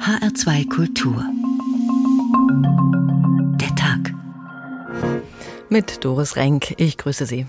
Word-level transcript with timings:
HR2 0.00 0.66
Kultur. 0.70 1.22
Der 3.60 3.68
Tag. 3.76 4.14
Mit 5.68 6.02
Doris 6.02 6.36
Renk. 6.36 6.72
Ich 6.78 6.96
grüße 6.96 7.26
Sie. 7.26 7.44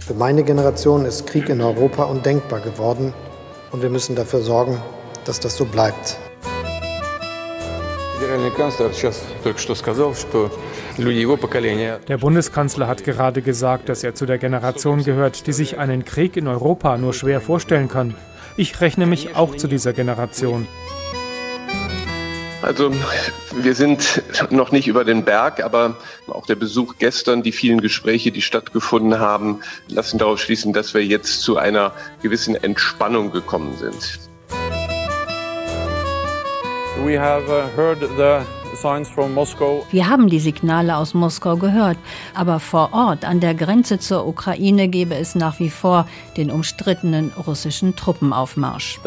Für 0.00 0.14
meine 0.14 0.42
Generation 0.42 1.04
ist 1.04 1.28
Krieg 1.28 1.48
in 1.48 1.60
Europa 1.60 2.02
undenkbar 2.02 2.58
geworden 2.58 3.14
und 3.70 3.82
wir 3.82 3.88
müssen 3.88 4.16
dafür 4.16 4.40
sorgen, 4.40 4.82
dass 5.24 5.38
das 5.38 5.56
so 5.56 5.64
bleibt. 5.64 6.18
Der 12.08 12.18
Bundeskanzler 12.18 12.88
hat 12.88 13.04
gerade 13.04 13.42
gesagt, 13.42 13.88
dass 13.88 14.02
er 14.02 14.16
zu 14.16 14.26
der 14.26 14.38
Generation 14.38 15.04
gehört, 15.04 15.46
die 15.46 15.52
sich 15.52 15.78
einen 15.78 16.04
Krieg 16.04 16.36
in 16.36 16.48
Europa 16.48 16.98
nur 16.98 17.14
schwer 17.14 17.40
vorstellen 17.40 17.86
kann. 17.86 18.16
Ich 18.58 18.80
rechne 18.80 19.06
mich 19.06 19.36
auch 19.36 19.54
zu 19.54 19.68
dieser 19.68 19.92
Generation. 19.92 20.66
Also 22.62 22.90
wir 23.54 23.74
sind 23.74 24.22
noch 24.50 24.72
nicht 24.72 24.88
über 24.88 25.04
den 25.04 25.24
Berg, 25.24 25.62
aber 25.62 25.96
auch 26.26 26.46
der 26.46 26.56
Besuch 26.56 26.94
gestern, 26.98 27.42
die 27.42 27.52
vielen 27.52 27.80
Gespräche, 27.80 28.32
die 28.32 28.42
stattgefunden 28.42 29.18
haben, 29.18 29.60
lassen 29.88 30.18
darauf 30.18 30.40
schließen, 30.40 30.72
dass 30.72 30.94
wir 30.94 31.04
jetzt 31.04 31.42
zu 31.42 31.58
einer 31.58 31.92
gewissen 32.22 32.56
Entspannung 32.56 33.30
gekommen 33.30 33.76
sind. 33.76 34.18
We 37.04 37.20
have 37.20 37.46
uh, 37.48 37.68
heard 37.76 38.00
the 38.00 38.40
wir 39.90 40.08
haben 40.08 40.28
die 40.28 40.38
Signale 40.38 40.96
aus 40.96 41.14
Moskau 41.14 41.56
gehört, 41.56 41.98
aber 42.34 42.60
vor 42.60 42.92
Ort 42.92 43.24
an 43.24 43.40
der 43.40 43.54
Grenze 43.54 43.98
zur 43.98 44.26
Ukraine 44.26 44.88
gebe 44.88 45.14
es 45.14 45.34
nach 45.34 45.58
wie 45.60 45.70
vor 45.70 46.06
den 46.36 46.50
umstrittenen 46.50 47.32
russischen 47.46 47.96
Truppenaufmarsch. 47.96 49.00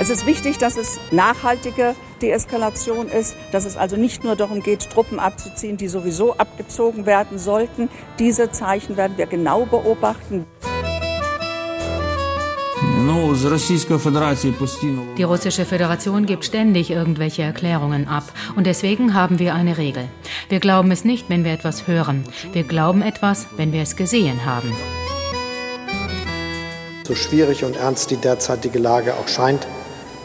Es 0.00 0.10
ist 0.10 0.26
wichtig, 0.26 0.58
dass 0.58 0.76
es 0.76 1.00
nachhaltige 1.10 1.96
Deeskalation 2.22 3.08
ist, 3.08 3.36
dass 3.50 3.64
es 3.64 3.76
also 3.76 3.96
nicht 3.96 4.22
nur 4.22 4.36
darum 4.36 4.62
geht, 4.62 4.90
Truppen 4.90 5.18
abzuziehen, 5.18 5.76
die 5.76 5.88
sowieso 5.88 6.34
abgezogen 6.34 7.04
werden 7.04 7.38
sollten. 7.38 7.88
Diese 8.20 8.52
Zeichen 8.52 8.96
werden 8.96 9.16
wir 9.16 9.26
genau 9.26 9.66
beobachten. 9.66 10.46
Die 15.16 15.22
russische 15.22 15.64
Föderation 15.64 16.26
gibt 16.26 16.44
ständig 16.44 16.90
irgendwelche 16.90 17.42
Erklärungen 17.42 18.06
ab. 18.06 18.24
Und 18.54 18.66
deswegen 18.66 19.14
haben 19.14 19.38
wir 19.38 19.54
eine 19.54 19.78
Regel. 19.78 20.08
Wir 20.50 20.60
glauben 20.60 20.90
es 20.90 21.06
nicht, 21.06 21.30
wenn 21.30 21.42
wir 21.42 21.52
etwas 21.52 21.86
hören. 21.86 22.24
Wir 22.52 22.64
glauben 22.64 23.00
etwas, 23.00 23.46
wenn 23.56 23.72
wir 23.72 23.80
es 23.80 23.96
gesehen 23.96 24.44
haben. 24.44 24.72
So 27.04 27.14
schwierig 27.14 27.64
und 27.64 27.76
ernst 27.76 28.10
die 28.10 28.16
derzeitige 28.18 28.78
Lage 28.78 29.14
auch 29.14 29.28
scheint, 29.28 29.66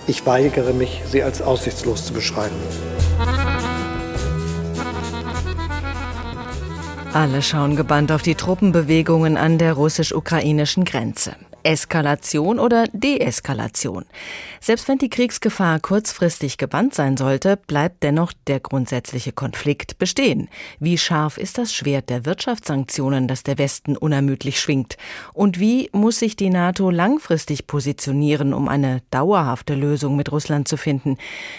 ich 0.06 0.26
weigere 0.26 0.74
mich, 0.74 1.02
sie 1.06 1.24
als 1.24 1.42
aussichtslos 1.42 2.06
zu 2.06 2.14
beschreiben. 2.14 2.56
Alle 7.14 7.42
schauen 7.42 7.78
gebannt 7.78 8.12
auf 8.12 8.24
die 8.24 8.36
Truppenbewegungen 8.36 9.38
an 9.38 9.58
der 9.58 9.74
russisch-ukrainischen 9.74 10.84
Grenze. 10.84 11.38
Eskalation 11.64 12.60
oder 12.60 12.86
Deeskalation. 12.94 14.06
Selbst 14.60 14.88
wenn 14.88 14.98
die 14.98 15.10
Kriegsgefahr 15.10 15.80
kurzfristig 15.80 16.58
gebannt 16.58 16.94
sein 16.94 17.18
sollte, 17.18 17.58
bleibt 17.58 18.04
dennoch 18.04 18.34
der 18.48 18.60
grundsätzliche 18.60 19.32
Konflikt 19.32 19.98
bestehen. 19.98 20.50
Wie 20.80 20.98
scharf 20.98 21.38
ist 21.38 21.58
das 21.58 21.74
Schwert 21.74 22.10
der 22.10 22.26
Wirtschaftssanktionen, 22.26 23.28
das 23.28 23.44
der 23.44 23.58
Westen 23.58 23.98
unermüdlich 23.98 24.60
schwingt? 24.60 24.98
Und 25.34 25.60
wie 25.60 25.90
muss 25.92 26.20
sich 26.20 26.36
die 26.36 26.50
NATO 26.50 26.90
langfristig 26.90 27.68
positionieren, 27.68 28.54
um 28.54 28.68
eine 28.68 29.02
dauerhafte 29.12 29.76
Lösung 29.76 30.16
mit 30.16 30.32
Russland 30.32 30.68
zu 30.68 30.78
finden? 30.78 31.18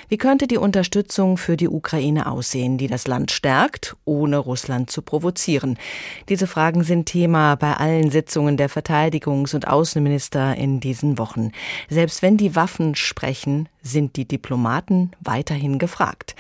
Wie 0.09 0.19
könnte 0.19 0.47
die 0.47 0.59
Unterstützung 0.59 1.37
für 1.37 1.57
die 1.57 1.69
Ukraine 1.69 2.31
aussehen, 2.31 2.79
die 2.79 2.87
das 2.87 3.07
Land 3.07 3.31
stärkt, 3.31 3.97
ohne 4.05 4.39
Russland 4.39 4.91
zu 4.91 5.03
provozieren? 5.03 5.79
Diese 6.29 6.47
Fragen 6.47 6.85
sind 6.85 7.07
Thema 7.07 7.57
bei 7.57 7.75
allen 7.75 8.11
Sitzungen 8.11 8.57
der 8.57 8.71
Verteidigungs- 8.71 9.55
und 9.55 9.69
Außen 9.69 9.94
Außenminister 9.95 10.57
in 10.57 10.81
diesen 10.81 11.19
Wochen. 11.19 11.53
Selbst 11.89 12.21
wenn 12.21 12.37
die 12.37 12.57
Waffen 12.57 12.97
sprechen, 12.97 13.69
sind 13.81 14.17
die 14.17 14.25
Diplomaten 14.25 15.13
weiterhin 15.21 15.79
gefragt. 15.79 16.35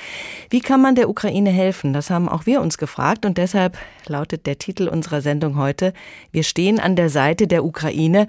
Wie 0.51 0.59
kann 0.59 0.83
man 0.83 0.97
der 0.97 1.09
Ukraine 1.09 1.51
helfen? 1.51 1.93
Das 1.93 2.11
haben 2.11 2.29
auch 2.29 2.47
wir 2.47 2.61
uns 2.61 2.79
gefragt 2.79 3.25
und 3.25 3.39
deshalb 3.39 3.79
lautet 4.07 4.47
der 4.47 4.59
Titel 4.59 4.89
unserer 4.89 5.21
Sendung 5.21 5.57
heute 5.57 5.93
Wir 6.33 6.43
stehen 6.43 6.81
an 6.81 6.97
der 6.97 7.11
Seite 7.11 7.47
der 7.47 7.65
Ukraine. 7.65 8.27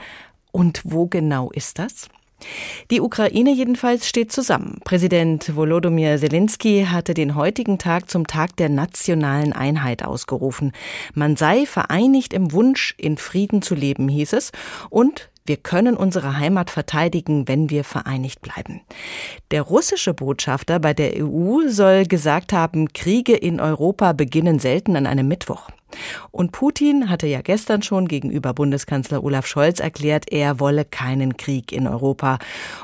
Und 0.51 0.81
wo 0.83 1.07
genau 1.07 1.49
ist 1.49 1.79
das? 1.79 2.07
Die 2.91 3.01
Ukraine 3.01 3.51
jedenfalls 3.51 4.07
steht 4.07 4.31
zusammen. 4.31 4.79
Präsident 4.83 5.55
Volodymyr 5.55 6.17
Zelensky 6.17 6.85
hatte 6.89 7.13
den 7.13 7.35
heutigen 7.35 7.77
Tag 7.77 8.09
zum 8.09 8.27
Tag 8.27 8.55
der 8.57 8.69
nationalen 8.69 9.53
Einheit 9.53 10.03
ausgerufen. 10.03 10.71
Man 11.13 11.35
sei 11.35 11.65
vereinigt 11.65 12.33
im 12.33 12.51
Wunsch, 12.51 12.93
in 12.97 13.17
Frieden 13.17 13.61
zu 13.61 13.73
leben, 13.73 14.07
hieß 14.09 14.33
es, 14.33 14.51
und 14.89 15.29
wir 15.47 15.57
können 15.57 15.95
unsere 15.95 16.37
Heimat 16.37 16.71
verteidigen, 16.71 17.47
wenn 17.47 17.69
wir 17.69 17.83
vereinigt 17.83 18.41
bleiben. 18.41 18.81
Der 19.51 19.61
russische 19.61 20.15
Botschafter 20.15 20.79
bei 20.79 20.95
der 20.95 21.23
EU 21.23 21.67
soll 21.67 22.05
gesagt 22.05 22.51
haben, 22.51 22.93
Kriege 22.93 23.35
in 23.35 23.59
Europa 23.59 24.13
beginnen 24.13 24.57
selten 24.57 24.95
an 24.95 25.05
einem 25.05 25.27
Mittwoch. 25.27 25.69
Und 26.31 26.51
Putin 26.51 27.09
hatte 27.09 27.27
ja 27.27 27.41
gestern 27.41 27.81
schon 27.81 28.07
gegenüber 28.07 28.53
Bundeskanzler 28.53 29.23
Olaf 29.23 29.47
Scholz 29.47 29.79
erklärt, 29.79 30.31
er 30.31 30.59
wolle 30.59 30.85
keinen 30.85 31.37
Krieg 31.37 31.71
in 31.71 31.87
Europa. 31.87 32.39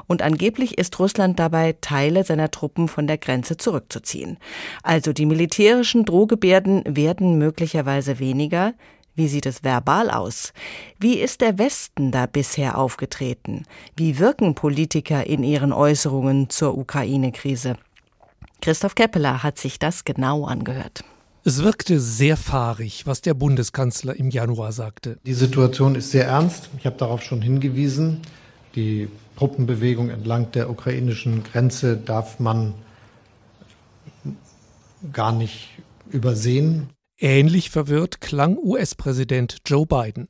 Und 0.08 0.22
angeblich 0.22 0.78
ist 0.78 1.00
Russland 1.00 1.40
dabei, 1.40 1.76
Teile 1.82 2.24
seiner 2.24 2.52
Truppen 2.52 2.88
von 2.88 3.08
der 3.08 3.18
Grenze 3.18 3.58
zurückzuziehen. 3.58 4.38
Also 4.84 5.14
die 5.14 5.26
militärischen 5.26 6.06
Drohgebärden 6.06 6.84
werden 6.88 7.38
möglicherweise 7.38 8.20
weniger. 8.20 8.74
Wie 9.14 9.28
sieht 9.28 9.46
es 9.46 9.64
verbal 9.64 10.10
aus? 10.10 10.54
Wie 10.98 11.20
ist 11.20 11.42
der 11.42 11.58
Westen 11.58 12.12
da 12.12 12.28
bisher 12.28 12.78
aufgetreten? 12.78 13.64
Wie 13.96 14.20
wirken 14.20 14.56
Politiker 14.56 15.28
in 15.28 15.44
ihren 15.44 15.74
Äußerungen 15.74 16.50
zur 16.50 16.78
Ukraine-Krise? 16.78 17.76
Christoph 18.62 18.96
Keppeler 18.96 19.44
hat 19.44 19.58
sich 19.58 19.80
das 19.80 20.06
genau 20.06 20.46
angehört. 20.46 21.04
Es 21.44 21.64
wirkte 21.64 22.00
sehr 22.00 22.38
fahrig, 22.38 23.08
was 23.08 23.22
der 23.22 23.34
Bundeskanzler 23.34 24.16
im 24.16 24.30
Januar 24.30 24.72
sagte. 24.72 25.18
Die 25.26 25.34
Situation 25.34 25.96
ist 25.96 26.12
sehr 26.12 26.26
ernst. 26.26 26.70
Ich 26.78 26.86
habe 26.86 26.98
darauf 26.98 27.24
schon 27.24 27.42
hingewiesen. 27.42 28.22
Die 28.76 29.08
Truppenbewegung 29.38 30.10
entlang 30.10 30.52
der 30.52 30.70
ukrainischen 30.70 31.44
Grenze 31.44 31.98
darf 31.98 32.40
man 32.40 32.76
gar 35.12 35.32
nicht 35.32 35.70
übersehen. 36.12 36.90
Ähnlich 37.18 37.72
verwirrt 37.72 38.22
klang 38.22 38.58
US-Präsident 38.58 39.58
Joe 39.66 39.86
Biden. 39.88 40.28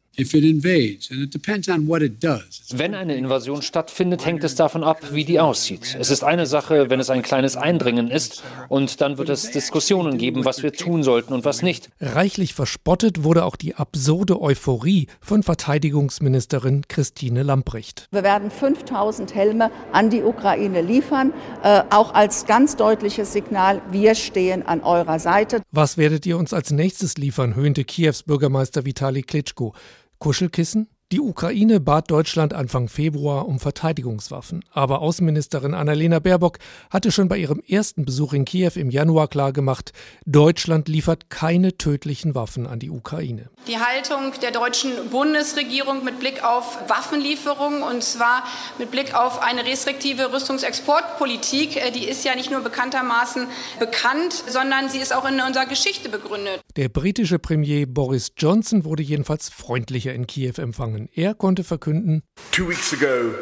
Wenn 2.73 2.95
eine 2.95 3.15
Invasion 3.15 3.61
stattfindet, 3.61 4.25
hängt 4.25 4.43
es 4.43 4.55
davon 4.55 4.83
ab, 4.83 4.99
wie 5.13 5.23
die 5.23 5.39
aussieht. 5.39 5.95
Es 5.97 6.11
ist 6.11 6.23
eine 6.23 6.45
Sache, 6.45 6.89
wenn 6.89 6.99
es 6.99 7.09
ein 7.09 7.21
kleines 7.21 7.55
Eindringen 7.55 8.09
ist, 8.09 8.43
und 8.67 8.99
dann 8.99 9.17
wird 9.17 9.29
es 9.29 9.51
Diskussionen 9.51 10.17
geben, 10.17 10.43
was 10.43 10.63
wir 10.63 10.73
tun 10.73 11.03
sollten 11.03 11.33
und 11.33 11.45
was 11.45 11.61
nicht. 11.61 11.89
Reichlich 12.01 12.53
verspottet 12.53 13.23
wurde 13.23 13.45
auch 13.45 13.55
die 13.55 13.75
absurde 13.75 14.41
Euphorie 14.41 15.07
von 15.21 15.43
Verteidigungsministerin 15.43 16.89
Christine 16.89 17.43
Lamprecht. 17.43 18.07
Wir 18.11 18.23
werden 18.23 18.51
5000 18.51 19.33
Helme 19.33 19.71
an 19.93 20.09
die 20.09 20.23
Ukraine 20.23 20.81
liefern, 20.81 21.31
äh, 21.63 21.83
auch 21.89 22.13
als 22.13 22.45
ganz 22.45 22.75
deutliches 22.75 23.31
Signal, 23.31 23.81
wir 23.91 24.15
stehen 24.15 24.65
an 24.65 24.81
eurer 24.81 25.19
Seite. 25.19 25.61
Was 25.71 25.97
werdet 25.97 26.25
ihr 26.25 26.37
uns 26.37 26.53
als 26.53 26.71
nächstes 26.71 27.15
liefern, 27.17 27.55
höhnte 27.55 27.85
Kiews 27.85 28.23
Bürgermeister 28.23 28.85
Vitali 28.85 29.21
Klitschko. 29.21 29.73
Kuschelkissen? 30.21 30.87
Die 31.11 31.19
Ukraine 31.19 31.81
bat 31.81 32.09
Deutschland 32.09 32.53
Anfang 32.53 32.87
Februar 32.87 33.45
um 33.45 33.59
Verteidigungswaffen. 33.59 34.63
Aber 34.71 35.01
Außenministerin 35.01 35.73
Annalena 35.73 36.19
Baerbock 36.19 36.59
hatte 36.89 37.11
schon 37.11 37.27
bei 37.27 37.37
ihrem 37.37 37.61
ersten 37.67 38.05
Besuch 38.05 38.31
in 38.31 38.45
Kiew 38.45 38.71
im 38.75 38.89
Januar 38.89 39.27
klargemacht, 39.27 39.91
Deutschland 40.25 40.87
liefert 40.87 41.29
keine 41.29 41.77
tödlichen 41.77 42.33
Waffen 42.33 42.65
an 42.65 42.79
die 42.79 42.89
Ukraine. 42.89 43.49
Die 43.67 43.77
Haltung 43.77 44.31
der 44.41 44.51
deutschen 44.51 45.09
Bundesregierung 45.09 46.05
mit 46.05 46.17
Blick 46.21 46.45
auf 46.45 46.77
Waffenlieferungen 46.87 47.83
und 47.83 48.03
zwar 48.03 48.45
mit 48.79 48.89
Blick 48.89 49.13
auf 49.13 49.41
eine 49.41 49.65
restriktive 49.65 50.31
Rüstungsexportpolitik, 50.31 51.75
äh, 51.75 51.91
die 51.91 52.07
ist 52.07 52.23
ja 52.23 52.35
nicht 52.35 52.51
nur 52.51 52.61
bekanntermaßen 52.61 53.47
bekannt, 53.79 54.31
sondern 54.47 54.87
sie 54.87 54.99
ist 54.99 55.13
auch 55.13 55.27
in 55.27 55.41
unserer 55.41 55.65
Geschichte 55.65 56.07
begründet. 56.07 56.61
Der 56.77 56.87
britische 56.87 57.37
Premier 57.37 57.85
Boris 57.85 58.31
Johnson 58.37 58.85
wurde 58.85 59.03
jedenfalls 59.03 59.49
freundlicher 59.49 60.13
in 60.13 60.25
Kiew 60.25 60.53
empfangen. 60.55 61.00
Er 61.13 61.33
konnte 61.33 61.63
verkünden, 61.63 62.23
Two 62.51 62.69
weeks 62.69 62.93
ago, 62.93 63.33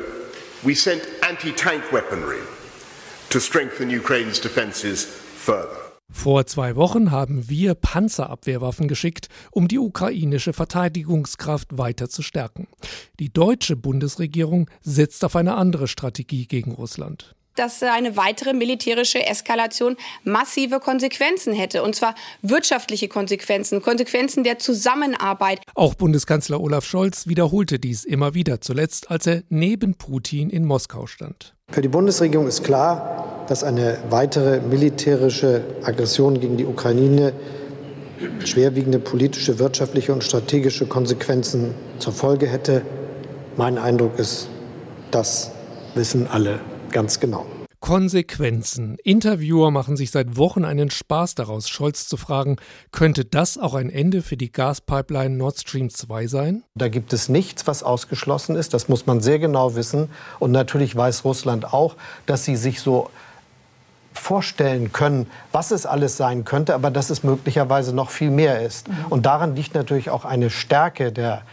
we 0.64 0.76
sent 0.76 1.02
anti-tank 1.22 1.84
weaponry 1.92 2.40
to 3.30 3.40
strengthen 3.40 3.90
Ukraine's 3.90 4.40
defenses 4.40 5.08
further. 5.38 5.90
Vor 6.12 6.46
zwei 6.48 6.76
Wochen 6.76 7.12
haben 7.12 7.50
wir 7.50 7.76
Panzerabwehrwaffen 7.76 8.88
geschickt, 8.88 9.30
um 9.52 9.68
die 9.68 9.78
ukrainische 9.78 10.54
Verteidigungskraft 10.54 11.78
weiter 11.78 12.10
zu 12.10 12.24
stärken. 12.24 12.68
Die 13.20 13.32
deutsche 13.32 13.76
Bundesregierung 13.76 14.70
setzt 14.82 15.24
auf 15.24 15.36
eine 15.36 15.56
andere 15.56 15.88
Strategie 15.88 16.48
gegen 16.48 16.72
Russland 16.72 17.36
dass 17.56 17.84
eine 17.84 18.16
weitere 18.16 18.54
militärische 18.54 19.26
Eskalation 19.26 19.98
massive 20.24 20.80
Konsequenzen 20.80 21.54
hätte, 21.54 21.84
und 21.84 21.96
zwar 21.96 22.16
wirtschaftliche 22.42 23.08
Konsequenzen, 23.08 23.82
Konsequenzen 23.82 24.44
der 24.44 24.60
Zusammenarbeit. 24.60 25.62
Auch 25.76 25.94
Bundeskanzler 25.94 26.62
Olaf 26.62 26.86
Scholz 26.86 27.28
wiederholte 27.28 27.80
dies 27.80 28.06
immer 28.06 28.34
wieder, 28.34 28.62
zuletzt 28.62 29.12
als 29.12 29.28
er 29.28 29.44
neben 29.50 29.96
Putin 29.96 30.50
in 30.50 30.66
Moskau 30.66 31.06
stand. 31.06 31.54
Für 31.70 31.82
die 31.82 31.88
Bundesregierung 31.88 32.48
ist 32.48 32.64
klar, 32.64 33.46
dass 33.48 33.64
eine 33.64 33.98
weitere 34.10 34.62
militärische 34.62 35.64
Aggression 35.84 36.40
gegen 36.40 36.58
die 36.58 36.66
Ukraine 36.66 37.34
schwerwiegende 38.44 39.00
politische, 39.00 39.60
wirtschaftliche 39.60 40.14
und 40.14 40.24
strategische 40.24 40.86
Konsequenzen 40.86 41.74
zur 42.00 42.14
Folge 42.14 42.48
hätte. 42.48 42.84
Mein 43.56 43.78
Eindruck 43.78 44.18
ist, 44.20 44.50
das 45.12 45.52
wissen 45.96 46.28
alle 46.28 46.60
ganz 46.92 47.20
genau. 47.20 47.46
Konsequenzen. 47.80 48.98
Interviewer 49.04 49.72
machen 49.72 49.96
sich 49.96 50.12
seit 50.12 50.36
Wochen 50.36 50.66
einen 50.66 50.92
Spaß 50.92 51.36
daraus, 51.36 51.70
Scholz 51.70 52.08
zu 52.08 52.18
fragen, 52.18 52.58
könnte 52.92 53.24
das 53.24 53.58
auch 53.58 53.74
ein 53.74 53.90
Ende 53.90 54.22
für 54.22 54.36
die 54.36 54.52
Gaspipeline 54.52 55.36
Nord 55.36 55.60
Stream 55.60 55.90
2 55.90 56.28
sein? 56.28 56.64
Da 56.76 56.90
gibt 56.90 57.14
es 57.14 57.30
nichts, 57.30 57.68
was 57.68 57.82
ausgeschlossen 57.82 58.56
ist. 58.56 58.74
Das 58.74 58.90
muss 58.90 59.06
man 59.06 59.22
sehr 59.22 59.40
genau 59.40 59.76
wissen. 59.76 60.10
Und 60.40 60.52
natürlich 60.52 60.96
weiß 60.96 61.24
Russland 61.24 61.74
auch, 61.74 61.96
dass 62.26 62.44
sie 62.44 62.58
sich 62.58 62.82
so 62.82 63.10
vorstellen 64.14 64.92
können, 64.92 65.28
was 65.52 65.72
es 65.72 65.86
alles 65.86 66.18
sein 66.18 66.44
könnte, 66.44 66.76
aber 66.76 66.92
dass 66.92 67.10
es 67.10 67.24
möglicherweise 67.24 67.96
noch 67.96 68.10
viel 68.10 68.32
mehr 68.32 68.62
ist. 68.62 68.90
Mhm. 68.90 69.06
Und 69.10 69.26
daran 69.26 69.56
liegt 69.56 69.74
natürlich 69.76 70.10
auch 70.10 70.26
eine 70.26 70.50
Stärke 70.50 71.14
der 71.14 71.44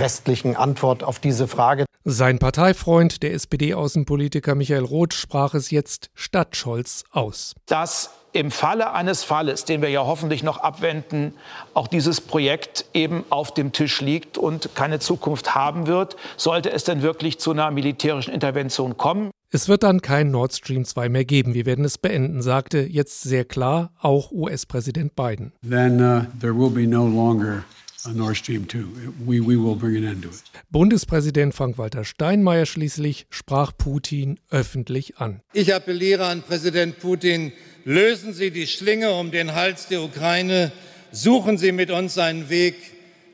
westlichen 0.00 0.56
Antwort 0.56 1.02
auf 1.02 1.18
diese 1.18 1.48
Frage. 1.48 1.84
Sein 2.04 2.38
Parteifreund, 2.38 3.22
der 3.22 3.34
SPD-Außenpolitiker 3.34 4.54
Michael 4.54 4.84
Roth, 4.84 5.14
sprach 5.14 5.54
es 5.54 5.70
jetzt 5.70 6.10
statt 6.14 6.56
Scholz 6.56 7.04
aus. 7.10 7.54
Dass 7.66 8.10
im 8.32 8.50
Falle 8.50 8.92
eines 8.92 9.24
Falles, 9.24 9.64
den 9.64 9.82
wir 9.82 9.88
ja 9.88 10.04
hoffentlich 10.04 10.42
noch 10.42 10.58
abwenden, 10.58 11.34
auch 11.74 11.88
dieses 11.88 12.20
Projekt 12.20 12.84
eben 12.94 13.24
auf 13.30 13.52
dem 13.52 13.72
Tisch 13.72 14.00
liegt 14.00 14.38
und 14.38 14.70
keine 14.74 15.00
Zukunft 15.00 15.54
haben 15.54 15.86
wird, 15.86 16.16
sollte 16.36 16.70
es 16.70 16.84
denn 16.84 17.02
wirklich 17.02 17.38
zu 17.38 17.50
einer 17.50 17.70
militärischen 17.70 18.32
Intervention 18.32 18.96
kommen. 18.96 19.30
Es 19.50 19.66
wird 19.68 19.82
dann 19.82 20.02
kein 20.02 20.30
Nord 20.30 20.52
Stream 20.52 20.84
2 20.84 21.08
mehr 21.08 21.24
geben. 21.24 21.54
Wir 21.54 21.64
werden 21.64 21.84
es 21.84 21.96
beenden, 21.96 22.42
sagte 22.42 22.80
jetzt 22.80 23.22
sehr 23.22 23.46
klar 23.46 23.92
auch 23.98 24.30
US-Präsident 24.30 25.16
Biden. 25.16 25.52
Then 25.68 26.00
uh, 26.02 26.24
there 26.38 26.54
will 26.54 26.70
be 26.70 26.86
no 26.86 27.06
longer 27.06 27.46
Nord 27.46 27.54
Stream 27.54 27.64
2. 27.70 27.77
We, 28.04 29.40
we 29.40 29.56
will 29.56 29.74
bring 29.74 29.96
an 29.96 30.04
end 30.04 30.22
to 30.22 30.28
it. 30.28 30.42
Bundespräsident 30.70 31.54
Frank-Walter 31.54 32.04
Steinmeier 32.04 32.64
schließlich 32.64 33.26
sprach 33.28 33.72
Putin 33.76 34.38
öffentlich 34.50 35.18
an. 35.18 35.40
Ich 35.52 35.74
appelliere 35.74 36.26
an 36.26 36.42
Präsident 36.42 37.00
Putin, 37.00 37.52
lösen 37.84 38.34
Sie 38.34 38.50
die 38.52 38.68
Schlinge 38.68 39.12
um 39.12 39.30
den 39.32 39.54
Hals 39.54 39.88
der 39.88 40.02
Ukraine, 40.02 40.70
suchen 41.10 41.58
Sie 41.58 41.72
mit 41.72 41.90
uns 41.90 42.18
einen 42.18 42.48
Weg, 42.50 42.76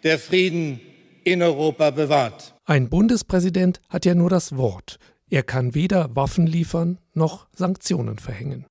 der 0.02 0.18
Frieden 0.18 0.80
in 1.24 1.42
Europa 1.42 1.90
bewahrt. 1.90 2.54
Ein 2.64 2.88
Bundespräsident 2.88 3.80
hat 3.88 4.06
ja 4.06 4.14
nur 4.14 4.30
das 4.30 4.56
Wort. 4.56 4.98
Er 5.28 5.42
kann 5.42 5.74
weder 5.74 6.14
Waffen 6.16 6.46
liefern 6.46 6.98
noch 7.12 7.48
Sanktionen 7.54 8.18
verhängen. 8.18 8.66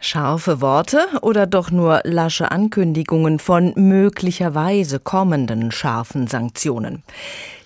Scharfe 0.00 0.60
Worte 0.60 1.06
oder 1.20 1.46
doch 1.46 1.70
nur 1.70 2.00
lasche 2.04 2.50
Ankündigungen 2.50 3.38
von 3.38 3.72
möglicherweise 3.76 4.98
kommenden 4.98 5.70
scharfen 5.70 6.26
Sanktionen? 6.26 7.02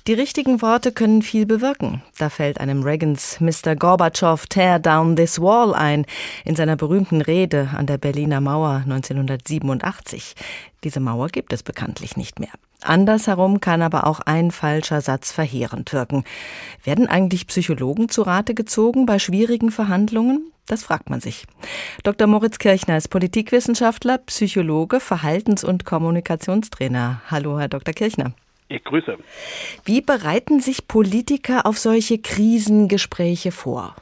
Die 0.07 0.13
richtigen 0.13 0.63
Worte 0.63 0.93
können 0.93 1.21
viel 1.23 1.47
bewirken. 1.47 2.01
Da 2.17 2.29
fällt 2.29 2.61
einem 2.61 2.85
Reagans 2.85 3.41
Mr. 3.41 3.75
Gorbatschow 3.75 4.47
Tear 4.47 4.79
Down 4.79 5.17
This 5.17 5.41
Wall 5.41 5.75
ein 5.75 6.07
in 6.45 6.55
seiner 6.55 6.77
berühmten 6.77 7.21
Rede 7.21 7.71
an 7.77 7.87
der 7.87 7.99
Berliner 7.99 8.41
Mauer 8.41 8.83
1987. 8.85 10.35
Diese 10.85 11.01
Mauer 11.01 11.29
gibt 11.29 11.53
es 11.53 11.65
bekanntlich 11.65 12.17
nicht 12.17 12.39
mehr. 12.39 12.53
Andersherum 12.89 13.61
kann 13.61 13.83
aber 13.83 14.07
auch 14.07 14.21
ein 14.21 14.51
falscher 14.51 15.01
Satz 15.01 15.33
verheerend 15.33 15.93
wirken. 15.93 16.25
Werden 16.85 17.09
eigentlich 17.09 17.47
Psychologen 17.47 18.09
zu 18.09 18.23
Rate 18.23 18.55
gezogen 18.55 19.07
bei 19.07 19.19
schwierigen 19.19 19.71
Verhandlungen? 19.71 20.53
Das 20.67 20.83
fragt 20.83 21.11
man 21.11 21.21
sich. 21.21 21.47
Dr. 22.03 22.27
Moritz 22.27 22.59
Kirchner 22.59 22.97
ist 22.97 23.09
Politikwissenschaftler, 23.09 24.19
Psychologe, 24.19 25.01
Verhaltens- 25.01 25.65
und 25.65 25.85
Kommunikationstrainer. 25.85 27.23
Hallo, 27.31 27.59
Herr 27.59 27.69
Dr. 27.69 27.95
Kirchner. 27.95 28.33
Ich 28.69 28.83
grüße. 28.83 29.17
Wie 29.85 30.01
bereiten 30.01 30.61
sich 30.61 30.89
Politiker 30.89 31.67
auf 31.67 31.79
solche 31.79 32.19
Krisengespräche 32.19 33.53
vor? 33.53 33.95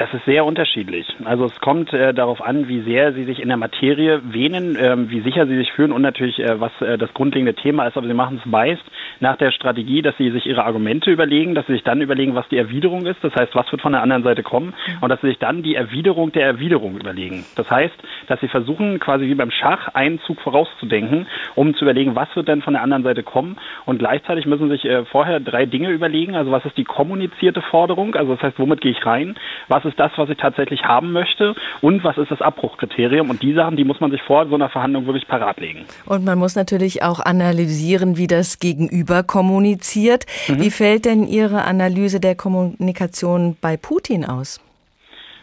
Das 0.00 0.08
ist 0.14 0.24
sehr 0.24 0.46
unterschiedlich. 0.46 1.06
Also 1.26 1.44
es 1.44 1.60
kommt 1.60 1.92
äh, 1.92 2.14
darauf 2.14 2.40
an, 2.40 2.68
wie 2.68 2.80
sehr 2.80 3.12
Sie 3.12 3.24
sich 3.24 3.38
in 3.38 3.48
der 3.48 3.58
Materie 3.58 4.22
wähnen, 4.32 4.74
äh, 4.74 4.96
wie 5.10 5.20
sicher 5.20 5.46
Sie 5.46 5.58
sich 5.58 5.70
fühlen 5.72 5.92
und 5.92 6.00
natürlich, 6.00 6.38
äh, 6.38 6.58
was 6.58 6.72
äh, 6.80 6.96
das 6.96 7.12
grundlegende 7.12 7.52
Thema 7.52 7.86
ist. 7.86 7.98
Aber 7.98 8.06
Sie 8.06 8.14
machen 8.14 8.40
es 8.42 8.50
meist 8.50 8.82
nach 9.20 9.36
der 9.36 9.50
Strategie, 9.50 10.00
dass 10.00 10.16
Sie 10.16 10.30
sich 10.30 10.46
Ihre 10.46 10.64
Argumente 10.64 11.10
überlegen, 11.10 11.54
dass 11.54 11.66
Sie 11.66 11.74
sich 11.74 11.82
dann 11.82 12.00
überlegen, 12.00 12.34
was 12.34 12.48
die 12.48 12.56
Erwiderung 12.56 13.04
ist. 13.04 13.22
Das 13.22 13.34
heißt, 13.34 13.54
was 13.54 13.70
wird 13.70 13.82
von 13.82 13.92
der 13.92 14.00
anderen 14.00 14.22
Seite 14.22 14.42
kommen 14.42 14.72
und 15.02 15.10
dass 15.10 15.20
Sie 15.20 15.26
sich 15.26 15.38
dann 15.38 15.62
die 15.62 15.74
Erwiderung 15.74 16.32
der 16.32 16.46
Erwiderung 16.46 16.96
überlegen. 16.96 17.44
Das 17.56 17.70
heißt, 17.70 17.96
dass 18.26 18.40
Sie 18.40 18.48
versuchen, 18.48 19.00
quasi 19.00 19.26
wie 19.26 19.34
beim 19.34 19.50
Schach 19.50 19.88
einen 19.88 20.18
Zug 20.20 20.40
vorauszudenken, 20.40 21.26
um 21.56 21.74
zu 21.74 21.84
überlegen, 21.84 22.16
was 22.16 22.34
wird 22.36 22.48
denn 22.48 22.62
von 22.62 22.72
der 22.72 22.82
anderen 22.82 23.02
Seite 23.02 23.22
kommen. 23.22 23.58
Und 23.84 23.98
gleichzeitig 23.98 24.46
müssen 24.46 24.70
Sie 24.70 24.76
sich 24.76 24.86
äh, 24.86 25.04
vorher 25.04 25.40
drei 25.40 25.66
Dinge 25.66 25.90
überlegen. 25.90 26.36
Also 26.36 26.52
was 26.52 26.64
ist 26.64 26.78
die 26.78 26.84
kommunizierte 26.84 27.60
Forderung? 27.60 28.14
Also 28.14 28.32
das 28.32 28.42
heißt, 28.42 28.58
womit 28.58 28.80
gehe 28.80 28.92
ich 28.92 29.04
rein? 29.04 29.34
Was 29.68 29.84
ist 29.84 29.89
ist 29.90 29.98
das, 29.98 30.12
was 30.16 30.30
ich 30.30 30.38
tatsächlich 30.38 30.84
haben 30.84 31.12
möchte 31.12 31.54
und 31.80 32.02
was 32.04 32.16
ist 32.16 32.30
das 32.30 32.40
Abbruchkriterium. 32.40 33.28
Und 33.30 33.42
die 33.42 33.52
Sachen, 33.52 33.76
die 33.76 33.84
muss 33.84 34.00
man 34.00 34.10
sich 34.10 34.22
vor 34.22 34.46
so 34.46 34.54
einer 34.54 34.70
Verhandlung 34.70 35.06
wirklich 35.06 35.26
parat 35.28 35.60
legen. 35.60 35.84
Und 36.06 36.24
man 36.24 36.38
muss 36.38 36.56
natürlich 36.56 37.02
auch 37.02 37.20
analysieren, 37.20 38.16
wie 38.16 38.26
das 38.26 38.58
Gegenüber 38.58 39.22
kommuniziert. 39.22 40.26
Mhm. 40.48 40.60
Wie 40.60 40.70
fällt 40.70 41.04
denn 41.04 41.26
Ihre 41.26 41.64
Analyse 41.64 42.20
der 42.20 42.34
Kommunikation 42.34 43.56
bei 43.60 43.76
Putin 43.76 44.24
aus? 44.24 44.60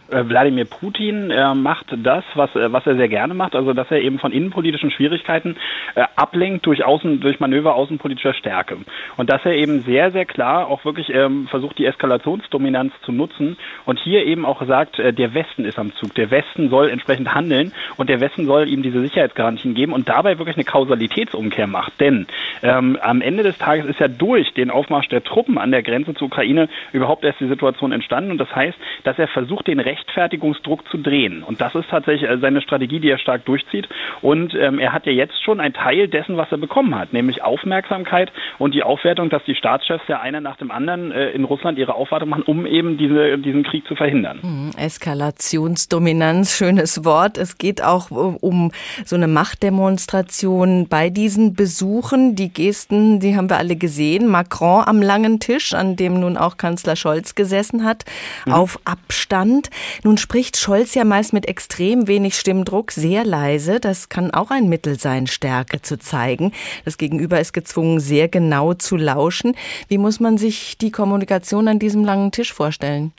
Äh, 0.09 0.27
Wladimir 0.27 0.65
Putin 0.65 1.31
äh, 1.31 1.54
macht 1.54 1.88
das, 1.95 2.24
was, 2.36 2.56
äh, 2.56 2.71
was 2.71 2.86
er 2.88 2.95
sehr 2.95 3.09
gerne 3.09 3.33
macht, 3.33 3.56
also 3.56 3.74
dass 3.74 3.92
er 3.92 4.01
eben 4.01 4.19
von 4.19 4.31
innenpolitischen 4.31 4.92
Schwierigkeiten 4.92 5.57
äh, 5.95 6.04
ablenkt 6.15 6.65
durch, 6.65 6.86
Außen, 6.86 7.19
durch 7.19 7.39
Manöver 7.39 7.75
außenpolitischer 7.75 8.33
Stärke. 8.33 8.77
Und 9.18 9.30
dass 9.30 9.44
er 9.45 9.54
eben 9.54 9.83
sehr, 9.83 10.12
sehr 10.12 10.25
klar 10.25 10.68
auch 10.68 10.86
wirklich 10.86 11.13
ähm, 11.13 11.48
versucht, 11.48 11.77
die 11.77 11.86
Eskalationsdominanz 11.86 12.94
zu 13.04 13.11
nutzen 13.11 13.57
und 13.85 13.99
hier 13.99 14.26
eben 14.26 14.45
auch 14.45 14.66
sagt, 14.66 14.99
äh, 14.99 15.11
der 15.11 15.33
Westen 15.33 15.66
ist 15.66 15.78
am 15.78 15.94
Zug, 15.95 16.16
der 16.16 16.31
Westen 16.31 16.69
soll 16.69 16.90
entsprechend 16.90 17.33
handeln 17.33 17.73
und 17.97 18.09
der 18.09 18.21
Westen 18.21 18.45
soll 18.45 18.69
ihm 18.69 18.83
diese 18.83 19.02
Sicherheitsgarantien 19.02 19.73
geben 19.73 19.94
und 19.94 20.07
dabei 20.07 20.37
wirklich 20.37 20.56
eine 20.56 20.66
Kausalitätsumkehr 20.66 21.68
macht. 21.68 21.99
Denn 21.99 22.28
ähm, 22.64 22.97
am 23.02 23.21
Ende 23.21 23.44
des 23.44 23.57
Tages 23.57 23.85
ist 23.85 23.99
ja 23.99 24.07
durch 24.07 24.54
den 24.54 24.71
Aufmarsch 24.71 25.09
der 25.09 25.23
Truppen 25.23 25.57
an 25.57 25.71
der 25.71 25.83
Grenze 25.83 26.14
zur 26.14 26.28
Ukraine 26.28 26.69
überhaupt 26.94 27.26
erst 27.26 27.40
die 27.40 27.47
Situation 27.47 27.92
entstanden 27.92 28.31
und 28.31 28.37
das 28.37 28.56
heißt, 28.56 28.78
dass 29.04 29.19
er 29.19 29.28
versucht, 29.28 29.68
den 29.68 29.80
Recht 29.80 29.96
Rechtfertigungsdruck 29.97 30.87
zu 30.89 30.97
drehen. 30.97 31.44
Und 31.44 31.61
das 31.61 31.75
ist 31.75 31.89
tatsächlich 31.89 32.30
äh, 32.30 32.37
seine 32.39 32.61
Strategie, 32.61 32.99
die 32.99 33.09
er 33.09 33.18
stark 33.18 33.45
durchzieht. 33.45 33.87
Und 34.21 34.54
ähm, 34.56 34.80
er 34.80 34.94
hat 34.94 35.06
ja 35.06 35.11
jetzt 35.11 35.42
schon 35.44 35.59
einen 35.59 35.73
Teil 35.73 36.07
dessen, 36.07 36.37
was 36.37 36.51
er 36.51 36.57
bekommen 36.57 36.95
hat, 36.95 37.13
nämlich 37.13 37.44
Aufmerksamkeit 37.44 38.31
und 38.57 38.73
die 38.73 38.83
Aufwertung, 38.83 39.30
dass 39.30 39.44
die 39.45 39.56
Staatschefs 39.56 40.07
ja 40.07 40.19
einer 40.19 40.42
nach 40.42 40.57
dem 40.57 40.71
anderen 40.71 41.11
äh, 41.11 41.31
in 41.31 41.44
Russland 41.44 41.77
ihre 41.77 41.95
Aufwartung 41.95 42.30
machen, 42.30 42.44
um 42.44 42.66
eben 42.66 42.97
diese, 42.97 43.37
diesen 43.37 43.63
Krieg 43.63 43.85
zu 43.87 43.95
verhindern. 43.95 44.39
Hm, 44.42 44.71
Eskalationsdominanz, 44.77 46.56
schönes 46.57 47.04
Wort. 47.06 47.37
Es 47.37 47.57
geht 47.57 47.83
auch 47.83 48.11
um 48.11 48.71
so 49.06 49.16
eine 49.16 49.27
Machtdemonstration 49.27 50.87
bei 50.87 51.09
diesen 51.09 51.54
Besuchen. 51.54 52.35
Die 52.35 52.51
Gesten, 52.51 53.19
die 53.19 53.35
haben 53.35 53.49
wir 53.49 53.57
alle 53.57 53.75
gesehen. 53.75 54.27
Macron 54.27 54.83
am 54.85 55.01
langen 55.01 55.39
Tisch, 55.39 55.73
an 55.73 55.95
dem 55.95 56.19
nun 56.19 56.37
auch 56.37 56.57
Kanzler 56.57 56.95
Scholz 56.95 57.35
gesessen 57.35 57.83
hat, 57.83 58.06
mhm. 58.45 58.54
auf 58.54 58.80
Abstand. 58.85 59.69
Nun 60.03 60.17
spricht 60.17 60.57
Scholz 60.57 60.94
ja 60.95 61.03
meist 61.03 61.33
mit 61.33 61.47
extrem 61.47 62.07
wenig 62.07 62.37
Stimmdruck, 62.37 62.91
sehr 62.91 63.25
leise. 63.25 63.79
Das 63.79 64.09
kann 64.09 64.31
auch 64.31 64.51
ein 64.51 64.69
Mittel 64.69 64.99
sein, 64.99 65.27
Stärke 65.27 65.81
zu 65.81 65.97
zeigen. 65.97 66.51
Das 66.85 66.97
Gegenüber 66.97 67.39
ist 67.39 67.53
gezwungen, 67.53 67.99
sehr 67.99 68.27
genau 68.27 68.73
zu 68.73 68.95
lauschen. 68.95 69.56
Wie 69.87 69.97
muss 69.97 70.19
man 70.19 70.37
sich 70.37 70.77
die 70.77 70.91
Kommunikation 70.91 71.67
an 71.67 71.79
diesem 71.79 72.03
langen 72.03 72.31
Tisch 72.31 72.53
vorstellen? 72.53 73.13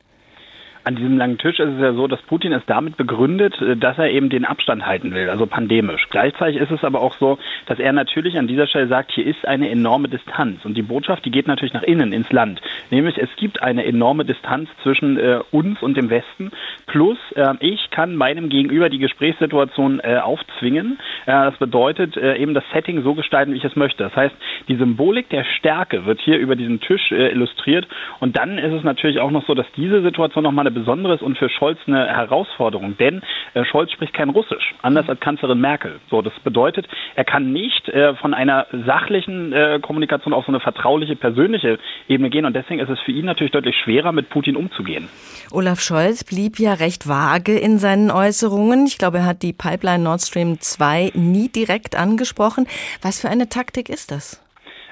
An 0.89 0.97
diesem 0.97 1.19
langen 1.19 1.37
Tisch 1.37 1.61
ist 1.61 1.75
es 1.75 1.81
ja 1.81 1.93
so, 1.93 2.07
dass 2.07 2.23
Putin 2.23 2.55
es 2.55 2.63
damit 2.67 2.97
begründet, 2.97 3.61
äh, 3.61 3.77
dass 3.77 3.99
er 3.99 4.11
eben 4.11 4.31
den 4.31 4.47
Abstand 4.47 4.87
halten 4.87 5.13
will, 5.13 5.29
also 5.29 5.45
pandemisch. 5.47 6.09
Gleichzeitig 6.09 6.59
ist 6.59 6.71
es 6.71 6.83
aber 6.83 7.03
auch 7.03 7.15
so, 7.21 7.39
dass 7.67 7.79
er 7.79 7.93
natürlich 7.93 8.39
an 8.39 8.47
dieser 8.47 8.67
Stelle 8.67 8.89
sagt, 8.89 9.13
hier 9.13 9.27
ist 9.27 9.47
eine 9.47 9.69
enorme 9.69 10.09
Distanz. 10.09 10.65
Und 10.65 10.79
die 10.79 10.83
Botschaft, 10.83 11.27
die 11.27 11.31
geht 11.31 11.47
natürlich 11.47 11.75
nach 11.75 11.83
innen, 11.83 12.15
ins 12.15 12.33
Land. 12.33 12.63
Nämlich, 12.91 13.19
es 13.19 13.29
gibt 13.37 13.63
eine 13.63 13.85
enorme 13.85 14.25
Distanz 14.25 14.71
zwischen 14.83 15.19
äh, 15.19 15.41
uns 15.51 15.83
und 15.83 15.95
dem 15.99 16.09
Westen. 16.09 16.53
Plus, 16.87 17.19
äh, 17.35 17.53
ich 17.61 17.91
kann 17.91 18.17
meinem 18.17 18.49
Gegenüber 18.49 18.89
die 18.89 18.99
Gesprächssituation 18.99 20.01
äh, 20.01 20.17
aufzwingen. 20.17 20.99
Äh, 21.27 21.33
das 21.33 21.59
bedeutet, 21.59 22.17
äh, 22.17 22.37
eben 22.37 22.55
das 22.55 22.65
Setting 22.73 23.03
so 23.03 23.13
gestalten, 23.13 23.53
wie 23.53 23.59
ich 23.59 23.65
es 23.65 23.77
möchte. 23.77 24.05
Das 24.05 24.17
heißt, 24.17 24.35
die 24.69 24.77
Symbolik 24.77 25.29
der 25.29 25.45
Stärke 25.45 26.07
wird 26.07 26.23
hier 26.23 26.39
über 26.39 26.57
diesen 26.57 26.81
Tisch 26.81 27.11
illustriert. 27.11 27.87
Und 28.21 28.39
dann 28.39 28.57
ist 28.57 28.73
es 28.73 28.85
natürlich 28.85 29.21
auch 29.21 29.31
noch 29.31 29.47
so, 29.47 29.55
dass 29.55 29.67
diese 29.77 30.01
Situation 30.01 30.45
nochmal 30.45 30.67
eine 30.67 30.78
besondere 30.79 31.15
ist 31.15 31.23
und 31.23 31.39
für 31.39 31.49
Scholz 31.49 31.79
eine 31.87 32.07
Herausforderung. 32.07 32.97
Denn 32.99 33.23
Scholz 33.71 33.93
spricht 33.93 34.15
kein 34.15 34.31
Russisch, 34.31 34.75
anders 34.83 35.09
als 35.09 35.21
Kanzlerin 35.21 35.61
Merkel. 35.61 36.01
So, 36.11 36.23
das 36.23 36.33
bedeutet, 36.45 36.87
er 37.15 37.25
kann 37.25 37.53
nicht 37.53 37.91
von 38.21 38.35
einer 38.35 38.67
sachlichen 38.87 39.55
Kommunikation 39.83 40.33
auf 40.33 40.47
so 40.47 40.53
eine 40.53 40.61
vertrauliche, 40.61 41.17
persönliche 41.17 41.79
Ebene 42.09 42.31
gehen. 42.31 42.45
Und 42.45 42.55
deswegen 42.55 42.81
ist 42.81 42.89
es 42.89 43.01
für 43.01 43.13
ihn 43.13 43.27
natürlich 43.27 43.53
deutlich 43.53 43.77
schwerer, 43.77 44.13
mit 44.13 44.31
Putin 44.31 44.57
umzugehen. 44.57 45.09
Olaf 45.51 45.81
Scholz 45.81 46.25
blieb 46.25 46.59
ja 46.59 46.75
recht 46.75 47.09
vage 47.09 47.59
in 47.59 47.79
seinen 47.79 48.11
Äußerungen. 48.11 48.87
Ich 48.87 48.99
glaube, 48.99 49.19
er 49.19 49.27
hat 49.27 49.43
die 49.43 49.53
Pipeline 49.53 50.05
Nord 50.05 50.21
Stream 50.23 50.61
2 50.61 51.13
nie 51.15 51.49
direkt 51.49 51.97
angesprochen. 51.97 52.67
Was 53.03 53.21
für 53.21 53.29
eine 53.29 53.49
Taktik 53.49 53.89
ist 53.89 54.11
das? 54.11 54.43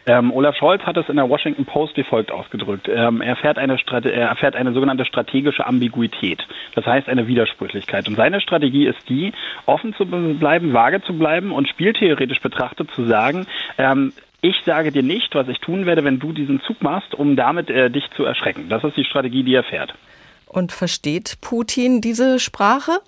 Ähm, 0.08 0.32
Olaf 0.32 0.54
Scholz 0.56 0.82
hat 0.82 0.96
es 0.96 1.08
in 1.08 1.16
der 1.16 1.28
Washington 1.28 1.64
Post 1.64 1.96
wie 1.96 2.04
folgt 2.04 2.30
ausgedrückt. 2.30 2.88
Ähm, 2.88 3.20
er, 3.20 3.34
fährt 3.34 3.58
eine 3.58 3.76
er 3.76 4.28
erfährt 4.28 4.54
eine 4.54 4.72
sogenannte 4.72 5.04
strategische 5.04 5.66
Ambiguität, 5.66 6.46
das 6.76 6.86
heißt 6.86 7.08
eine 7.08 7.26
Widersprüchlichkeit. 7.26 8.06
Und 8.06 8.14
seine 8.14 8.40
Strategie 8.40 8.86
ist 8.86 9.08
die, 9.08 9.32
offen 9.66 9.94
zu 9.94 10.06
bleiben, 10.06 10.72
vage 10.72 11.02
zu 11.02 11.18
bleiben 11.18 11.50
und 11.50 11.68
spieltheoretisch 11.68 12.40
betrachtet 12.40 12.90
zu 12.92 13.04
sagen, 13.04 13.46
ähm, 13.78 14.12
ich 14.42 14.62
sage 14.64 14.92
dir 14.92 15.02
nicht, 15.02 15.34
was 15.34 15.48
ich 15.48 15.58
tun 15.58 15.86
werde, 15.86 16.04
wenn 16.04 16.20
du 16.20 16.32
diesen 16.32 16.60
Zug 16.60 16.82
machst, 16.82 17.14
um 17.14 17.34
damit 17.34 17.68
äh, 17.68 17.90
dich 17.90 18.04
zu 18.16 18.24
erschrecken. 18.24 18.68
Das 18.68 18.84
ist 18.84 18.96
die 18.96 19.04
Strategie, 19.04 19.42
die 19.42 19.54
er 19.54 19.64
fährt. 19.64 19.92
Und 20.46 20.70
versteht 20.70 21.38
Putin 21.40 22.00
diese 22.00 22.38
Sprache? 22.38 23.00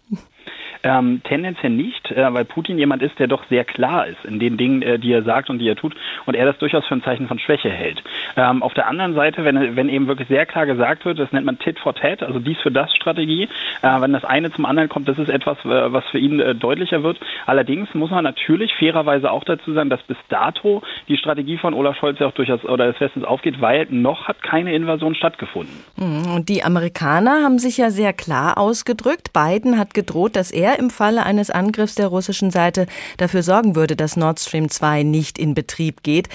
Ähm, 0.82 1.20
tendenziell 1.24 1.72
nicht, 1.72 2.10
äh, 2.10 2.32
weil 2.32 2.44
Putin 2.44 2.78
jemand 2.78 3.02
ist, 3.02 3.18
der 3.18 3.26
doch 3.26 3.44
sehr 3.48 3.64
klar 3.64 4.06
ist 4.06 4.24
in 4.24 4.38
den 4.38 4.56
Dingen, 4.56 4.82
äh, 4.82 4.98
die 4.98 5.12
er 5.12 5.22
sagt 5.22 5.50
und 5.50 5.58
die 5.58 5.68
er 5.68 5.76
tut 5.76 5.94
und 6.26 6.34
er 6.34 6.46
das 6.46 6.58
durchaus 6.58 6.86
für 6.86 6.94
ein 6.94 7.02
Zeichen 7.02 7.28
von 7.28 7.38
Schwäche 7.38 7.70
hält. 7.70 8.02
Ähm, 8.36 8.62
auf 8.62 8.74
der 8.74 8.86
anderen 8.86 9.14
Seite, 9.14 9.44
wenn, 9.44 9.76
wenn 9.76 9.88
eben 9.88 10.06
wirklich 10.06 10.28
sehr 10.28 10.46
klar 10.46 10.66
gesagt 10.66 11.04
wird, 11.04 11.18
das 11.18 11.32
nennt 11.32 11.46
man 11.46 11.58
Tit 11.58 11.78
for 11.78 11.94
Tat, 11.94 12.22
also 12.22 12.38
dies 12.38 12.58
für 12.58 12.70
das 12.70 12.94
Strategie, 12.94 13.48
äh, 13.82 14.00
wenn 14.00 14.12
das 14.12 14.24
eine 14.24 14.52
zum 14.52 14.66
anderen 14.66 14.88
kommt, 14.88 15.08
das 15.08 15.18
ist 15.18 15.28
etwas, 15.28 15.58
äh, 15.64 15.92
was 15.92 16.04
für 16.10 16.18
ihn 16.18 16.40
äh, 16.40 16.54
deutlicher 16.54 17.02
wird. 17.02 17.18
Allerdings 17.46 17.92
muss 17.94 18.10
man 18.10 18.24
natürlich 18.24 18.74
fairerweise 18.74 19.30
auch 19.30 19.44
dazu 19.44 19.72
sagen, 19.72 19.90
dass 19.90 20.02
bis 20.02 20.16
dato 20.28 20.82
die 21.08 21.16
Strategie 21.16 21.58
von 21.58 21.74
Olaf 21.74 21.96
Scholz 21.96 22.18
ja 22.18 22.26
auch 22.26 22.32
durchaus 22.32 22.64
oder 22.64 22.86
des 22.86 23.00
Westens 23.00 23.24
aufgeht, 23.24 23.60
weil 23.60 23.86
noch 23.90 24.28
hat 24.28 24.42
keine 24.42 24.74
Invasion 24.74 25.14
stattgefunden. 25.14 25.74
Mhm. 25.96 26.34
Und 26.34 26.48
die 26.48 26.62
Amerikaner 26.62 27.42
haben 27.42 27.58
sich 27.58 27.78
ja 27.78 27.90
sehr 27.90 28.12
klar 28.12 28.58
ausgedrückt. 28.58 29.32
Biden 29.32 29.78
hat 29.78 29.94
gedroht, 29.94 30.36
dass 30.36 30.50
er 30.50 30.67
er 30.68 30.78
im 30.78 30.90
Falle 30.90 31.22
eines 31.24 31.50
Angriffs 31.50 31.94
der 31.94 32.08
russischen 32.08 32.50
Seite 32.50 32.86
dafür 33.16 33.42
sorgen 33.42 33.74
würde, 33.74 33.96
dass 33.96 34.16
Nord 34.16 34.40
Stream 34.40 34.68
2 34.68 35.02
nicht 35.02 35.38
in 35.38 35.54
Betrieb 35.54 36.02
geht. 36.02 36.28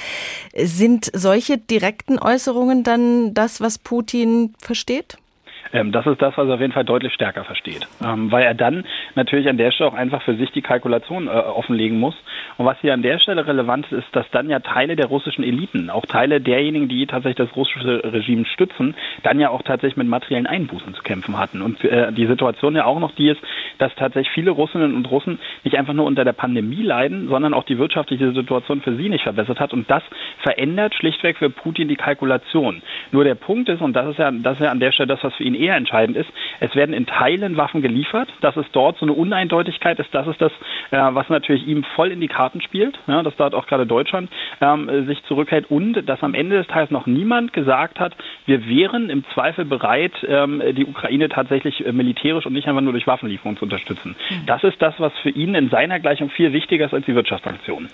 Sind 0.56 1.10
solche 1.14 1.58
direkten 1.58 2.20
Äußerungen 2.20 2.84
dann 2.84 3.34
das, 3.34 3.62
was 3.62 3.78
Putin 3.78 4.54
versteht? 4.60 5.18
Ähm, 5.74 5.92
das 5.92 6.06
ist 6.06 6.22
das, 6.22 6.38
was 6.38 6.48
er 6.48 6.56
auf 6.56 6.62
jeden 6.62 6.72
Fall 6.72 6.86
deutlich 6.86 7.14
stärker 7.14 7.44
versteht. 7.44 7.88
Ähm, 8.04 8.32
weil 8.32 8.44
er 8.44 8.54
dann 8.54 8.86
natürlich 9.16 9.50
an 9.50 9.58
der 9.58 9.72
Stelle 9.72 9.90
auch 9.90 9.96
einfach 9.96 10.22
für 10.22 10.36
sich 10.36 10.52
die 10.52 10.62
Kalkulation 10.62 11.28
äh, 11.28 11.32
offenlegen 11.32 12.00
muss. 12.00 12.16
Und 12.58 12.66
was 12.66 12.80
hier 12.80 12.94
an 12.94 13.02
der 13.02 13.20
Stelle 13.20 13.46
relevant 13.46 13.92
ist, 13.92 14.08
dass 14.14 14.30
dann 14.32 14.50
ja 14.50 14.60
Teile 14.60 14.96
der 14.96 15.08
russischen 15.08 15.44
Eliten, 15.44 15.90
auch 15.90 16.06
Teile 16.06 16.40
derjenigen, 16.40 16.88
die 16.88 17.06
tatsächlich 17.08 17.48
das 17.48 17.56
russische 17.56 18.04
Regime 18.04 18.46
stützen, 18.46 18.96
dann 19.24 19.40
ja 19.40 19.50
auch 19.50 19.64
tatsächlich 19.64 19.98
mit 19.98 20.08
materiellen 20.08 20.48
Einbußen 20.48 20.94
zu 20.94 21.02
kämpfen 21.02 21.38
hatten. 21.38 21.62
Und 21.62 21.84
äh, 21.84 22.14
die 22.14 22.28
Situation 22.28 22.76
ja 22.76 22.86
auch 22.86 23.00
noch 23.00 23.16
die 23.16 23.30
ist, 23.30 23.42
dass 23.80 23.94
tatsächlich 23.96 24.34
viele 24.34 24.52
Russinnen 24.52 24.96
und 24.96 25.10
Russen 25.10 25.40
nicht 25.64 25.78
einfach 25.78 25.94
nur 25.94 26.06
unter 26.06 26.24
der 26.24 26.34
Pandemie 26.34 26.84
leiden, 26.84 27.28
sondern 27.28 27.54
auch 27.54 27.64
die 27.64 27.80
wirtschaftliche 27.80 28.32
Situation 28.34 28.82
für 28.82 28.96
sie 28.96 29.10
nicht 29.10 29.24
verbessert 29.24 29.60
hat. 29.60 29.74
Und 29.74 29.90
das 29.90 30.04
verändert 30.40 30.94
schlichtweg 30.94 31.38
für 31.38 31.50
Putin 31.50 31.88
die 31.88 31.96
Kalkulation. 31.96 32.82
Nur 33.12 33.24
der 33.24 33.36
Punkt 33.36 33.70
ist, 33.70 33.82
und 33.82 33.94
das 33.94 34.08
ist 34.10 34.20
ja, 34.20 34.32
das 34.32 34.60
ist 34.60 34.64
ja 34.64 34.72
an 34.72 34.80
der 34.80 34.92
Stelle 34.92 35.08
das, 35.08 35.24
was 35.24 35.34
für 35.36 35.44
ihn 35.44 35.56
eher 35.64 35.76
entscheidend 35.76 36.18
ist, 36.18 36.30
es 36.60 36.76
werden 36.76 36.94
in 36.94 37.06
Teilen 37.06 37.58
Waffen 37.58 37.82
geliefert, 37.82 38.30
dass 38.42 38.56
es 38.58 38.66
dort 38.72 38.98
so 38.98 39.06
eine 39.06 39.14
Uneindeutigkeit 39.14 40.00
ist, 40.00 40.14
das 40.14 40.28
ist 40.28 40.42
das, 40.42 40.52
äh, 40.92 40.98
was 40.98 41.30
natürlich 41.30 41.68
ihm 41.68 41.84
voll 41.96 42.12
in 42.12 42.22
die 42.22 42.28
Karten 42.28 42.62
spielt, 42.62 43.00
ja, 43.08 43.24
dass 43.24 43.36
dort 43.36 43.54
auch 43.54 43.68
gerade 43.68 43.86
Deutschland 43.86 44.30
ähm, 44.62 45.06
sich 45.08 45.24
zurückhält 45.24 45.70
und 45.70 46.08
dass 46.08 46.22
am 46.24 46.34
Ende 46.34 46.58
des 46.58 46.68
Tages 46.68 46.92
noch 46.92 47.06
niemand 47.06 47.54
gesagt 47.54 48.00
hat, 48.00 48.16
wir 48.46 48.68
wären 48.68 49.10
im 49.10 49.24
Zweifel 49.34 49.66
bereit, 49.66 50.14
ähm, 50.28 50.62
die 50.76 50.86
Ukraine 50.86 51.30
tatsächlich 51.30 51.86
äh, 51.86 51.92
militärisch 51.92 52.46
und 52.46 52.54
nicht 52.54 52.68
einfach 52.68 52.82
nur 52.82 52.94
durch 52.94 53.08
Waffenlieferungen 53.08 53.58
zu 53.58 53.66
unterstützen. 53.66 54.16
Mhm. 54.30 54.46
Das 54.46 54.64
ist 54.64 54.82
das, 54.82 54.94
was 54.98 55.14
für 55.22 55.30
ihn 55.30 55.56
in 55.56 55.70
seiner 55.70 56.00
Gleichung 56.00 56.30
viel 56.30 56.54
wichtiger 56.54 56.86
ist 56.86 56.94
als 56.94 57.06
die 57.06 57.16
Wirtschaftssanktionen. 57.16 57.90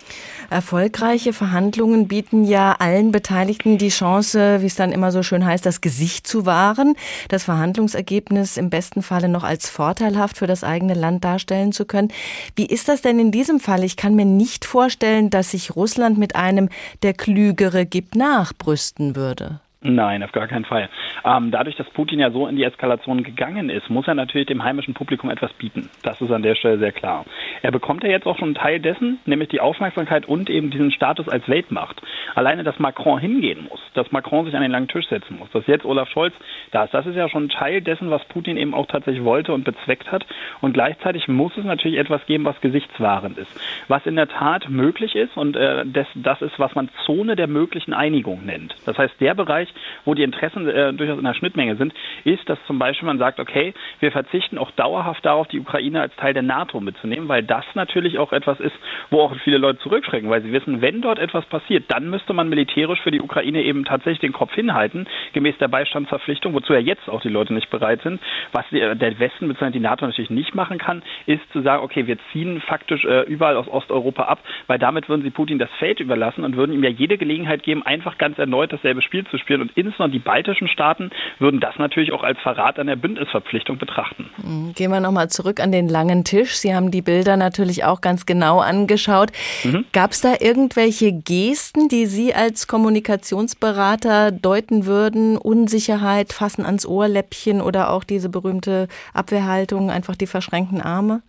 Erfolgreiche 0.49 1.33
Verhandlungen 1.33 2.07
bieten 2.07 2.43
ja 2.43 2.75
allen 2.79 3.11
Beteiligten 3.11 3.77
die 3.77 3.89
Chance, 3.89 4.61
wie 4.61 4.65
es 4.65 4.75
dann 4.75 4.91
immer 4.91 5.11
so 5.11 5.23
schön 5.23 5.45
heißt, 5.45 5.65
das 5.65 5.81
Gesicht 5.81 6.27
zu 6.27 6.45
wahren. 6.45 6.95
Das 7.29 7.47
Verhandlungsergebnis 7.59 8.55
im 8.55 8.69
besten 8.69 9.01
Falle 9.01 9.27
noch 9.27 9.43
als 9.43 9.69
vorteilhaft 9.69 10.37
für 10.37 10.47
das 10.47 10.63
eigene 10.63 10.93
Land 10.93 11.25
darstellen 11.25 11.73
zu 11.73 11.83
können. 11.83 12.07
Wie 12.55 12.65
ist 12.65 12.87
das 12.87 13.01
denn 13.01 13.19
in 13.19 13.31
diesem 13.31 13.59
Fall? 13.59 13.83
Ich 13.83 13.97
kann 13.97 14.15
mir 14.15 14.23
nicht 14.23 14.63
vorstellen, 14.63 15.29
dass 15.29 15.51
sich 15.51 15.75
Russland 15.75 16.17
mit 16.17 16.37
einem 16.37 16.69
der 17.03 17.13
Klügere 17.13 17.85
gibt 17.85 18.15
nachbrüsten 18.15 19.17
würde. 19.17 19.59
Nein, 19.81 20.23
auf 20.23 20.33
gar 20.33 20.47
keinen 20.47 20.65
Fall. 20.65 20.89
Ähm, 21.23 21.51
dadurch, 21.51 21.77
dass 21.77 21.89
Putin 21.91 22.19
ja 22.19 22.31
so 22.31 22.47
in 22.47 22.57
die 22.57 22.65
Eskalation 22.65 23.23
gegangen 23.23 23.69
ist, 23.69 23.89
muss 23.89 24.09
er 24.09 24.13
natürlich 24.13 24.47
dem 24.47 24.61
heimischen 24.61 24.93
Publikum 24.93 25.29
etwas 25.29 25.53
bieten. 25.53 25.89
Das 26.03 26.19
ist 26.19 26.31
an 26.31 26.43
der 26.43 26.55
Stelle 26.55 26.79
sehr 26.79 26.91
klar. 26.91 27.23
Er 27.61 27.71
bekommt 27.71 28.03
ja 28.03 28.09
jetzt 28.09 28.25
auch 28.25 28.37
schon 28.37 28.49
einen 28.49 28.55
Teil 28.55 28.81
dessen, 28.81 29.19
nämlich 29.25 29.47
die 29.47 29.61
Aufmerksamkeit 29.61 30.25
und 30.25 30.49
eben 30.49 30.69
diesen 30.69 30.91
Status 30.91 31.29
als 31.29 31.47
Weltmacht. 31.47 32.01
Alleine, 32.35 32.63
dass 32.63 32.77
Macron 32.77 33.19
hingehen 33.19 33.67
muss, 33.69 33.79
dass 33.93 34.11
Macron 34.11 34.43
sich 34.43 34.55
an 34.55 34.61
den 34.61 34.71
langen 34.71 34.89
Tisch 34.89 35.07
setzen 35.07 35.37
muss, 35.39 35.49
dass 35.51 35.65
jetzt 35.67 35.85
Olaf 35.85 36.09
Scholz 36.09 36.33
da 36.71 36.83
ist, 36.83 36.93
das 36.93 37.05
ist 37.05 37.15
ja 37.15 37.29
schon 37.29 37.45
ein 37.45 37.49
Teil 37.49 37.81
dessen, 37.81 38.11
was 38.11 38.23
Putin 38.25 38.57
eben 38.57 38.73
auch 38.73 38.85
tatsächlich 38.85 39.23
wollte 39.23 39.53
und 39.53 39.63
bezweckt 39.63 40.11
hat. 40.11 40.25
Und 40.59 40.73
gleichzeitig 40.73 41.29
muss 41.29 41.55
es 41.57 41.63
natürlich 41.63 41.97
etwas 41.99 42.25
geben, 42.25 42.43
was 42.43 42.59
gesichtswahrend 42.59 43.37
ist. 43.37 43.59
Was 43.87 44.05
in 44.05 44.17
der 44.17 44.27
Tat 44.27 44.69
möglich 44.69 45.15
ist 45.15 45.37
und 45.37 45.55
äh, 45.55 45.85
das, 45.85 46.07
das 46.15 46.41
ist, 46.41 46.59
was 46.59 46.75
man 46.75 46.89
Zone 47.05 47.37
der 47.37 47.47
möglichen 47.47 47.93
Einigung 47.93 48.45
nennt. 48.45 48.75
Das 48.85 48.97
heißt, 48.97 49.21
der 49.21 49.35
Bereich, 49.35 49.68
Bereich, 49.69 49.89
wo 50.05 50.13
die 50.13 50.23
Interessen 50.23 50.67
äh, 50.67 50.93
durchaus 50.93 51.17
in 51.17 51.23
der 51.23 51.33
Schnittmenge 51.33 51.75
sind, 51.75 51.93
ist, 52.23 52.47
dass 52.49 52.57
zum 52.65 52.79
Beispiel 52.79 53.05
man 53.05 53.17
sagt, 53.17 53.39
okay, 53.39 53.73
wir 53.99 54.11
verzichten 54.11 54.57
auch 54.57 54.71
dauerhaft 54.71 55.25
darauf, 55.25 55.47
die 55.47 55.59
Ukraine 55.59 56.01
als 56.01 56.15
Teil 56.15 56.33
der 56.33 56.43
NATO 56.43 56.79
mitzunehmen, 56.79 57.27
weil 57.27 57.43
das 57.43 57.65
natürlich 57.75 58.17
auch 58.17 58.31
etwas 58.31 58.59
ist, 58.59 58.75
wo 59.09 59.21
auch 59.21 59.35
viele 59.43 59.57
Leute 59.57 59.79
zurückschrecken, 59.79 60.29
weil 60.29 60.41
sie 60.41 60.51
wissen, 60.51 60.81
wenn 60.81 61.01
dort 61.01 61.19
etwas 61.19 61.45
passiert, 61.45 61.85
dann 61.89 62.09
müsste 62.09 62.33
man 62.33 62.49
militärisch 62.49 62.99
für 63.01 63.11
die 63.11 63.21
Ukraine 63.21 63.63
eben 63.63 63.85
tatsächlich 63.85 64.19
den 64.19 64.33
Kopf 64.33 64.53
hinhalten, 64.53 65.07
gemäß 65.33 65.57
der 65.57 65.67
Beistandsverpflichtung, 65.67 66.53
wozu 66.53 66.73
ja 66.73 66.79
jetzt 66.79 67.09
auch 67.09 67.21
die 67.21 67.29
Leute 67.29 67.53
nicht 67.53 67.69
bereit 67.69 68.01
sind. 68.01 68.19
Was 68.51 68.65
der 68.71 69.19
Westen 69.19 69.47
bzw. 69.47 69.71
die 69.71 69.79
NATO 69.79 70.05
natürlich 70.05 70.29
nicht 70.29 70.55
machen 70.55 70.77
kann, 70.77 71.03
ist 71.25 71.41
zu 71.51 71.61
sagen, 71.61 71.83
okay, 71.83 72.07
wir 72.07 72.17
ziehen 72.31 72.61
faktisch 72.61 73.05
äh, 73.05 73.21
überall 73.23 73.57
aus 73.57 73.67
Osteuropa 73.67 74.23
ab, 74.23 74.39
weil 74.67 74.79
damit 74.79 75.09
würden 75.09 75.23
sie 75.23 75.29
Putin 75.29 75.59
das 75.59 75.69
Feld 75.77 75.99
überlassen 75.99 76.43
und 76.43 76.55
würden 76.55 76.73
ihm 76.73 76.83
ja 76.83 76.89
jede 76.89 77.17
Gelegenheit 77.17 77.63
geben, 77.63 77.83
einfach 77.83 78.17
ganz 78.17 78.37
erneut 78.37 78.73
dasselbe 78.73 79.01
Spiel 79.01 79.25
zu 79.27 79.37
spielen 79.37 79.58
und 79.61 79.71
insbesondere 79.75 80.19
die 80.19 80.23
baltischen 80.23 80.67
Staaten 80.67 81.11
würden 81.39 81.59
das 81.59 81.77
natürlich 81.77 82.11
auch 82.11 82.23
als 82.23 82.39
Verrat 82.39 82.79
an 82.79 82.87
der 82.87 82.95
Bündnisverpflichtung 82.95 83.77
betrachten. 83.77 84.29
Mhm. 84.43 84.73
Gehen 84.73 84.91
wir 84.91 84.99
nochmal 84.99 85.29
zurück 85.29 85.59
an 85.59 85.71
den 85.71 85.87
langen 85.87 86.23
Tisch. 86.23 86.55
Sie 86.55 86.73
haben 86.73 86.91
die 86.91 87.01
Bilder 87.01 87.37
natürlich 87.37 87.83
auch 87.83 88.01
ganz 88.01 88.25
genau 88.25 88.59
angeschaut. 88.59 89.31
Mhm. 89.63 89.85
Gab 89.93 90.11
es 90.11 90.21
da 90.21 90.35
irgendwelche 90.39 91.11
Gesten, 91.11 91.87
die 91.87 92.05
Sie 92.05 92.33
als 92.33 92.67
Kommunikationsberater 92.67 94.31
deuten 94.31 94.85
würden? 94.85 95.37
Unsicherheit, 95.37 96.33
fassen 96.33 96.65
ans 96.65 96.85
Ohrläppchen 96.85 97.61
oder 97.61 97.91
auch 97.91 98.03
diese 98.03 98.29
berühmte 98.29 98.87
Abwehrhaltung, 99.13 99.89
einfach 99.91 100.15
die 100.15 100.27
verschränkten 100.27 100.81
Arme? 100.81 101.21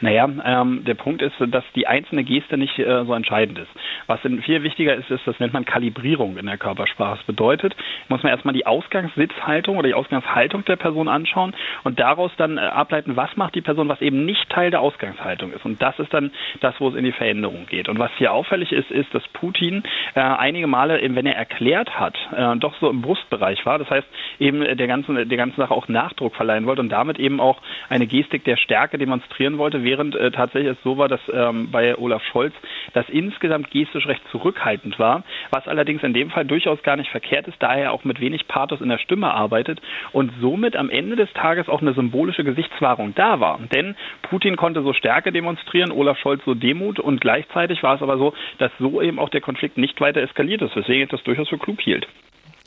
Naja, 0.00 0.28
ähm, 0.44 0.84
der 0.84 0.94
Punkt 0.94 1.22
ist, 1.22 1.34
dass 1.38 1.64
die 1.74 1.86
einzelne 1.86 2.24
Geste 2.24 2.56
nicht 2.56 2.78
äh, 2.78 3.04
so 3.04 3.14
entscheidend 3.14 3.58
ist. 3.58 3.70
Was 4.06 4.20
viel 4.20 4.62
wichtiger 4.62 4.94
ist, 4.94 5.10
ist, 5.10 5.26
das 5.26 5.38
nennt 5.40 5.52
man 5.52 5.64
Kalibrierung 5.64 6.36
in 6.36 6.46
der 6.46 6.56
Körpersprache. 6.56 7.18
Das 7.18 7.26
bedeutet, 7.26 7.74
muss 8.08 8.22
man 8.22 8.32
erstmal 8.32 8.54
die 8.54 8.66
Ausgangssitzhaltung 8.66 9.76
oder 9.76 9.88
die 9.88 9.94
Ausgangshaltung 9.94 10.64
der 10.64 10.76
Person 10.76 11.08
anschauen 11.08 11.54
und 11.84 11.98
daraus 12.00 12.30
dann 12.36 12.58
äh, 12.58 12.60
ableiten, 12.60 13.16
was 13.16 13.36
macht 13.36 13.54
die 13.54 13.60
Person, 13.60 13.88
was 13.88 14.00
eben 14.00 14.24
nicht 14.24 14.48
Teil 14.50 14.70
der 14.70 14.80
Ausgangshaltung 14.80 15.52
ist. 15.52 15.64
Und 15.64 15.82
das 15.82 15.98
ist 15.98 16.12
dann 16.12 16.30
das, 16.60 16.74
wo 16.78 16.88
es 16.88 16.94
in 16.94 17.04
die 17.04 17.12
Veränderung 17.12 17.66
geht. 17.66 17.88
Und 17.88 17.98
was 17.98 18.10
hier 18.18 18.32
auffällig 18.32 18.72
ist, 18.72 18.90
ist, 18.90 19.12
dass 19.14 19.26
Putin 19.28 19.82
äh, 20.14 20.20
einige 20.20 20.66
Male, 20.66 21.00
wenn 21.02 21.26
er 21.26 21.36
erklärt 21.36 21.98
hat, 21.98 22.16
äh, 22.36 22.56
doch 22.56 22.74
so 22.80 22.90
im 22.90 23.02
Brustbereich 23.02 23.64
war. 23.66 23.78
Das 23.78 23.90
heißt, 23.90 24.06
eben 24.38 24.60
der 24.60 24.86
ganzen, 24.86 25.28
der 25.28 25.36
ganzen 25.36 25.56
Sache 25.56 25.74
auch 25.74 25.88
Nachdruck 25.88 26.34
verleihen 26.34 26.66
wollte 26.66 26.80
und 26.80 26.90
damit 26.90 27.18
eben 27.18 27.40
auch 27.40 27.60
eine 27.88 28.06
Gestik 28.06 28.44
der 28.44 28.56
Stärke 28.56 28.98
demonstrieren 28.98 29.57
wollte, 29.58 29.84
während 29.84 30.14
äh, 30.14 30.30
tatsächlich 30.30 30.72
es 30.72 30.82
so 30.82 30.98
war, 30.98 31.08
dass 31.08 31.20
ähm, 31.32 31.70
bei 31.70 31.96
Olaf 31.98 32.22
Scholz 32.24 32.54
das 32.94 33.08
insgesamt 33.08 33.70
gestisch 33.70 34.06
recht 34.06 34.22
zurückhaltend 34.30 34.98
war, 34.98 35.24
was 35.50 35.66
allerdings 35.68 36.02
in 36.02 36.14
dem 36.14 36.30
Fall 36.30 36.44
durchaus 36.44 36.82
gar 36.82 36.96
nicht 36.96 37.10
verkehrt 37.10 37.48
ist, 37.48 37.62
da 37.62 37.74
er 37.74 37.92
auch 37.92 38.04
mit 38.04 38.20
wenig 38.20 38.48
Pathos 38.48 38.80
in 38.80 38.88
der 38.88 38.98
Stimme 38.98 39.32
arbeitet 39.32 39.80
und 40.12 40.32
somit 40.40 40.76
am 40.76 40.90
Ende 40.90 41.16
des 41.16 41.32
Tages 41.32 41.68
auch 41.68 41.82
eine 41.82 41.94
symbolische 41.94 42.44
Gesichtswahrung 42.44 43.14
da 43.14 43.40
war. 43.40 43.58
Denn 43.72 43.96
Putin 44.22 44.56
konnte 44.56 44.82
so 44.82 44.92
Stärke 44.92 45.32
demonstrieren, 45.32 45.92
Olaf 45.92 46.18
Scholz 46.18 46.42
so 46.44 46.54
Demut 46.54 46.98
und 47.00 47.20
gleichzeitig 47.20 47.82
war 47.82 47.96
es 47.96 48.02
aber 48.02 48.18
so, 48.18 48.32
dass 48.58 48.70
so 48.78 49.02
eben 49.02 49.18
auch 49.18 49.28
der 49.28 49.40
Konflikt 49.40 49.78
nicht 49.78 50.00
weiter 50.00 50.20
eskaliert 50.20 50.62
ist, 50.62 50.76
weswegen 50.76 51.04
ich 51.04 51.10
das 51.10 51.22
durchaus 51.24 51.48
für 51.48 51.58
klug 51.58 51.80
hielt. 51.80 52.06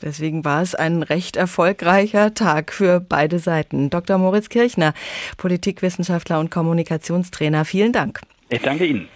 Deswegen 0.02 0.44
war 0.44 0.62
es 0.62 0.74
ein 0.74 1.02
recht 1.02 1.36
erfolgreicher 1.36 2.34
Tag 2.34 2.72
für 2.72 3.00
beide 3.00 3.38
Seiten. 3.38 3.90
Dr. 3.90 4.18
Moritz 4.18 4.48
Kirchner, 4.48 4.94
Politikwissenschaftler 5.36 6.40
und 6.40 6.50
Kommunikationstrainer, 6.50 7.64
vielen 7.64 7.92
Dank. 7.92 8.20
Ich 8.48 8.60
danke 8.60 8.84
Ihnen. 8.84 9.08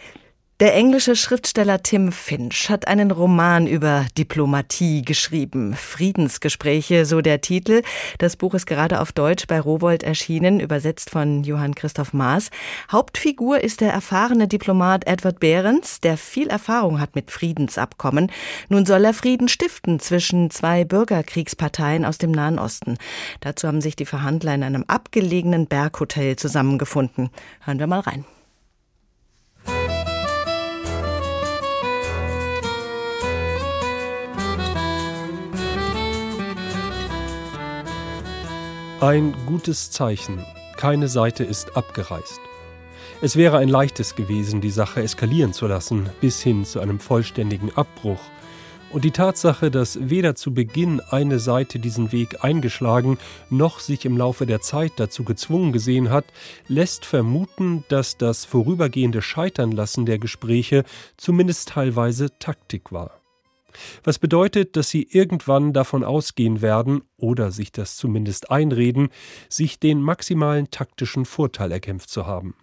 Der 0.59 0.75
englische 0.75 1.17
Schriftsteller 1.17 1.83
Tim 1.83 2.13
Finch 2.13 2.71
hat 2.71 2.89
einen 2.89 3.11
Roman 3.11 3.67
über 3.67 4.07
Diplomatie 4.17 5.03
geschrieben. 5.03 5.75
Friedensgespräche, 5.75 7.05
so 7.05 7.21
der 7.21 7.43
Titel. 7.43 7.83
Das 8.17 8.37
Buch 8.37 8.55
ist 8.55 8.65
gerade 8.65 9.03
auf 9.03 9.13
Deutsch 9.13 9.47
bei 9.49 9.61
Rowold 9.61 10.03
erschienen, 10.03 10.59
übersetzt 10.59 11.11
von 11.11 11.45
Johann 11.45 11.75
Christoph 11.75 12.15
Maas. 12.15 12.49
Hauptfigur 12.91 13.61
ist 13.61 13.83
der 13.83 13.93
erfahrene 13.93 14.49
Diplomat 14.49 15.07
Edward 15.07 15.41
Behrens, 15.41 16.01
der 16.01 16.17
viel 16.17 16.49
Erfahrung 16.49 17.01
hat 17.01 17.15
mit 17.17 17.31
Friedensabkommen. 17.31 18.33
Nun 18.71 18.87
soll 18.87 19.05
er 19.05 19.13
Frieden 19.13 19.49
stiften 19.49 20.01
zwischen 20.01 20.49
zwei 20.49 20.87
Bürgerkriegsparteien 20.87 22.07
aus 22.07 22.17
dem 22.17 22.31
Nahen 22.31 22.59
Osten. 22.59 22.97
Dazu 23.41 23.69
haben 23.69 23.83
sich 23.83 23.95
die 23.95 24.07
Verhandler 24.07 24.55
in 24.55 24.63
einem 24.63 24.85
abgelegenen 24.89 25.67
Berghotel 25.67 26.37
zusammengefunden. 26.37 27.29
Hören 27.61 27.79
wir 27.79 27.87
mal 27.87 28.01
rein. 28.01 28.25
Ein 39.01 39.35
gutes 39.45 39.91
Zeichen. 39.91 40.43
Keine 40.79 41.09
Seite 41.09 41.45
ist 41.45 41.77
abgereist. 41.77 42.41
Es 43.21 43.37
wäre 43.37 43.59
ein 43.59 43.69
leichtes 43.69 44.15
gewesen, 44.15 44.63
die 44.63 44.71
Sache 44.71 45.03
eskalieren 45.03 45.53
zu 45.53 45.67
lassen, 45.67 46.09
bis 46.23 46.41
hin 46.41 46.65
zu 46.65 46.81
einem 46.81 46.99
vollständigen 46.99 47.71
Abbruch. 47.77 48.21
Und 48.91 49.05
die 49.05 49.11
Tatsache, 49.11 49.71
dass 49.71 49.99
weder 50.09 50.35
zu 50.35 50.55
Beginn 50.55 51.03
eine 51.11 51.41
Seite 51.41 51.79
diesen 51.79 52.11
Weg 52.11 52.43
eingeschlagen, 52.43 53.19
noch 53.51 53.81
sich 53.81 54.07
im 54.07 54.17
Laufe 54.17 54.47
der 54.47 54.63
Zeit 54.63 54.93
dazu 54.97 55.25
gezwungen 55.25 55.73
gesehen 55.73 56.09
hat, 56.09 56.25
lässt 56.67 57.05
vermuten, 57.05 57.85
dass 57.89 58.17
das 58.17 58.47
vorübergehende 58.47 59.21
Scheiternlassen 59.21 60.07
der 60.07 60.19
Gespräche 60.19 60.85
zumindest 61.19 61.69
teilweise 61.69 62.31
Taktik 62.39 62.93
war 62.93 63.21
was 64.05 64.19
bedeutet, 64.19 64.77
dass 64.77 64.91
sie 64.91 65.07
irgendwann 65.11 65.73
davon 65.73 66.05
ausgehen 66.05 66.63
werden, 66.63 67.03
oder 67.17 67.51
sich 67.51 67.73
das 67.73 67.97
zumindest 67.97 68.51
einreden, 68.51 69.09
sich 69.49 69.81
den 69.81 70.01
maximalen 70.03 70.71
taktischen 70.71 71.25
Vorteil 71.25 71.73
erkämpft 71.73 72.11
zu 72.11 72.27
haben. 72.27 72.55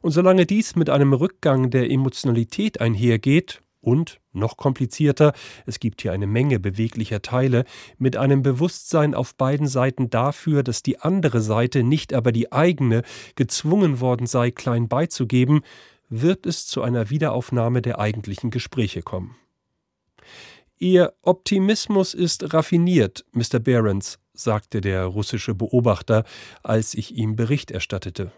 Und 0.00 0.12
solange 0.12 0.46
dies 0.46 0.76
mit 0.76 0.90
einem 0.90 1.12
Rückgang 1.12 1.70
der 1.70 1.90
Emotionalität 1.90 2.80
einhergeht, 2.80 3.62
und, 3.80 4.20
noch 4.32 4.56
komplizierter, 4.56 5.32
es 5.64 5.78
gibt 5.78 6.02
hier 6.02 6.12
eine 6.12 6.26
Menge 6.26 6.58
beweglicher 6.58 7.22
Teile, 7.22 7.64
mit 7.96 8.16
einem 8.16 8.42
Bewusstsein 8.42 9.14
auf 9.14 9.34
beiden 9.34 9.66
Seiten 9.66 10.10
dafür, 10.10 10.62
dass 10.62 10.82
die 10.82 11.00
andere 11.00 11.40
Seite, 11.40 11.82
nicht 11.84 12.12
aber 12.12 12.32
die 12.32 12.52
eigene, 12.52 13.02
gezwungen 13.36 14.00
worden 14.00 14.26
sei, 14.26 14.50
klein 14.50 14.88
beizugeben, 14.88 15.62
wird 16.08 16.46
es 16.46 16.66
zu 16.66 16.82
einer 16.82 17.10
Wiederaufnahme 17.10 17.82
der 17.82 17.98
eigentlichen 17.98 18.50
Gespräche 18.50 19.02
kommen. 19.02 19.36
Ihr 20.78 21.12
Optimismus 21.22 22.14
ist 22.14 22.54
raffiniert, 22.54 23.24
Mr. 23.32 23.58
Behrens, 23.58 24.18
sagte 24.32 24.80
der 24.80 25.04
russische 25.04 25.54
Beobachter, 25.54 26.24
als 26.62 26.94
ich 26.94 27.16
ihm 27.16 27.34
Bericht 27.34 27.70
erstattete. 27.70 28.30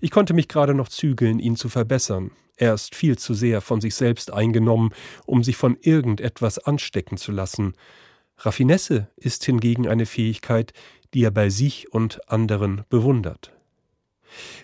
Ich 0.00 0.10
konnte 0.10 0.34
mich 0.34 0.48
gerade 0.48 0.74
noch 0.74 0.88
zügeln, 0.88 1.38
ihn 1.38 1.56
zu 1.56 1.68
verbessern. 1.68 2.32
Er 2.56 2.74
ist 2.74 2.94
viel 2.94 3.16
zu 3.16 3.32
sehr 3.34 3.60
von 3.60 3.80
sich 3.80 3.94
selbst 3.94 4.32
eingenommen, 4.32 4.90
um 5.24 5.42
sich 5.42 5.56
von 5.56 5.76
irgendetwas 5.80 6.58
anstecken 6.58 7.16
zu 7.16 7.32
lassen. 7.32 7.74
Raffinesse 8.38 9.08
ist 9.16 9.44
hingegen 9.44 9.88
eine 9.88 10.06
Fähigkeit, 10.06 10.72
die 11.14 11.24
er 11.24 11.30
bei 11.30 11.48
sich 11.48 11.92
und 11.92 12.28
anderen 12.28 12.82
bewundert. 12.88 13.52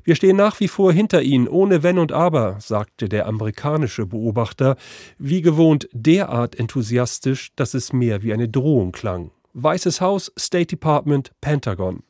Wir 0.04 0.14
stehen 0.14 0.36
nach 0.36 0.60
wie 0.60 0.68
vor 0.68 0.92
hinter 0.92 1.22
Ihnen, 1.22 1.48
ohne 1.48 1.82
Wenn 1.82 1.98
und 1.98 2.12
Aber, 2.12 2.56
sagte 2.60 3.08
der 3.08 3.26
amerikanische 3.26 4.06
Beobachter, 4.06 4.76
wie 5.18 5.42
gewohnt 5.42 5.88
derart 5.92 6.58
enthusiastisch, 6.58 7.50
dass 7.56 7.74
es 7.74 7.92
mehr 7.92 8.22
wie 8.22 8.32
eine 8.32 8.48
Drohung 8.48 8.92
klang. 8.92 9.30
Weißes 9.54 10.00
Haus, 10.00 10.32
State 10.38 10.66
Department, 10.66 11.32
Pentagon. 11.40 12.02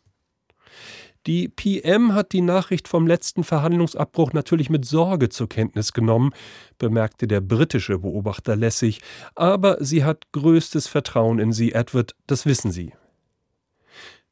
Die 1.27 1.49
PM 1.49 2.15
hat 2.15 2.33
die 2.33 2.41
Nachricht 2.41 2.89
vom 2.89 3.07
letzten 3.07 3.45
Verhandlungsabbruch 3.45 4.33
natürlich 4.33 4.71
mit 4.71 4.87
Sorge 4.87 5.29
zur 5.29 5.49
Kenntnis 5.49 5.93
genommen, 5.93 6.33
bemerkte 6.79 7.27
der 7.27 7.43
britische 7.43 7.99
Beobachter 7.99 8.57
lässig, 8.57 9.01
aber 9.35 9.77
sie 9.85 10.05
hat 10.05 10.33
größtes 10.33 10.87
Vertrauen 10.87 11.39
in 11.39 11.53
Sie, 11.53 11.73
Edward, 11.73 12.15
das 12.27 12.47
wissen 12.47 12.71
Sie. 12.71 12.93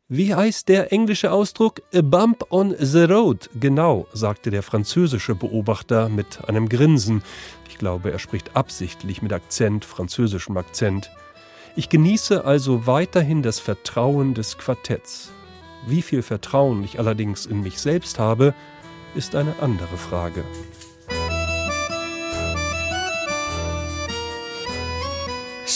Wie 0.09 0.33
heißt 0.33 0.69
der 0.69 0.93
englische 0.93 1.33
Ausdruck? 1.33 1.83
A 1.93 2.01
bump 2.01 2.45
on 2.51 2.77
the 2.79 3.03
road. 3.03 3.51
Genau, 3.59 4.07
sagte 4.13 4.53
der 4.53 4.63
französische 4.63 5.35
Beobachter 5.35 6.09
mit 6.09 6.49
einem 6.49 6.69
Grinsen. 6.69 7.25
Ich 7.69 7.77
glaube, 7.77 8.13
er 8.13 8.21
spricht 8.21 8.55
absichtlich 8.55 9.21
mit 9.21 9.33
Akzent, 9.33 9.85
französischem 9.85 10.57
Akzent. 10.57 11.11
Ich 11.75 11.89
genieße 11.89 12.45
also 12.45 12.87
weiterhin 12.87 13.43
das 13.43 13.59
Vertrauen 13.59 14.35
des 14.35 14.59
Quartetts. 14.59 15.33
Wie 15.89 16.03
viel 16.03 16.23
Vertrauen 16.23 16.85
ich 16.85 17.01
allerdings 17.01 17.45
in 17.45 17.63
mich 17.63 17.81
selbst 17.81 18.21
habe, 18.21 18.55
ist 19.17 19.35
eine 19.35 19.57
andere 19.61 19.97
Frage. 19.97 20.45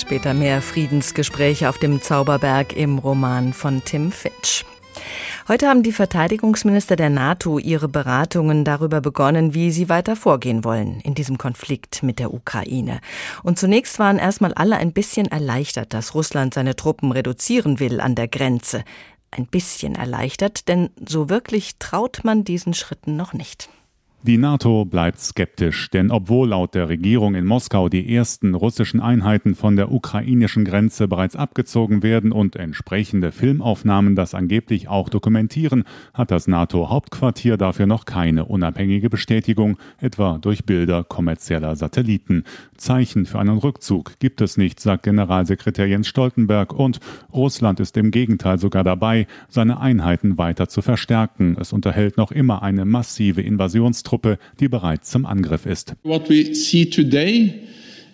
Später 0.01 0.33
mehr 0.33 0.63
Friedensgespräche 0.63 1.69
auf 1.69 1.77
dem 1.77 2.01
Zauberberg 2.01 2.75
im 2.75 2.99
Roman 2.99 3.53
von 3.53 3.85
Tim 3.85 4.11
Fitch. 4.11 4.65
Heute 5.47 5.69
haben 5.69 5.83
die 5.83 5.93
Verteidigungsminister 5.93 6.97
der 6.97 7.11
NATO 7.11 7.59
ihre 7.59 7.87
Beratungen 7.87 8.65
darüber 8.65 9.03
begonnen, 9.03 9.53
wie 9.53 9.71
sie 9.71 9.91
weiter 9.91 10.17
vorgehen 10.17 10.65
wollen 10.65 11.01
in 11.01 11.15
diesem 11.15 11.37
Konflikt 11.37 12.03
mit 12.03 12.19
der 12.19 12.33
Ukraine. 12.33 13.01
Und 13.43 13.59
zunächst 13.59 13.99
waren 13.99 14.19
erstmal 14.19 14.55
alle 14.55 14.79
ein 14.79 14.93
bisschen 14.93 15.27
erleichtert, 15.27 15.93
dass 15.93 16.15
Russland 16.15 16.55
seine 16.55 16.77
Truppen 16.77 17.13
reduzieren 17.13 17.79
will 17.79 18.01
an 18.01 18.15
der 18.15 18.27
Grenze. 18.27 18.85
Ein 19.31 19.47
bisschen 19.47 19.97
erleichtert, 19.97 20.67
denn 20.67 20.89
so 21.07 21.29
wirklich 21.29 21.77
traut 21.79 22.21
man 22.25 22.43
diesen 22.43 22.73
Schritten 22.73 23.17
noch 23.17 23.35
nicht. 23.35 23.69
Die 24.23 24.37
NATO 24.37 24.85
bleibt 24.85 25.19
skeptisch, 25.19 25.89
denn 25.89 26.11
obwohl 26.11 26.51
laut 26.51 26.75
der 26.75 26.91
Regierung 26.91 27.35
in 27.35 27.47
Moskau 27.47 27.89
die 27.89 28.15
ersten 28.15 28.55
russischen 28.55 29.01
Einheiten 29.01 29.55
von 29.55 29.77
der 29.77 29.91
ukrainischen 29.91 30.67
Grenze 30.67 31.09
bereits 31.09 31.37
abgezogen 31.37 32.03
werden 32.03 32.31
und 32.31 32.55
entsprechende 32.55 33.33
Filmaufnahmen 33.33 34.17
das 34.17 34.35
angeblich 34.35 34.89
auch 34.89 35.09
dokumentieren, 35.09 35.85
hat 36.13 36.31
das 36.31 36.49
NATO-Hauptquartier 36.49 37.57
dafür 37.57 37.87
noch 37.87 38.05
keine 38.05 38.45
unabhängige 38.45 39.09
Bestätigung, 39.09 39.79
etwa 39.97 40.37
durch 40.37 40.67
Bilder 40.67 41.03
kommerzieller 41.03 41.75
Satelliten. 41.75 42.45
Zeichen 42.77 43.25
für 43.25 43.39
einen 43.39 43.57
Rückzug 43.57 44.19
gibt 44.19 44.43
es 44.43 44.59
nicht, 44.59 44.81
sagt 44.81 45.05
Generalsekretär 45.05 45.87
Jens 45.89 46.09
Stoltenberg, 46.09 46.75
und 46.75 47.01
Russland 47.33 47.81
ist 47.81 47.97
im 47.97 48.11
Gegenteil 48.11 48.59
sogar 48.59 48.85
dabei, 48.85 49.27
seine 49.49 49.81
Einheiten 49.81 50.37
weiter 50.37 50.69
zu 50.69 50.83
verstärken. 50.83 51.57
Es 51.59 51.73
unterhält 51.73 52.19
noch 52.19 52.33
immer 52.33 52.63
eine 52.63 52.85
massive 52.85 53.41
Invasionstruppe 53.41 54.10
Truppe, 54.11 54.39
die 54.59 54.69
bereit 54.69 55.05
zum 55.05 55.25
Angriff 55.25 55.67
ist. 55.67 55.95
What 56.03 56.29
we 56.29 56.53
see 56.53 56.85
today 56.85 57.61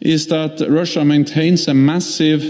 is 0.00 0.28
that 0.28 0.60
Russia 0.60 1.04
maintains 1.04 1.68
a 1.68 1.74
massive 1.74 2.44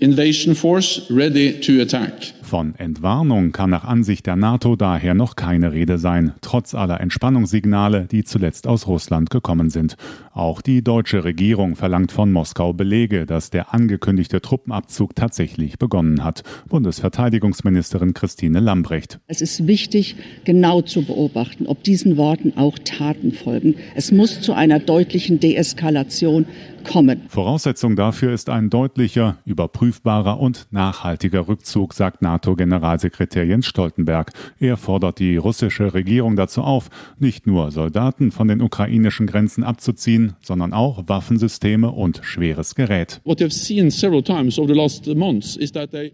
invasion 0.00 0.54
force 0.54 1.00
ready 1.08 1.58
to 1.60 1.80
attack. 1.80 2.12
Von 2.54 2.76
Entwarnung 2.76 3.50
kann 3.50 3.70
nach 3.70 3.82
Ansicht 3.82 4.26
der 4.26 4.36
NATO 4.36 4.76
daher 4.76 5.14
noch 5.14 5.34
keine 5.34 5.72
Rede 5.72 5.98
sein, 5.98 6.34
trotz 6.40 6.72
aller 6.72 7.00
Entspannungssignale, 7.00 8.06
die 8.08 8.22
zuletzt 8.22 8.68
aus 8.68 8.86
Russland 8.86 9.28
gekommen 9.30 9.70
sind. 9.70 9.96
Auch 10.32 10.62
die 10.62 10.84
deutsche 10.84 11.24
Regierung 11.24 11.74
verlangt 11.74 12.12
von 12.12 12.30
Moskau 12.30 12.72
Belege, 12.72 13.26
dass 13.26 13.50
der 13.50 13.74
angekündigte 13.74 14.40
Truppenabzug 14.40 15.16
tatsächlich 15.16 15.80
begonnen 15.80 16.22
hat. 16.22 16.44
Bundesverteidigungsministerin 16.68 18.14
Christine 18.14 18.60
Lambrecht. 18.60 19.18
Es 19.26 19.40
ist 19.40 19.66
wichtig, 19.66 20.14
genau 20.44 20.80
zu 20.80 21.02
beobachten, 21.02 21.66
ob 21.66 21.82
diesen 21.82 22.16
Worten 22.16 22.52
auch 22.56 22.78
Taten 22.78 23.32
folgen. 23.32 23.74
Es 23.96 24.12
muss 24.12 24.40
zu 24.42 24.52
einer 24.52 24.78
deutlichen 24.78 25.40
Deeskalation 25.40 26.46
kommen. 26.84 27.22
Voraussetzung 27.28 27.96
dafür 27.96 28.32
ist 28.32 28.48
ein 28.48 28.70
deutlicher, 28.70 29.38
überprüfbarer 29.44 30.38
und 30.38 30.66
nachhaltiger 30.70 31.48
Rückzug, 31.48 31.94
sagt 31.94 32.22
NATO-Generalsekretär 32.22 33.44
Jens 33.44 33.66
Stoltenberg. 33.66 34.32
Er 34.60 34.76
fordert 34.76 35.18
die 35.18 35.36
russische 35.36 35.94
Regierung 35.94 36.36
dazu 36.36 36.62
auf, 36.62 36.90
nicht 37.18 37.46
nur 37.46 37.70
Soldaten 37.70 38.30
von 38.30 38.48
den 38.48 38.60
ukrainischen 38.60 39.26
Grenzen 39.26 39.64
abzuziehen, 39.64 40.34
sondern 40.40 40.72
auch 40.72 41.04
Waffensysteme 41.06 41.90
und 41.90 42.20
schweres 42.22 42.74
Gerät. 42.74 43.20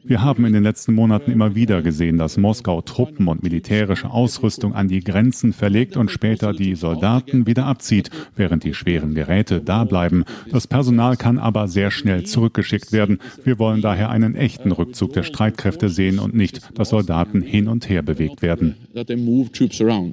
Wir 0.05 0.23
haben 0.23 0.45
in 0.45 0.53
den 0.53 0.63
letzten 0.63 0.95
Monaten 0.95 1.31
immer 1.31 1.55
wieder 1.55 1.83
gesehen, 1.83 2.19
dass 2.19 2.37
Moskau 2.37 2.81
Truppen 2.81 3.29
und 3.29 3.43
militärische 3.43 4.11
Ausrüstung 4.11 4.75
an 4.75 4.89
die 4.89 5.01
Grenzen 5.01 5.53
verlegt 5.53 5.97
und 5.97 6.11
später 6.11 6.53
die 6.53 6.75
Soldaten 6.75 7.47
wieder 7.47 7.67
abzieht, 7.67 8.11
während 8.37 8.65
die 8.65 8.75
schweren 8.75 9.15
Geräte 9.15 9.61
da 9.61 9.85
bleiben. 9.85 10.25
Das 10.51 10.60
das 10.61 10.67
Personal 10.67 11.17
kann 11.17 11.39
aber 11.39 11.69
sehr 11.69 11.91
schnell 11.91 12.25
zurückgeschickt 12.25 12.93
werden. 12.93 13.19
Wir 13.45 13.59
wollen 13.59 13.81
daher 13.81 14.11
einen 14.11 14.35
echten 14.35 14.73
Rückzug 14.73 15.15
der 15.15 15.23
Streitkräfte 15.23 15.89
sehen 15.89 16.19
und 16.19 16.35
nicht, 16.35 16.79
dass 16.79 16.91
Soldaten 16.91 17.41
hin 17.41 17.67
und 17.67 17.89
her 17.89 18.03
bewegt 18.03 18.43
werden. 18.43 18.75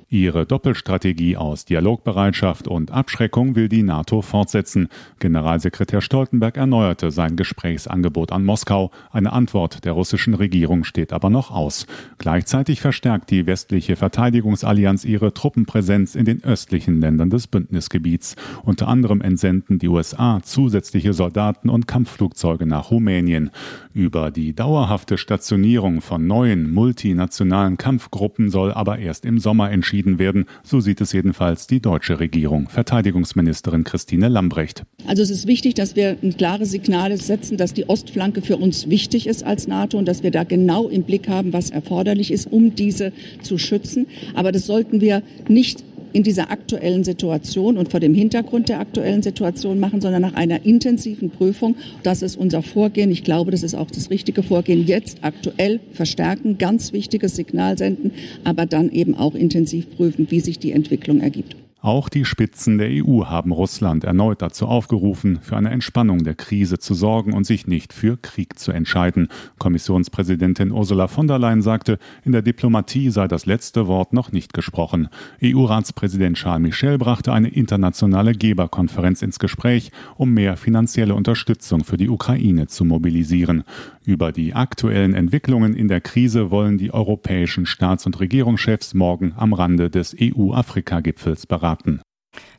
Ihre 0.09 0.45
Doppelstrategie 0.45 1.35
aus 1.35 1.65
Dialogbereitschaft 1.65 2.69
und 2.69 2.91
Abschreckung 2.91 3.57
will 3.57 3.67
die 3.67 3.83
NATO 3.83 4.21
fortsetzen. 4.21 4.87
Generalsekretär 5.19 5.99
Stoltenberg 5.99 6.55
erneuerte 6.55 7.11
sein 7.11 7.35
Gesprächsangebot 7.35 8.31
an 8.31 8.45
Moskau. 8.45 8.91
Eine 9.11 9.33
Antwort 9.33 9.83
der 9.83 9.91
russischen 9.91 10.33
Regierung 10.33 10.85
steht 10.85 11.11
aber 11.11 11.29
noch 11.29 11.51
aus. 11.51 11.87
Gleichzeitig 12.19 12.79
verstärkt 12.79 13.31
die 13.31 13.47
westliche 13.47 13.97
Verteidigungsallianz 13.97 15.03
ihre 15.03 15.33
Truppenpräsenz 15.33 16.15
in 16.15 16.23
den 16.23 16.41
östlichen 16.45 17.01
Ländern 17.01 17.29
des 17.29 17.47
Bündnisgebiets. 17.47 18.37
Unter 18.63 18.87
anderem 18.87 19.19
entsenden 19.19 19.77
die 19.77 19.89
USA 19.89 20.36
zusätzliche 20.43 21.13
Soldaten 21.13 21.69
und 21.69 21.87
Kampfflugzeuge 21.87 22.65
nach 22.65 22.91
Rumänien. 22.91 23.51
Über 23.93 24.31
die 24.31 24.53
dauerhafte 24.53 25.17
Stationierung 25.17 26.01
von 26.01 26.27
neuen 26.27 26.71
multinationalen 26.71 27.77
Kampfgruppen 27.77 28.49
soll 28.49 28.71
aber 28.71 28.99
erst 28.99 29.25
im 29.25 29.39
Sommer 29.39 29.71
entschieden 29.71 30.19
werden. 30.19 30.45
So 30.63 30.79
sieht 30.79 31.01
es 31.01 31.13
jedenfalls 31.13 31.67
die 31.67 31.79
deutsche 31.79 32.19
Regierung. 32.19 32.69
Verteidigungsministerin 32.69 33.83
Christine 33.83 34.27
Lambrecht. 34.27 34.83
Also 35.07 35.23
es 35.23 35.29
ist 35.29 35.47
wichtig, 35.47 35.73
dass 35.73 35.95
wir 35.95 36.17
ein 36.21 36.37
klares 36.37 36.71
Signal 36.71 37.15
setzen, 37.17 37.57
dass 37.57 37.73
die 37.73 37.89
Ostflanke 37.89 38.41
für 38.41 38.57
uns 38.57 38.89
wichtig 38.89 39.27
ist 39.27 39.43
als 39.43 39.67
NATO 39.67 39.97
und 39.97 40.07
dass 40.07 40.23
wir 40.23 40.31
da 40.31 40.43
genau 40.43 40.87
im 40.87 41.03
Blick 41.03 41.27
haben, 41.27 41.53
was 41.53 41.69
erforderlich 41.69 42.31
ist, 42.31 42.51
um 42.51 42.75
diese 42.75 43.13
zu 43.41 43.57
schützen. 43.57 44.07
Aber 44.35 44.51
das 44.51 44.65
sollten 44.65 45.01
wir 45.01 45.23
nicht 45.47 45.86
in 46.13 46.23
dieser 46.23 46.51
aktuellen 46.51 47.03
Situation 47.03 47.77
und 47.77 47.91
vor 47.91 47.99
dem 47.99 48.13
Hintergrund 48.13 48.69
der 48.69 48.79
aktuellen 48.79 49.21
Situation 49.21 49.79
machen, 49.79 50.01
sondern 50.01 50.21
nach 50.21 50.33
einer 50.33 50.65
intensiven 50.65 51.29
Prüfung. 51.29 51.75
Das 52.03 52.21
ist 52.21 52.37
unser 52.37 52.61
Vorgehen. 52.61 53.11
Ich 53.11 53.23
glaube, 53.23 53.51
das 53.51 53.63
ist 53.63 53.75
auch 53.75 53.91
das 53.91 54.09
richtige 54.09 54.43
Vorgehen. 54.43 54.87
Jetzt 54.87 55.19
aktuell 55.21 55.79
verstärken, 55.91 56.57
ganz 56.57 56.93
wichtiges 56.93 57.35
Signal 57.35 57.77
senden, 57.77 58.11
aber 58.43 58.65
dann 58.65 58.91
eben 58.91 59.15
auch 59.15 59.35
intensiv 59.35 59.89
prüfen, 59.95 60.27
wie 60.29 60.39
sich 60.39 60.59
die 60.59 60.71
Entwicklung 60.71 61.21
ergibt. 61.21 61.55
Auch 61.87 62.09
die 62.09 62.25
Spitzen 62.25 62.79
der 62.79 62.89
EU 62.91 63.27
haben 63.27 63.53
Russland 63.53 64.03
erneut 64.03 64.41
dazu 64.41 64.65
aufgerufen, 64.65 65.39
für 65.41 65.55
eine 65.55 65.69
Entspannung 65.69 66.25
der 66.25 66.35
Krise 66.35 66.79
zu 66.79 66.93
sorgen 66.93 67.31
und 67.31 67.45
sich 67.45 67.65
nicht 67.65 67.93
für 67.93 68.17
Krieg 68.17 68.59
zu 68.59 68.73
entscheiden. 68.73 69.29
Kommissionspräsidentin 69.57 70.73
Ursula 70.73 71.07
von 71.07 71.27
der 71.27 71.39
Leyen 71.39 71.61
sagte, 71.61 71.97
in 72.25 72.33
der 72.33 72.41
Diplomatie 72.41 73.09
sei 73.09 73.29
das 73.29 73.45
letzte 73.45 73.87
Wort 73.87 74.11
noch 74.11 74.33
nicht 74.33 74.53
gesprochen. 74.53 75.07
EU-Ratspräsident 75.41 76.35
Charles 76.35 76.61
Michel 76.61 76.97
brachte 76.97 77.31
eine 77.31 77.47
internationale 77.47 78.33
Geberkonferenz 78.33 79.21
ins 79.21 79.39
Gespräch, 79.39 79.93
um 80.17 80.33
mehr 80.33 80.57
finanzielle 80.57 81.15
Unterstützung 81.15 81.85
für 81.85 81.95
die 81.95 82.09
Ukraine 82.09 82.67
zu 82.67 82.83
mobilisieren. 82.83 83.63
Über 84.03 84.33
die 84.33 84.53
aktuellen 84.53 85.13
Entwicklungen 85.13 85.73
in 85.73 85.87
der 85.87 86.01
Krise 86.01 86.51
wollen 86.51 86.77
die 86.77 86.93
europäischen 86.93 87.65
Staats- 87.65 88.05
und 88.05 88.19
Regierungschefs 88.19 88.93
morgen 88.93 89.31
am 89.37 89.53
Rande 89.53 89.89
des 89.89 90.13
EU-Afrika-Gipfels 90.19 91.45
beraten. 91.45 91.76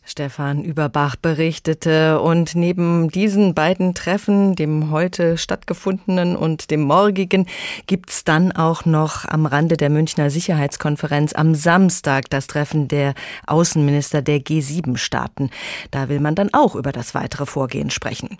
Stefan 0.08 0.64
Überbach 0.64 1.16
berichtete. 1.16 2.20
Und 2.20 2.54
neben 2.54 3.10
diesen 3.10 3.54
beiden 3.54 3.94
Treffen, 3.94 4.56
dem 4.56 4.90
heute 4.90 5.36
stattgefundenen 5.36 6.34
und 6.34 6.70
dem 6.70 6.80
morgigen, 6.80 7.46
gibt's 7.86 8.24
dann 8.24 8.50
auch 8.52 8.86
noch 8.86 9.26
am 9.26 9.44
Rande 9.44 9.76
der 9.76 9.90
Münchner 9.90 10.30
Sicherheitskonferenz 10.30 11.34
am 11.34 11.54
Samstag 11.54 12.30
das 12.30 12.46
Treffen 12.46 12.88
der 12.88 13.12
Außenminister 13.46 14.22
der 14.22 14.38
G7-Staaten. 14.38 15.50
Da 15.90 16.08
will 16.08 16.20
man 16.20 16.34
dann 16.34 16.54
auch 16.54 16.74
über 16.74 16.92
das 16.92 17.14
weitere 17.14 17.44
Vorgehen 17.44 17.90
sprechen. 17.90 18.38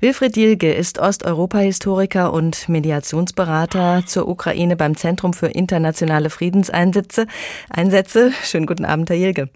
Wilfried 0.00 0.36
Dielge 0.36 0.72
ist 0.72 1.00
Osteuropa-Historiker 1.00 2.32
und 2.32 2.68
Mediationsberater 2.68 4.04
zur 4.06 4.28
Ukraine 4.28 4.76
beim 4.76 4.96
Zentrum 4.96 5.32
für 5.32 5.48
internationale 5.48 6.30
Friedenseinsätze. 6.30 7.26
Einsätze. 7.70 8.30
Schönen 8.44 8.66
guten 8.66 8.84
Abend, 8.84 9.10
Herr 9.10 9.16
Dielge. 9.16 9.48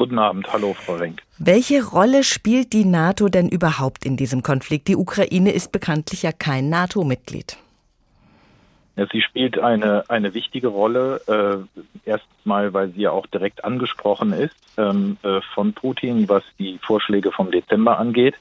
Guten 0.00 0.18
Abend, 0.18 0.50
hallo 0.50 0.72
Frau 0.72 0.94
Renk. 0.94 1.20
Welche 1.38 1.84
Rolle 1.86 2.24
spielt 2.24 2.72
die 2.72 2.86
NATO 2.86 3.28
denn 3.28 3.50
überhaupt 3.50 4.06
in 4.06 4.16
diesem 4.16 4.42
Konflikt? 4.42 4.88
Die 4.88 4.96
Ukraine 4.96 5.52
ist 5.52 5.72
bekanntlich 5.72 6.22
ja 6.22 6.32
kein 6.32 6.70
NATO-Mitglied. 6.70 7.58
Ja, 8.96 9.06
sie 9.12 9.20
spielt 9.20 9.58
eine, 9.58 10.04
eine 10.08 10.32
wichtige 10.32 10.68
Rolle. 10.68 11.20
Äh, 11.26 11.80
Erstmal, 12.08 12.72
weil 12.72 12.88
sie 12.92 13.02
ja 13.02 13.10
auch 13.10 13.26
direkt 13.26 13.62
angesprochen 13.62 14.32
ist 14.32 14.56
ähm, 14.78 15.18
äh, 15.22 15.42
von 15.54 15.74
Putin, 15.74 16.30
was 16.30 16.44
die 16.58 16.78
Vorschläge 16.78 17.30
vom 17.30 17.50
Dezember 17.50 17.98
angeht. 17.98 18.36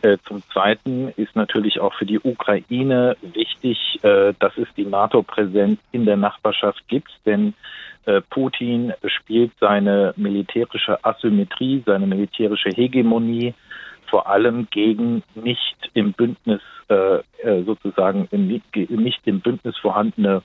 Äh, 0.00 0.16
zum 0.26 0.42
Zweiten 0.54 1.12
ist 1.16 1.36
natürlich 1.36 1.80
auch 1.80 1.92
für 1.92 2.06
die 2.06 2.18
Ukraine 2.18 3.18
wichtig, 3.20 4.02
äh, 4.02 4.32
dass 4.38 4.56
es 4.56 4.68
die 4.74 4.86
NATO-Präsenz 4.86 5.80
in 5.92 6.06
der 6.06 6.16
Nachbarschaft 6.16 6.88
gibt, 6.88 7.10
denn 7.26 7.52
Putin 8.30 8.92
spielt 9.06 9.52
seine 9.60 10.12
militärische 10.16 11.02
Asymmetrie, 11.04 11.82
seine 11.86 12.06
militärische 12.06 12.70
Hegemonie 12.70 13.54
vor 14.06 14.28
allem 14.28 14.68
gegen 14.70 15.22
nicht 15.34 15.90
im 15.94 16.12
Bündnis 16.12 16.60
äh, 16.88 17.16
äh 17.42 17.64
sozusagen 17.64 18.28
nicht 18.30 19.26
im 19.26 19.40
Bündnis 19.40 19.76
vorhandene 19.78 20.36
äh, 20.36 20.40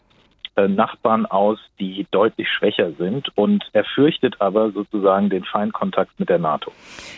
Nachbarn 0.67 1.25
aus, 1.25 1.59
die 1.79 2.05
deutlich 2.11 2.47
schwächer 2.49 2.91
sind. 2.97 3.29
Und 3.35 3.63
er 3.73 3.83
fürchtet 3.83 4.35
aber 4.39 4.71
sozusagen 4.71 5.29
den 5.29 5.43
Feindkontakt 5.43 6.19
mit 6.19 6.29
der 6.29 6.39
NATO. 6.39 6.71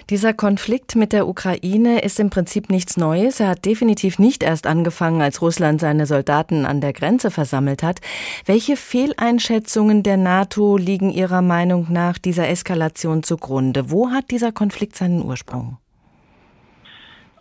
Dieser 0.10 0.34
Konflikt 0.34 0.96
mit 0.96 1.14
der 1.14 1.28
Ukraine 1.28 2.02
ist 2.02 2.20
im 2.20 2.30
Prinzip 2.30 2.70
nichts 2.70 2.98
Neues. 2.98 3.40
Er 3.40 3.50
hat 3.50 3.66
definitiv 3.66 4.20
nicht 4.20 4.44
erst 4.44 4.68
angefangen, 4.68 5.22
als 5.22 5.42
Russland 5.42 5.82
seine 5.82 6.06
Soldaten 6.06 6.66
an 6.66 6.82
der 6.82 6.94
Grenze 6.94 7.32
versammelt 7.32 7.84
hat. 7.84 8.00
Welche 8.46 8.76
Fehleinschätzungen 8.76 10.04
der 10.04 10.18
NATO 10.18 10.78
liegen 10.78 11.10
Ihrer 11.10 11.42
Meinung 11.42 11.88
nach 11.90 12.18
dieser 12.18 12.50
Eskalation 12.50 13.24
zugrunde? 13.24 13.90
Wo 13.90 14.10
hat 14.10 14.32
dieser 14.32 14.52
Konflikt 14.52 14.96
seinen 14.96 15.24
Ursprung? 15.24 15.78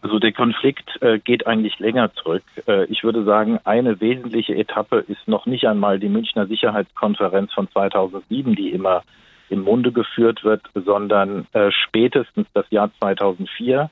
Also 0.02 0.18
der 0.18 0.32
Konflikt 0.32 1.00
äh, 1.02 1.18
geht 1.18 1.46
eigentlich 1.46 1.78
länger 1.78 2.12
zurück. 2.14 2.42
Äh, 2.66 2.84
ich 2.86 3.04
würde 3.04 3.24
sagen, 3.24 3.60
eine 3.64 4.00
wesentliche 4.00 4.54
Etappe 4.54 5.04
ist 5.06 5.28
noch 5.28 5.46
nicht 5.46 5.66
einmal 5.66 5.98
die 5.98 6.08
Münchner 6.08 6.46
Sicherheitskonferenz 6.46 7.52
von 7.52 7.70
2007, 7.70 8.54
die 8.54 8.70
immer 8.70 9.02
im 9.50 9.62
Munde 9.62 9.92
geführt 9.92 10.42
wird, 10.44 10.62
sondern 10.74 11.46
äh, 11.52 11.70
spätestens 11.70 12.46
das 12.54 12.64
Jahr 12.70 12.90
2004 12.98 13.90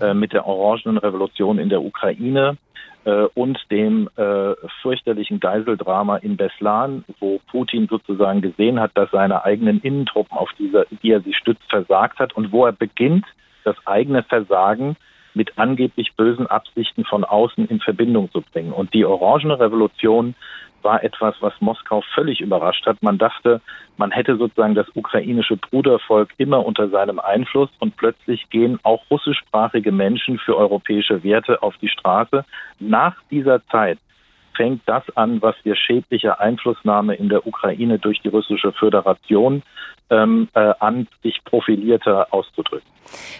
äh, 0.00 0.14
mit 0.14 0.32
der 0.32 0.46
Orangenen 0.46 0.98
Revolution 0.98 1.58
in 1.58 1.68
der 1.68 1.82
Ukraine 1.82 2.58
äh, 3.04 3.26
und 3.34 3.58
dem 3.70 4.10
äh, 4.16 4.54
fürchterlichen 4.82 5.40
Geiseldrama 5.40 6.16
in 6.18 6.36
Beslan, 6.36 7.04
wo 7.20 7.40
Putin 7.50 7.86
sozusagen 7.88 8.42
gesehen 8.42 8.78
hat, 8.80 8.90
dass 8.94 9.10
seine 9.10 9.44
eigenen 9.44 9.80
Innentruppen, 9.80 10.36
auf 10.36 10.50
dieser, 10.58 10.84
die 11.02 11.12
er 11.12 11.20
sich 11.20 11.36
stützt, 11.36 11.64
versagt 11.70 12.18
hat 12.18 12.34
und 12.34 12.52
wo 12.52 12.66
er 12.66 12.72
beginnt, 12.72 13.24
das 13.64 13.76
eigene 13.86 14.22
Versagen 14.22 14.96
mit 15.36 15.58
angeblich 15.58 16.14
bösen 16.16 16.46
Absichten 16.46 17.04
von 17.04 17.22
außen 17.22 17.68
in 17.68 17.80
Verbindung 17.80 18.30
zu 18.32 18.40
bringen. 18.40 18.72
Und 18.72 18.94
die 18.94 19.04
Orangene 19.04 19.60
Revolution 19.60 20.34
war 20.82 21.02
etwas, 21.02 21.34
was 21.40 21.52
Moskau 21.60 22.02
völlig 22.14 22.40
überrascht 22.40 22.86
hat. 22.86 23.02
Man 23.02 23.18
dachte, 23.18 23.60
man 23.96 24.12
hätte 24.12 24.36
sozusagen 24.36 24.74
das 24.74 24.86
ukrainische 24.94 25.56
Brudervolk 25.56 26.30
immer 26.38 26.64
unter 26.64 26.88
seinem 26.88 27.18
Einfluss 27.18 27.70
und 27.80 27.96
plötzlich 27.96 28.48
gehen 28.50 28.78
auch 28.82 29.02
russischsprachige 29.10 29.92
Menschen 29.92 30.38
für 30.38 30.56
europäische 30.56 31.22
Werte 31.22 31.62
auf 31.62 31.76
die 31.78 31.88
Straße. 31.88 32.44
Nach 32.78 33.16
dieser 33.30 33.66
Zeit 33.66 33.98
fängt 34.56 34.82
das 34.86 35.04
an, 35.16 35.42
was 35.42 35.54
wir 35.64 35.76
schädliche 35.76 36.40
Einflussnahme 36.40 37.14
in 37.14 37.28
der 37.28 37.46
Ukraine 37.46 37.98
durch 37.98 38.20
die 38.22 38.28
russische 38.28 38.72
Föderation 38.72 39.62
ähm, 40.10 40.48
äh, 40.54 40.72
an, 40.80 41.08
sich 41.22 41.40
profilierter 41.44 42.28
auszudrücken. 42.32 42.88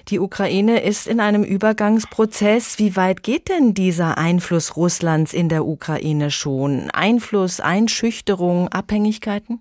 Die 0.09 0.21
Ukraine 0.21 0.81
ist 0.83 1.07
in 1.07 1.21
einem 1.21 1.43
Übergangsprozess. 1.43 2.79
Wie 2.79 2.97
weit 2.97 3.23
geht 3.23 3.49
denn 3.49 3.75
dieser 3.75 4.19
Einfluss 4.19 4.77
Russlands 4.77 5.33
in 5.33 5.49
der 5.49 5.65
Ukraine 5.65 6.31
schon? 6.31 6.91
Einfluss, 6.93 7.61
Einschüchterung, 7.61 8.69
Abhängigkeiten? 8.69 9.61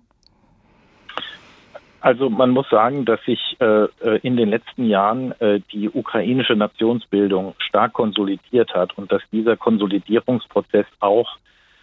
Also 2.06 2.30
man 2.30 2.50
muss 2.50 2.70
sagen, 2.70 3.04
dass 3.04 3.20
sich 3.24 3.56
äh, 3.58 3.64
äh, 3.64 4.20
in 4.22 4.36
den 4.36 4.48
letzten 4.48 4.86
Jahren 4.86 5.32
äh, 5.40 5.58
die 5.72 5.90
ukrainische 5.90 6.54
Nationsbildung 6.54 7.56
stark 7.58 7.94
konsolidiert 7.94 8.72
hat 8.74 8.96
und 8.96 9.10
dass 9.10 9.22
dieser 9.32 9.56
Konsolidierungsprozess 9.56 10.86
auch 11.00 11.36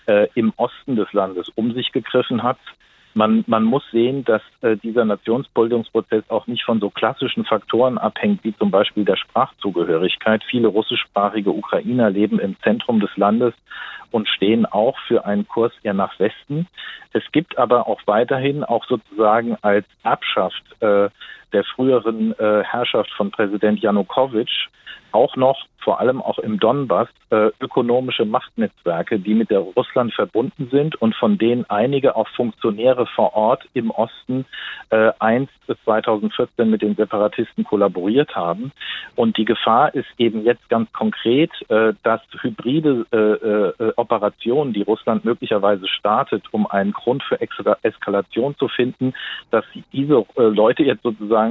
äh, 0.06 0.30
im 0.36 0.54
Osten 0.56 0.96
des 0.96 1.12
Landes 1.12 1.50
um 1.56 1.74
sich 1.74 1.92
gegriffen 1.92 2.42
hat. 2.42 2.58
Man, 3.16 3.44
man 3.48 3.64
muss 3.64 3.84
sehen, 3.92 4.26
dass 4.26 4.42
äh, 4.62 4.76
dieser 4.78 5.06
Nationsbildungsprozess 5.06 6.24
auch 6.30 6.48
nicht 6.48 6.64
von 6.64 6.80
so 6.80 6.90
klassischen 6.90 7.46
Faktoren 7.46 7.98
abhängt, 7.98 8.44
wie 8.44 8.56
zum 8.58 8.72
Beispiel 8.72 9.06
der 9.06 9.18
Sprachzugehörigkeit. 9.18 10.44
Viele 10.50 10.68
russischsprachige 10.68 11.52
Ukrainer 11.52 12.10
leben 12.10 12.40
im 12.40 12.56
Zentrum 12.62 13.00
des 13.00 13.16
Landes 13.16 13.54
und 14.12 14.28
stehen 14.28 14.66
auch 14.66 14.98
für 15.08 15.26
einen 15.26 15.48
Kurs 15.48 15.74
eher 15.84 15.94
nach 15.94 16.20
Westen. 16.20 16.68
Es 17.14 17.24
gibt 17.32 17.58
aber 17.58 17.88
auch 17.88 18.02
weiterhin 18.06 18.64
auch 18.64 18.86
sozusagen 18.86 19.58
als 19.62 19.86
Erbschaft 20.04 20.64
äh, 20.82 21.10
der 21.54 21.64
früheren 21.64 22.38
äh, 22.40 22.64
Herrschaft 22.64 23.12
von 23.14 23.32
Präsident 23.32 23.80
Janukowitsch 23.82 24.68
auch 25.14 25.36
noch, 25.36 25.66
vor 25.78 26.00
allem 26.00 26.22
auch 26.22 26.40
im 26.40 26.60
Donbass, 26.60 27.10
äh, 27.30 27.50
ökonomische 27.60 28.26
Machtnetzwerke, 28.26 29.20
die 29.20 29.34
mit 29.34 29.50
der 29.50 29.60
Russland 29.60 30.14
verbunden 30.14 30.70
sind 30.72 30.96
und 31.02 31.16
von 31.16 31.38
denen 31.38 31.66
einige 31.70 32.16
auch 32.16 32.28
Funktionäre 32.30 33.06
vor 33.06 33.36
Ort 33.36 33.64
im 33.74 33.92
Osten 33.92 34.46
äh, 34.90 35.12
einst 35.20 35.52
bis 35.68 35.78
2014 35.84 36.70
mit 36.70 36.82
den 36.82 36.96
Separatisten 36.96 37.64
kollaboriert 37.64 38.36
haben. 38.36 38.72
Und 39.16 39.38
die 39.38 39.46
Gefahr 39.46 39.94
ist 39.94 40.08
eben 40.18 40.44
jetzt 40.46 40.68
ganz 40.70 40.92
konkret, 40.94 41.52
äh, 41.70 41.94
dass 42.04 42.22
hybride 42.42 43.06
äh, 43.12 43.84
äh, 43.84 43.94
Operationen, 43.98 44.74
die 44.74 44.84
Russland 44.84 45.26
möglicherweise 45.26 45.88
startet, 45.88 46.46
um 46.52 46.66
einen 46.66 46.94
Grund 46.94 47.24
für 47.24 47.40
Eskalation 47.42 48.56
zu 48.58 48.68
finden, 48.68 49.14
dass 49.52 49.66
diese 49.92 50.26
äh, 50.38 50.44
Leute 50.44 50.84
jetzt 50.84 51.04
sozusagen 51.04 51.43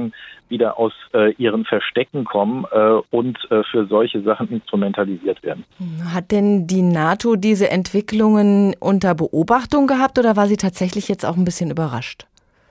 wieder 0.49 0.77
aus 0.77 0.93
äh, 1.13 1.33
ihren 1.33 1.65
Verstecken 1.65 2.25
kommen 2.25 2.65
äh, 2.71 2.99
und 3.09 3.39
äh, 3.49 3.63
für 3.63 3.85
solche 3.87 4.21
Sachen 4.21 4.49
instrumentalisiert 4.49 5.41
werden. 5.43 5.65
Hat 6.13 6.31
denn 6.31 6.67
die 6.67 6.81
NATO 6.81 7.35
diese 7.35 7.71
Entwicklungen 7.71 8.75
unter 8.79 9.15
Beobachtung 9.15 9.87
gehabt 9.87 10.19
oder 10.19 10.35
war 10.35 10.47
sie 10.47 10.57
tatsächlich 10.57 11.07
jetzt 11.07 11.25
auch 11.25 11.37
ein 11.37 11.45
bisschen 11.45 11.71
überrascht? 11.71 12.25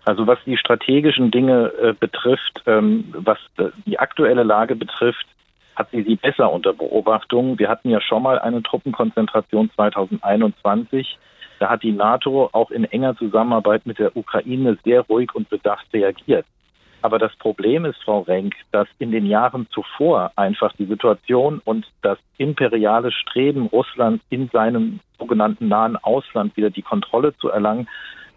Also 0.05 0.27
was 0.27 0.39
die 0.47 0.57
strategischen 0.57 1.31
Dinge 1.31 1.73
äh, 1.81 1.95
betrifft, 1.99 2.63
ähm, 2.67 3.05
was 3.17 3.39
äh, 3.59 3.67
die 3.87 3.99
aktuelle 3.99 4.43
Lage 4.43 4.75
betrifft, 4.75 5.27
hat 5.77 5.91
sie 5.91 6.03
sie 6.03 6.17
besser 6.17 6.53
unter 6.53 6.73
Beobachtung. 6.73 7.59
Wir 7.59 7.69
hatten 7.69 7.89
ja 7.91 8.01
schon 8.01 8.23
mal 8.23 8.39
eine 8.39 8.63
Truppenkonzentration 8.63 9.71
2021. 9.75 11.19
Da 11.61 11.71
hat 11.71 11.83
die 11.83 11.93
NATO 11.93 12.51
auch 12.53 12.71
in 12.71 12.85
enger 12.85 13.17
Zusammenarbeit 13.17 13.87
mit 13.87 13.99
der 13.99 14.17
Ukraine 14.17 14.77
sehr 14.85 15.03
ruhig 15.03 15.35
und 15.35 15.49
bedacht 15.49 15.87
reagiert. 15.93 16.45
Aber 17.03 17.19
das 17.19 17.35
Problem 17.37 17.85
ist, 17.85 18.03
Frau 18.05 18.21
Renk, 18.21 18.55
dass 18.71 18.89
in 18.99 19.11
den 19.11 19.27
Jahren 19.27 19.67
zuvor 19.71 20.33
einfach 20.37 20.73
die 20.75 20.87
Situation 20.87 21.61
und 21.65 21.85
das 22.01 22.19
imperiale 22.39 23.11
Streben 23.11 23.67
Russlands 23.67 24.25
in 24.31 24.49
seinem 24.49 25.01
sogenannten 25.19 25.69
nahen 25.69 25.97
Ausland 25.97 26.57
wieder 26.57 26.71
die 26.71 26.83
Kontrolle 26.83 27.37
zu 27.37 27.49
erlangen, 27.49 27.89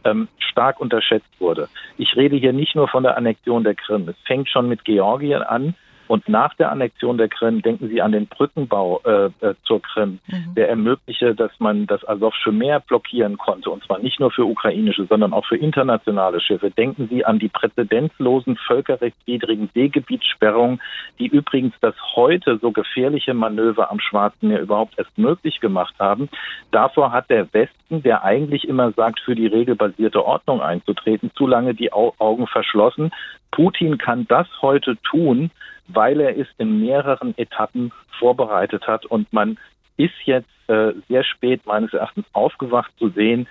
ähm, 0.03 0.27
stark 0.39 0.79
unterschätzt 0.79 1.29
wurde. 1.39 1.69
Ich 1.97 2.15
rede 2.15 2.35
hier 2.37 2.53
nicht 2.53 2.75
nur 2.75 2.87
von 2.87 3.03
der 3.03 3.17
Annexion 3.17 3.63
der 3.63 3.75
Krim. 3.75 4.07
Es 4.09 4.15
fängt 4.25 4.49
schon 4.49 4.67
mit 4.67 4.83
Georgien 4.83 5.41
an, 5.41 5.75
und 6.07 6.29
nach 6.29 6.53
der 6.55 6.71
Annexion 6.71 7.17
der 7.17 7.29
Krim 7.29 7.61
denken 7.61 7.89
Sie 7.89 8.01
an 8.01 8.11
den 8.11 8.27
Brückenbau 8.27 9.01
äh, 9.05 9.25
äh, 9.41 9.55
zur 9.63 9.81
Krim, 9.81 10.19
mhm. 10.27 10.55
der 10.55 10.69
ermöglichte, 10.69 11.35
dass 11.35 11.51
man 11.59 11.87
das 11.87 12.07
Asowsche 12.07 12.51
Meer 12.51 12.79
blockieren 12.79 13.37
konnte, 13.37 13.69
und 13.69 13.83
zwar 13.83 13.99
nicht 13.99 14.19
nur 14.19 14.31
für 14.31 14.45
ukrainische, 14.45 15.05
sondern 15.05 15.33
auch 15.33 15.45
für 15.45 15.57
internationale 15.57 16.39
Schiffe. 16.39 16.71
Denken 16.71 17.07
Sie 17.09 17.25
an 17.25 17.39
die 17.39 17.49
präzedenzlosen 17.49 18.57
völkerrechtswidrigen 18.57 19.69
Seegebietssperrungen, 19.73 20.81
die 21.19 21.27
übrigens 21.27 21.73
das 21.81 21.95
heute 22.15 22.59
so 22.61 22.71
gefährliche 22.71 23.33
Manöver 23.33 23.91
am 23.91 23.99
Schwarzen 23.99 24.49
Meer 24.49 24.61
überhaupt 24.61 24.97
erst 24.97 25.17
möglich 25.17 25.59
gemacht 25.59 25.95
haben. 25.99 26.29
Davor 26.71 27.11
hat 27.11 27.29
der 27.29 27.51
Westen, 27.53 28.03
der 28.03 28.23
eigentlich 28.23 28.67
immer 28.67 28.91
sagt, 28.91 29.19
für 29.19 29.35
die 29.35 29.47
regelbasierte 29.47 30.25
Ordnung 30.25 30.61
einzutreten, 30.61 31.31
zu 31.35 31.47
lange 31.47 31.73
die 31.73 31.91
Augen 31.93 32.47
verschlossen. 32.47 33.11
Putin 33.55 33.97
kann 33.97 34.27
das 34.27 34.47
heute 34.61 34.97
tun, 35.09 35.49
weil 35.87 36.19
er 36.19 36.37
es 36.37 36.47
in 36.57 36.81
mehreren 36.81 37.33
Etappen 37.37 37.93
vorbereitet 38.19 38.85
hat. 38.85 39.05
Und 39.05 39.31
man 39.31 39.57
ist 39.95 40.13
jetzt 40.25 40.49
äh, 40.67 40.91
sehr 41.07 41.23
spät 41.23 41.65
meines 41.65 41.93
Erachtens 41.93 42.25
aufgewacht 42.33 42.91
zu 42.99 43.09
sehen, 43.09 43.47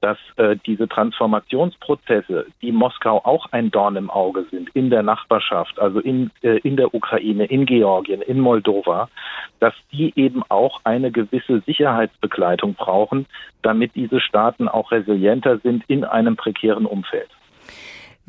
dass 0.00 0.18
äh, 0.36 0.54
diese 0.64 0.86
Transformationsprozesse, 0.86 2.46
die 2.62 2.70
Moskau 2.70 3.16
auch 3.24 3.46
ein 3.50 3.72
Dorn 3.72 3.96
im 3.96 4.10
Auge 4.10 4.46
sind, 4.48 4.68
in 4.74 4.90
der 4.90 5.02
Nachbarschaft, 5.02 5.80
also 5.80 5.98
in, 5.98 6.30
äh, 6.42 6.58
in 6.58 6.76
der 6.76 6.94
Ukraine, 6.94 7.46
in 7.46 7.66
Georgien, 7.66 8.22
in 8.22 8.38
Moldova, 8.38 9.08
dass 9.58 9.74
die 9.90 10.12
eben 10.14 10.44
auch 10.50 10.82
eine 10.84 11.10
gewisse 11.10 11.62
Sicherheitsbegleitung 11.66 12.74
brauchen, 12.74 13.26
damit 13.62 13.96
diese 13.96 14.20
Staaten 14.20 14.68
auch 14.68 14.92
resilienter 14.92 15.58
sind 15.58 15.82
in 15.88 16.04
einem 16.04 16.36
prekären 16.36 16.86
Umfeld. 16.86 17.30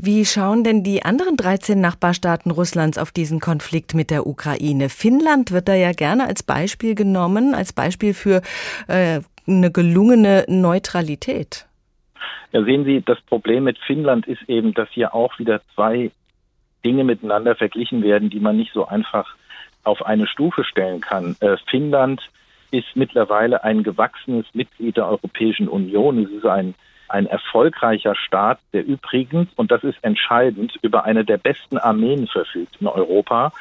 Wie 0.01 0.23
schauen 0.23 0.63
denn 0.63 0.81
die 0.81 1.03
anderen 1.03 1.35
13 1.35 1.81
Nachbarstaaten 1.81 2.51
Russlands 2.51 2.97
auf 2.97 3.11
diesen 3.11 3.41
Konflikt 3.41 3.93
mit 3.93 4.11
der 4.11 4.27
Ukraine? 4.27 4.87
Finnland 4.87 5.51
wird 5.51 5.67
da 5.67 5.73
ja 5.73 5.91
gerne 5.91 6.25
als 6.25 6.41
Beispiel 6.41 6.95
genommen, 6.95 7.53
als 7.53 7.73
Beispiel 7.73 8.13
für 8.13 8.41
äh, 8.87 9.19
eine 9.45 9.71
gelungene 9.71 10.45
Neutralität. 10.47 11.67
Ja, 12.53 12.63
sehen 12.63 12.85
Sie, 12.85 13.03
das 13.05 13.19
Problem 13.27 13.65
mit 13.65 13.77
Finnland 13.79 14.25
ist 14.25 14.41
eben, 14.47 14.73
dass 14.73 14.87
hier 14.91 15.13
auch 15.13 15.37
wieder 15.37 15.59
zwei 15.75 16.11
Dinge 16.85 17.03
miteinander 17.03 17.57
verglichen 17.57 18.01
werden, 18.01 18.29
die 18.29 18.39
man 18.39 18.55
nicht 18.55 18.71
so 18.71 18.87
einfach 18.87 19.35
auf 19.83 20.05
eine 20.05 20.27
Stufe 20.27 20.63
stellen 20.63 21.01
kann. 21.01 21.35
Äh, 21.41 21.57
Finnland 21.69 22.21
ist 22.71 22.87
mittlerweile 22.95 23.65
ein 23.65 23.83
gewachsenes 23.83 24.45
Mitglied 24.53 24.95
der 24.95 25.09
Europäischen 25.09 25.67
Union. 25.67 26.23
Es 26.23 26.31
ist 26.31 26.45
ein 26.45 26.73
ein 27.09 27.25
erfolgreicher 27.25 28.15
Staat, 28.15 28.59
der 28.73 28.85
übrigens, 28.85 29.49
und 29.55 29.71
das 29.71 29.83
ist 29.83 29.97
entscheidend, 30.03 30.77
über 30.81 31.05
eine 31.05 31.25
der 31.25 31.37
besten 31.37 31.77
Armeen 31.77 32.27
verfügt 32.27 32.77
in 32.79 32.87
Europa. 32.87 33.51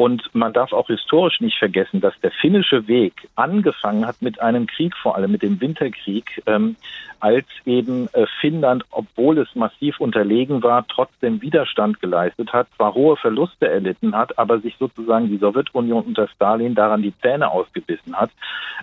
Und 0.00 0.34
man 0.34 0.54
darf 0.54 0.72
auch 0.72 0.86
historisch 0.86 1.42
nicht 1.42 1.58
vergessen, 1.58 2.00
dass 2.00 2.18
der 2.22 2.30
finnische 2.30 2.88
Weg 2.88 3.28
angefangen 3.36 4.06
hat 4.06 4.22
mit 4.22 4.40
einem 4.40 4.66
Krieg, 4.66 4.96
vor 4.96 5.14
allem 5.14 5.30
mit 5.30 5.42
dem 5.42 5.60
Winterkrieg, 5.60 6.42
ähm, 6.46 6.76
als 7.20 7.44
eben 7.66 8.08
äh, 8.14 8.24
Finnland, 8.40 8.86
obwohl 8.92 9.36
es 9.36 9.54
massiv 9.54 10.00
unterlegen 10.00 10.62
war, 10.62 10.86
trotzdem 10.88 11.42
Widerstand 11.42 12.00
geleistet 12.00 12.50
hat, 12.54 12.68
zwar 12.76 12.94
hohe 12.94 13.18
Verluste 13.18 13.68
erlitten 13.68 14.16
hat, 14.16 14.38
aber 14.38 14.60
sich 14.60 14.74
sozusagen 14.78 15.28
die 15.28 15.36
Sowjetunion 15.36 16.04
unter 16.04 16.28
Stalin 16.28 16.74
daran 16.74 17.02
die 17.02 17.12
Zähne 17.20 17.50
ausgebissen 17.50 18.16
hat. 18.16 18.30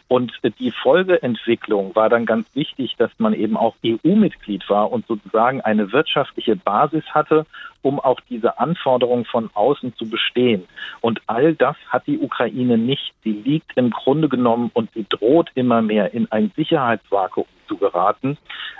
Und 0.07 0.33
äh, 0.43 0.51
die 0.51 0.69
Folgeentwicklung 0.69 1.95
war 1.95 2.09
dann 2.09 2.27
ganz 2.27 2.47
wichtig, 2.53 2.95
dass 2.99 3.09
man 3.17 3.33
eben 3.33 3.57
auch 3.57 3.73
EU-Mitglied 3.83 4.69
war 4.69 4.91
und 4.91 5.07
sozusagen 5.07 5.61
eine 5.61 5.91
wirtschaftliche 5.91 6.55
Basis 6.55 7.05
hatte, 7.15 7.47
um 7.81 7.99
auch 7.99 8.19
diese 8.29 8.59
Anforderungen 8.59 9.25
von 9.25 9.49
außen 9.53 9.95
zu 9.95 10.09
bestehen. 10.09 10.67
Und 11.01 11.21
all 11.27 11.55
das 11.55 11.75
hat 11.89 12.07
die 12.07 12.19
Ukraine 12.19 12.77
nicht. 12.77 13.13
Sie 13.23 13.31
liegt 13.31 13.71
im 13.75 13.91
Grunde 13.91 14.29
genommen 14.29 14.71
und 14.73 14.91
sie 14.93 15.05
droht 15.07 15.51
immer 15.55 15.81
mehr 15.81 16.13
in 16.13 16.31
ein 16.31 16.51
Sicherheitsvakuum 16.55 17.45
zu 17.67 17.77
geraten, 17.77 18.37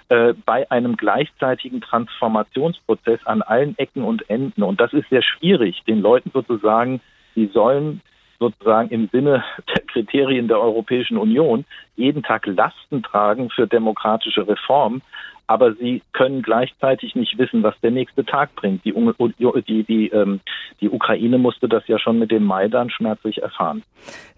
äh, 0.09 0.33
bei 0.45 0.69
einem 0.71 0.97
gleichzeitigen 0.97 1.81
Transformationsprozess 1.81 3.25
an 3.25 3.41
allen 3.41 3.77
Ecken 3.77 4.03
und 4.03 4.29
Enden. 4.29 4.63
Und 4.63 4.79
das 4.79 4.93
ist 4.93 5.09
sehr 5.09 5.21
schwierig, 5.21 5.83
den 5.87 6.01
Leuten 6.01 6.31
sozusagen, 6.33 7.01
sie 7.35 7.47
sollen 7.47 8.01
sozusagen 8.39 8.89
im 8.89 9.09
Sinne 9.11 9.43
der 9.67 9.83
Kriterien 9.87 10.47
der 10.47 10.59
Europäischen 10.59 11.17
Union 11.17 11.65
jeden 11.95 12.23
Tag 12.23 12.45
Lasten 12.45 13.03
tragen 13.03 13.49
für 13.49 13.67
demokratische 13.67 14.47
Reformen 14.47 15.01
aber 15.47 15.73
sie 15.75 16.01
können 16.11 16.41
gleichzeitig 16.41 17.15
nicht 17.15 17.37
wissen, 17.37 17.63
was 17.63 17.73
der 17.81 17.91
nächste 17.91 18.25
Tag 18.25 18.53
bringt. 18.55 18.83
Die, 18.83 18.93
die, 18.93 19.83
die, 19.83 20.07
ähm, 20.09 20.41
die 20.81 20.89
Ukraine 20.89 21.37
musste 21.37 21.69
das 21.69 21.87
ja 21.87 21.97
schon 21.97 22.19
mit 22.19 22.31
dem 22.31 22.43
Maidan 22.43 22.89
schmerzlich 22.89 23.41
erfahren. 23.41 23.81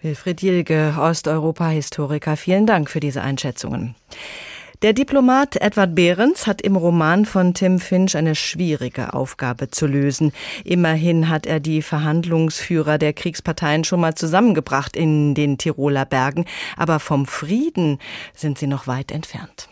Wilfried 0.01 0.41
Jilge, 0.41 0.93
Osteuropa-Historiker, 0.99 2.37
vielen 2.37 2.67
Dank 2.67 2.89
für 2.89 2.99
diese 2.99 3.23
Einschätzungen. 3.23 3.95
Der 4.81 4.93
Diplomat 4.93 5.57
Edward 5.57 5.93
Behrens 5.93 6.47
hat 6.47 6.61
im 6.61 6.77
Roman 6.77 7.25
von 7.25 7.53
Tim 7.53 7.79
Finch 7.79 8.15
eine 8.15 8.33
schwierige 8.33 9.13
Aufgabe 9.13 9.69
zu 9.69 9.87
lösen. 9.87 10.31
Immerhin 10.63 11.27
hat 11.27 11.45
er 11.45 11.59
die 11.59 11.81
Verhandlungsführer 11.81 12.97
der 12.97 13.11
Kriegsparteien 13.11 13.83
schon 13.83 13.99
mal 13.99 14.15
zusammengebracht 14.15 14.95
in 14.95 15.35
den 15.35 15.57
Tiroler 15.57 16.05
Bergen, 16.05 16.45
aber 16.77 17.01
vom 17.01 17.25
Frieden 17.25 17.99
sind 18.33 18.57
sie 18.57 18.67
noch 18.67 18.87
weit 18.87 19.11
entfernt. 19.11 19.68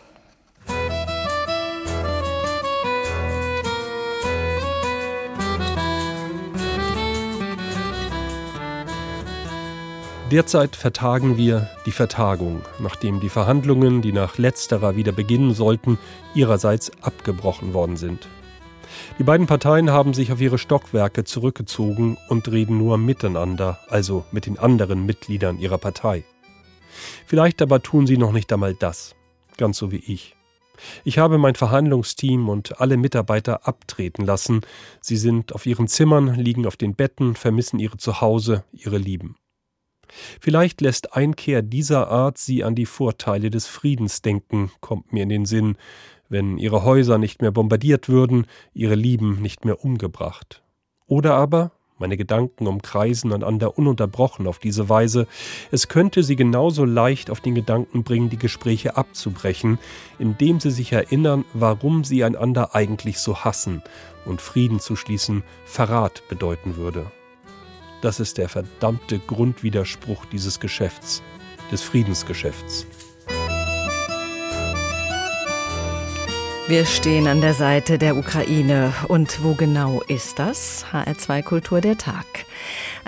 Derzeit 10.30 10.76
vertagen 10.76 11.38
wir 11.38 11.70
die 11.86 11.90
Vertagung, 11.90 12.60
nachdem 12.80 13.18
die 13.18 13.30
Verhandlungen, 13.30 14.02
die 14.02 14.12
nach 14.12 14.36
letzterer 14.36 14.94
wieder 14.94 15.12
beginnen 15.12 15.54
sollten, 15.54 15.96
ihrerseits 16.34 16.92
abgebrochen 17.00 17.72
worden 17.72 17.96
sind. 17.96 18.28
Die 19.18 19.22
beiden 19.22 19.46
Parteien 19.46 19.90
haben 19.90 20.12
sich 20.12 20.30
auf 20.30 20.42
ihre 20.42 20.58
Stockwerke 20.58 21.24
zurückgezogen 21.24 22.18
und 22.28 22.46
reden 22.52 22.76
nur 22.76 22.98
miteinander, 22.98 23.78
also 23.88 24.26
mit 24.30 24.44
den 24.44 24.58
anderen 24.58 25.06
Mitgliedern 25.06 25.58
ihrer 25.58 25.78
Partei. 25.78 26.24
Vielleicht 27.26 27.62
aber 27.62 27.82
tun 27.82 28.06
sie 28.06 28.18
noch 28.18 28.32
nicht 28.32 28.52
einmal 28.52 28.74
das, 28.74 29.14
ganz 29.56 29.78
so 29.78 29.90
wie 29.90 30.02
ich. 30.06 30.36
Ich 31.04 31.16
habe 31.18 31.38
mein 31.38 31.54
Verhandlungsteam 31.54 32.50
und 32.50 32.82
alle 32.82 32.98
Mitarbeiter 32.98 33.66
abtreten 33.66 34.26
lassen. 34.26 34.60
Sie 35.00 35.16
sind 35.16 35.54
auf 35.54 35.64
ihren 35.64 35.88
Zimmern, 35.88 36.34
liegen 36.34 36.66
auf 36.66 36.76
den 36.76 36.94
Betten, 36.94 37.34
vermissen 37.34 37.78
ihre 37.78 37.96
Zuhause, 37.96 38.64
ihre 38.72 38.98
Lieben. 38.98 39.36
Vielleicht 40.40 40.80
lässt 40.80 41.14
Einkehr 41.14 41.62
dieser 41.62 42.08
Art 42.08 42.38
sie 42.38 42.64
an 42.64 42.74
die 42.74 42.86
Vorteile 42.86 43.50
des 43.50 43.66
Friedens 43.66 44.22
denken, 44.22 44.70
kommt 44.80 45.12
mir 45.12 45.22
in 45.22 45.28
den 45.28 45.44
Sinn, 45.44 45.76
wenn 46.28 46.58
ihre 46.58 46.84
Häuser 46.84 47.18
nicht 47.18 47.40
mehr 47.40 47.52
bombardiert 47.52 48.08
würden, 48.08 48.46
ihre 48.74 48.94
Lieben 48.94 49.40
nicht 49.40 49.64
mehr 49.64 49.84
umgebracht. 49.84 50.62
Oder 51.06 51.34
aber, 51.34 51.72
meine 51.98 52.16
Gedanken 52.16 52.66
umkreisen 52.66 53.32
einander 53.32 53.76
ununterbrochen 53.76 54.46
auf 54.46 54.58
diese 54.58 54.88
Weise, 54.88 55.26
es 55.72 55.88
könnte 55.88 56.22
sie 56.22 56.36
genauso 56.36 56.84
leicht 56.84 57.30
auf 57.30 57.40
den 57.40 57.54
Gedanken 57.54 58.04
bringen, 58.04 58.30
die 58.30 58.38
Gespräche 58.38 58.96
abzubrechen, 58.96 59.78
indem 60.18 60.60
sie 60.60 60.70
sich 60.70 60.92
erinnern, 60.92 61.44
warum 61.54 62.04
sie 62.04 62.22
einander 62.22 62.74
eigentlich 62.74 63.18
so 63.18 63.38
hassen 63.38 63.82
und 64.26 64.40
Frieden 64.40 64.78
zu 64.78 64.94
schließen 64.94 65.42
Verrat 65.64 66.22
bedeuten 66.28 66.76
würde. 66.76 67.10
Das 68.00 68.20
ist 68.20 68.38
der 68.38 68.48
verdammte 68.48 69.18
Grundwiderspruch 69.18 70.24
dieses 70.26 70.60
Geschäfts, 70.60 71.22
des 71.72 71.82
Friedensgeschäfts. 71.82 72.86
Wir 76.68 76.84
stehen 76.84 77.26
an 77.26 77.40
der 77.40 77.54
Seite 77.54 77.96
der 77.96 78.14
Ukraine. 78.14 78.92
Und 79.08 79.42
wo 79.42 79.54
genau 79.54 80.02
ist 80.06 80.38
das? 80.38 80.84
HR2 80.92 81.42
Kultur 81.42 81.80
der 81.80 81.96
Tag. 81.96 82.26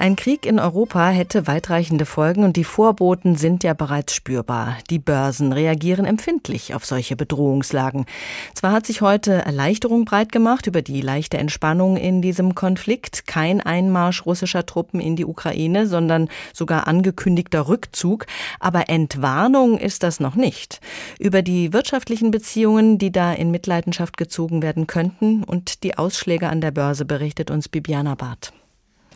Ein 0.00 0.16
Krieg 0.16 0.46
in 0.46 0.58
Europa 0.58 1.10
hätte 1.10 1.46
weitreichende 1.46 2.06
Folgen 2.06 2.42
und 2.42 2.56
die 2.56 2.64
Vorboten 2.64 3.36
sind 3.36 3.62
ja 3.64 3.74
bereits 3.74 4.14
spürbar. 4.14 4.78
Die 4.88 4.98
Börsen 4.98 5.52
reagieren 5.52 6.06
empfindlich 6.06 6.74
auf 6.74 6.86
solche 6.86 7.16
Bedrohungslagen. 7.16 8.06
Zwar 8.54 8.72
hat 8.72 8.86
sich 8.86 9.02
heute 9.02 9.32
Erleichterung 9.44 10.06
breit 10.06 10.32
gemacht 10.32 10.66
über 10.66 10.80
die 10.80 11.02
leichte 11.02 11.36
Entspannung 11.36 11.98
in 11.98 12.22
diesem 12.22 12.54
Konflikt, 12.54 13.26
kein 13.26 13.60
Einmarsch 13.60 14.24
russischer 14.24 14.64
Truppen 14.64 15.00
in 15.00 15.16
die 15.16 15.26
Ukraine, 15.26 15.86
sondern 15.86 16.30
sogar 16.54 16.88
angekündigter 16.88 17.68
Rückzug, 17.68 18.24
aber 18.58 18.88
Entwarnung 18.88 19.76
ist 19.76 20.02
das 20.02 20.18
noch 20.18 20.34
nicht. 20.34 20.80
Über 21.18 21.42
die 21.42 21.74
wirtschaftlichen 21.74 22.30
Beziehungen, 22.30 22.96
die 22.96 23.12
da 23.12 23.34
in 23.34 23.50
Mitleidenschaft 23.50 24.16
gezogen 24.16 24.62
werden 24.62 24.86
könnten 24.86 25.44
und 25.44 25.82
die 25.82 25.98
Ausschläge 25.98 26.48
an 26.48 26.62
der 26.62 26.70
Börse 26.70 27.04
berichtet 27.04 27.50
uns 27.50 27.68
Bibiana 27.68 28.14
Barth. 28.14 28.54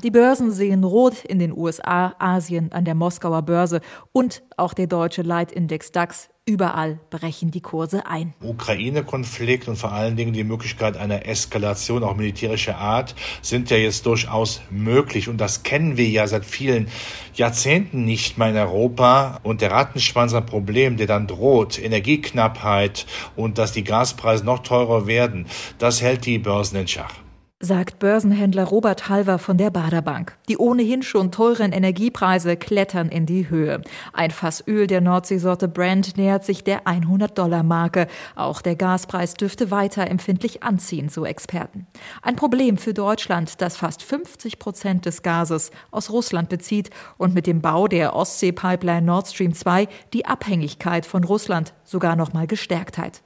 Die 0.04 0.10
Börsen 0.10 0.50
sehen 0.50 0.84
rot 0.84 1.24
in 1.24 1.38
den 1.38 1.56
USA, 1.56 2.14
Asien, 2.18 2.70
an 2.72 2.84
der 2.84 2.94
Moskauer 2.94 3.40
Börse 3.40 3.80
und 4.12 4.42
auch 4.58 4.74
der 4.74 4.86
deutsche 4.86 5.22
Leitindex 5.22 5.92
DAX. 5.92 6.28
Überall 6.44 7.00
brechen 7.08 7.50
die 7.50 7.62
Kurse 7.62 8.04
ein. 8.04 8.34
Ukraine-Konflikt 8.42 9.66
und 9.66 9.76
vor 9.76 9.92
allen 9.92 10.14
Dingen 10.14 10.34
die 10.34 10.44
Möglichkeit 10.44 10.98
einer 10.98 11.26
Eskalation, 11.26 12.04
auch 12.04 12.16
militärischer 12.16 12.76
Art, 12.76 13.14
sind 13.40 13.70
ja 13.70 13.78
jetzt 13.78 14.04
durchaus 14.04 14.60
möglich. 14.68 15.30
Und 15.30 15.38
das 15.38 15.62
kennen 15.62 15.96
wir 15.96 16.06
ja 16.06 16.26
seit 16.26 16.44
vielen 16.44 16.88
Jahrzehnten 17.32 18.04
nicht 18.04 18.36
mehr 18.36 18.50
in 18.50 18.58
Europa. 18.58 19.40
Und 19.42 19.62
der 19.62 19.70
Rattenschwanz 19.70 20.34
ein 20.34 20.44
Problem, 20.44 20.98
der 20.98 21.06
dann 21.06 21.26
droht, 21.26 21.82
Energieknappheit 21.82 23.06
und 23.36 23.56
dass 23.56 23.72
die 23.72 23.84
Gaspreise 23.84 24.44
noch 24.44 24.58
teurer 24.58 25.06
werden, 25.06 25.46
das 25.78 26.02
hält 26.02 26.26
die 26.26 26.38
Börsen 26.38 26.76
in 26.76 26.88
Schach 26.88 27.23
sagt 27.64 27.98
Börsenhändler 27.98 28.64
Robert 28.64 29.08
Halver 29.08 29.38
von 29.38 29.56
der 29.56 29.70
Baderbank. 29.70 30.36
Die 30.48 30.58
ohnehin 30.58 31.02
schon 31.02 31.32
teuren 31.32 31.72
Energiepreise 31.72 32.56
klettern 32.56 33.08
in 33.08 33.26
die 33.26 33.48
Höhe. 33.48 33.80
Ein 34.12 34.30
Fass 34.30 34.62
Öl 34.66 34.86
der 34.86 35.00
Nordseesorte 35.00 35.68
Brand 35.68 36.16
nähert 36.16 36.44
sich 36.44 36.62
der 36.62 36.84
100-Dollar-Marke. 36.84 38.06
Auch 38.36 38.60
der 38.60 38.76
Gaspreis 38.76 39.34
dürfte 39.34 39.70
weiter 39.70 40.06
empfindlich 40.08 40.62
anziehen, 40.62 41.08
so 41.08 41.24
Experten. 41.24 41.86
Ein 42.22 42.36
Problem 42.36 42.76
für 42.76 42.92
Deutschland, 42.92 43.60
das 43.60 43.76
fast 43.76 44.02
50 44.02 44.58
Prozent 44.58 45.06
des 45.06 45.22
Gases 45.22 45.70
aus 45.90 46.10
Russland 46.10 46.50
bezieht 46.50 46.90
und 47.16 47.34
mit 47.34 47.46
dem 47.46 47.62
Bau 47.62 47.88
der 47.88 48.14
Ostsee-Pipeline 48.14 49.02
Nord 49.02 49.28
Stream 49.28 49.54
2 49.54 49.88
die 50.12 50.26
Abhängigkeit 50.26 51.06
von 51.06 51.24
Russland 51.24 51.72
sogar 51.84 52.16
noch 52.16 52.32
mal 52.32 52.46
gestärkt 52.46 52.98
hat. 52.98 53.22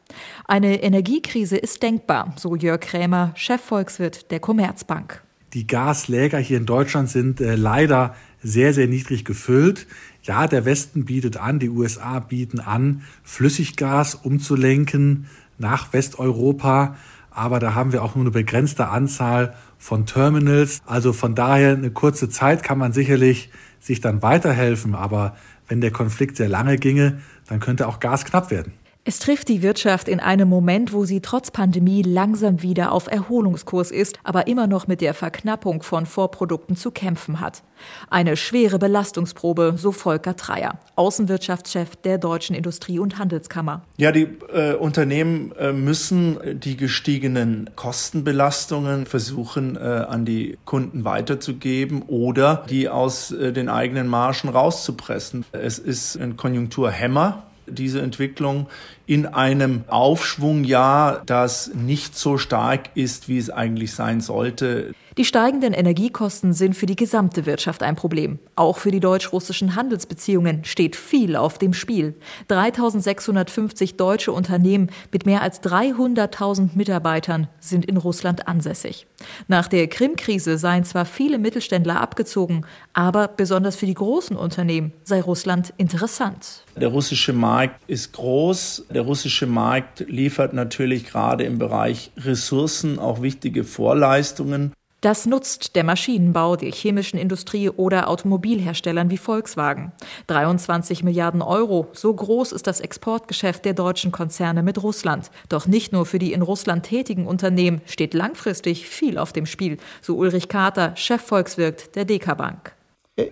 Eine 0.47 0.83
Energiekrise 0.83 1.57
ist 1.57 1.83
denkbar, 1.83 2.35
so 2.37 2.57
Jörg 2.57 2.81
Krämer, 2.81 3.33
Chefvolkswirt 3.35 4.31
der 4.31 4.40
Commerzbank. 4.40 5.23
Die 5.55 5.66
Gasläger 5.66 6.38
hier 6.38 6.59
in 6.59 6.66
Deutschland 6.66 7.09
sind 7.09 7.40
äh, 7.40 7.55
leider 7.55 8.14
sehr, 8.42 8.75
sehr 8.75 8.87
niedrig 8.87 9.25
gefüllt. 9.25 9.87
Ja, 10.23 10.47
der 10.47 10.64
Westen 10.64 11.05
bietet 11.07 11.38
an, 11.38 11.59
die 11.59 11.71
USA 11.71 12.21
bieten 12.21 12.61
an, 12.61 13.03
Flüssiggas 13.23 14.14
umzulenken 14.14 15.27
nach 15.57 15.92
Westeuropa. 15.92 16.97
Aber 17.31 17.61
da 17.61 17.75
haben 17.75 17.92
wir 17.92 18.03
auch 18.03 18.14
nur 18.14 18.25
eine 18.25 18.31
begrenzte 18.31 18.88
Anzahl 18.88 19.55
von 19.79 20.07
Terminals. 20.07 20.81
Also 20.87 21.12
von 21.12 21.35
daher 21.35 21.73
eine 21.73 21.90
kurze 21.90 22.29
Zeit 22.29 22.62
kann 22.62 22.79
man 22.79 22.92
sicherlich 22.92 23.51
sich 23.81 24.01
dann 24.01 24.23
weiterhelfen. 24.23 24.94
Aber 24.94 25.37
wenn 25.68 25.81
der 25.81 25.90
Konflikt 25.90 26.37
sehr 26.37 26.49
lange 26.49 26.79
ginge, 26.79 27.21
dann 27.49 27.61
könnte 27.61 27.89
auch 27.89 28.01
Gas 28.01 28.25
knapp 28.25 28.51
werden. 28.51 28.75
Es 29.09 29.21
trifft 29.21 29.49
die 29.49 29.62
Wirtschaft 29.62 30.07
in 30.07 30.21
einem 30.21 30.51
Moment, 30.51 30.92
wo 30.92 31.07
sie 31.07 31.23
trotz 31.23 31.51
Pandemie 31.51 32.03
langsam 32.03 32.61
wieder 32.61 32.92
auf 32.92 33.11
Erholungskurs 33.11 33.90
ist, 33.90 34.18
aber 34.23 34.49
immer 34.49 34.66
noch 34.66 34.87
mit 34.87 35.01
der 35.01 35.14
Verknappung 35.14 35.83
von 35.83 36.05
Vorprodukten 36.05 36.77
zu 36.77 36.90
kämpfen 36.90 37.40
hat. 37.40 37.62
Eine 38.11 38.37
schwere 38.37 38.79
Belastungsprobe, 38.79 39.77
so 39.79 39.92
Volker 39.92 40.37
Treier, 40.37 40.79
Außenwirtschaftschef 40.97 41.97
der 41.97 42.18
Deutschen 42.18 42.55
Industrie- 42.55 42.99
und 42.99 43.16
Handelskammer. 43.16 43.81
Ja, 43.97 44.12
die 44.12 44.29
äh, 44.53 44.75
Unternehmen 44.75 45.53
äh, 45.53 45.73
müssen 45.73 46.38
die 46.61 46.77
gestiegenen 46.77 47.71
Kostenbelastungen 47.77 49.07
versuchen, 49.07 49.77
äh, 49.77 49.79
an 49.81 50.27
die 50.27 50.59
Kunden 50.66 51.07
weiterzugeben 51.07 52.03
oder 52.03 52.66
die 52.68 52.90
aus 52.90 53.31
äh, 53.31 53.55
den 53.55 53.71
eigenen 53.71 54.07
Margen 54.07 54.51
rauszupressen. 54.51 55.47
Es 55.53 55.79
ist 55.79 56.16
ein 56.16 56.37
Konjunkturhämmer 56.37 57.44
diese 57.71 58.01
Entwicklung 58.01 58.66
in 59.09 59.25
einem 59.25 59.85
Aufschwungjahr, 59.88 61.23
das 61.25 61.73
nicht 61.75 62.16
so 62.16 62.37
stark 62.37 62.90
ist, 62.94 63.27
wie 63.27 63.38
es 63.38 63.49
eigentlich 63.49 63.94
sein 63.94 64.21
sollte. 64.21 64.92
Die 65.18 65.25
steigenden 65.25 65.73
Energiekosten 65.73 66.53
sind 66.53 66.77
für 66.77 66.87
die 66.87 66.94
gesamte 66.94 67.44
Wirtschaft 67.44 67.83
ein 67.83 67.97
Problem. 67.97 68.38
Auch 68.55 68.79
für 68.79 68.92
die 68.92 69.01
deutsch-russischen 69.01 69.75
Handelsbeziehungen 69.75 70.64
steht 70.64 70.94
viel 70.94 71.35
auf 71.35 71.59
dem 71.59 71.73
Spiel. 71.73 72.14
3650 72.47 73.97
deutsche 73.97 74.31
Unternehmen 74.31 74.90
mit 75.11 75.27
mehr 75.27 75.42
als 75.42 75.61
300.000 75.64 76.77
Mitarbeitern 76.77 77.49
sind 77.59 77.85
in 77.85 77.97
Russland 77.97 78.47
ansässig. 78.47 79.09
Nach 79.49 79.66
der 79.66 79.88
Krim-Krise 79.88 80.57
seien 80.57 80.85
zwar 80.85 81.05
viele 81.05 81.38
Mittelständler 81.38 82.01
abgezogen, 82.01 82.64
aber 82.92 83.27
besonders 83.27 83.75
für 83.75 83.87
die 83.87 83.94
großen 83.94 84.37
Unternehmen 84.37 84.92
sei 85.03 85.21
Russland 85.21 85.75
interessant. 85.79 86.62
Der 86.77 86.88
russische 86.90 87.33
Markt 87.33 87.81
ist 87.88 88.12
groß. 88.12 88.87
Der 88.99 89.05
russische 89.05 89.47
Markt 89.47 90.01
liefert 90.09 90.55
natürlich 90.55 91.05
gerade 91.05 91.45
im 91.45 91.61
Bereich 91.61 92.11
Ressourcen 92.17 92.99
auch 92.99 93.23
wichtige 93.23 93.63
Vorleistungen. 93.63 94.73
Das 95.03 95.25
nutzt 95.25 95.77
der 95.77 95.85
Maschinenbau, 95.85 96.57
der 96.57 96.73
chemischen 96.73 97.17
Industrie 97.17 97.71
oder 97.71 98.09
Automobilherstellern 98.09 99.09
wie 99.09 99.17
Volkswagen. 99.17 99.93
23 100.27 101.05
Milliarden 101.05 101.43
Euro, 101.43 101.87
so 101.93 102.13
groß 102.13 102.51
ist 102.51 102.67
das 102.67 102.81
Exportgeschäft 102.81 103.65
der 103.65 103.75
deutschen 103.75 104.11
Konzerne 104.11 104.65
mit 104.65 104.83
Russland. 104.83 105.31
Doch 105.49 105.69
nicht 105.69 105.93
nur 105.93 106.05
für 106.05 106.19
die 106.19 106.33
in 106.33 106.43
Russland 106.43 106.85
tätigen 106.85 107.29
Unternehmen 107.29 107.81
steht 107.87 108.15
langfristig 108.15 108.89
viel 108.89 109.17
auf 109.17 109.33
dem 109.33 109.47
Spiel, 109.47 109.77
so 110.03 110.17
Ulrich 110.17 110.49
Kater, 110.49 110.97
Chefvolkswirt 110.97 111.95
der 111.95 112.05
DK 112.05 112.37
Bank. 112.37 112.75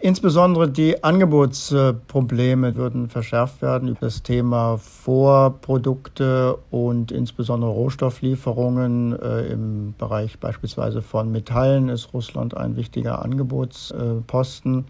Insbesondere 0.00 0.68
die 0.68 1.04
Angebotsprobleme 1.04 2.74
würden 2.74 3.08
verschärft 3.08 3.62
werden. 3.62 3.96
Das 4.00 4.24
Thema 4.24 4.78
Vorprodukte 4.78 6.58
und 6.72 7.12
insbesondere 7.12 7.70
Rohstofflieferungen 7.70 9.16
äh, 9.16 9.46
im 9.46 9.94
Bereich 9.96 10.40
beispielsweise 10.40 11.02
von 11.02 11.30
Metallen 11.30 11.88
ist 11.88 12.12
Russland 12.12 12.56
ein 12.56 12.74
wichtiger 12.74 13.22
Angebotsposten. 13.24 14.86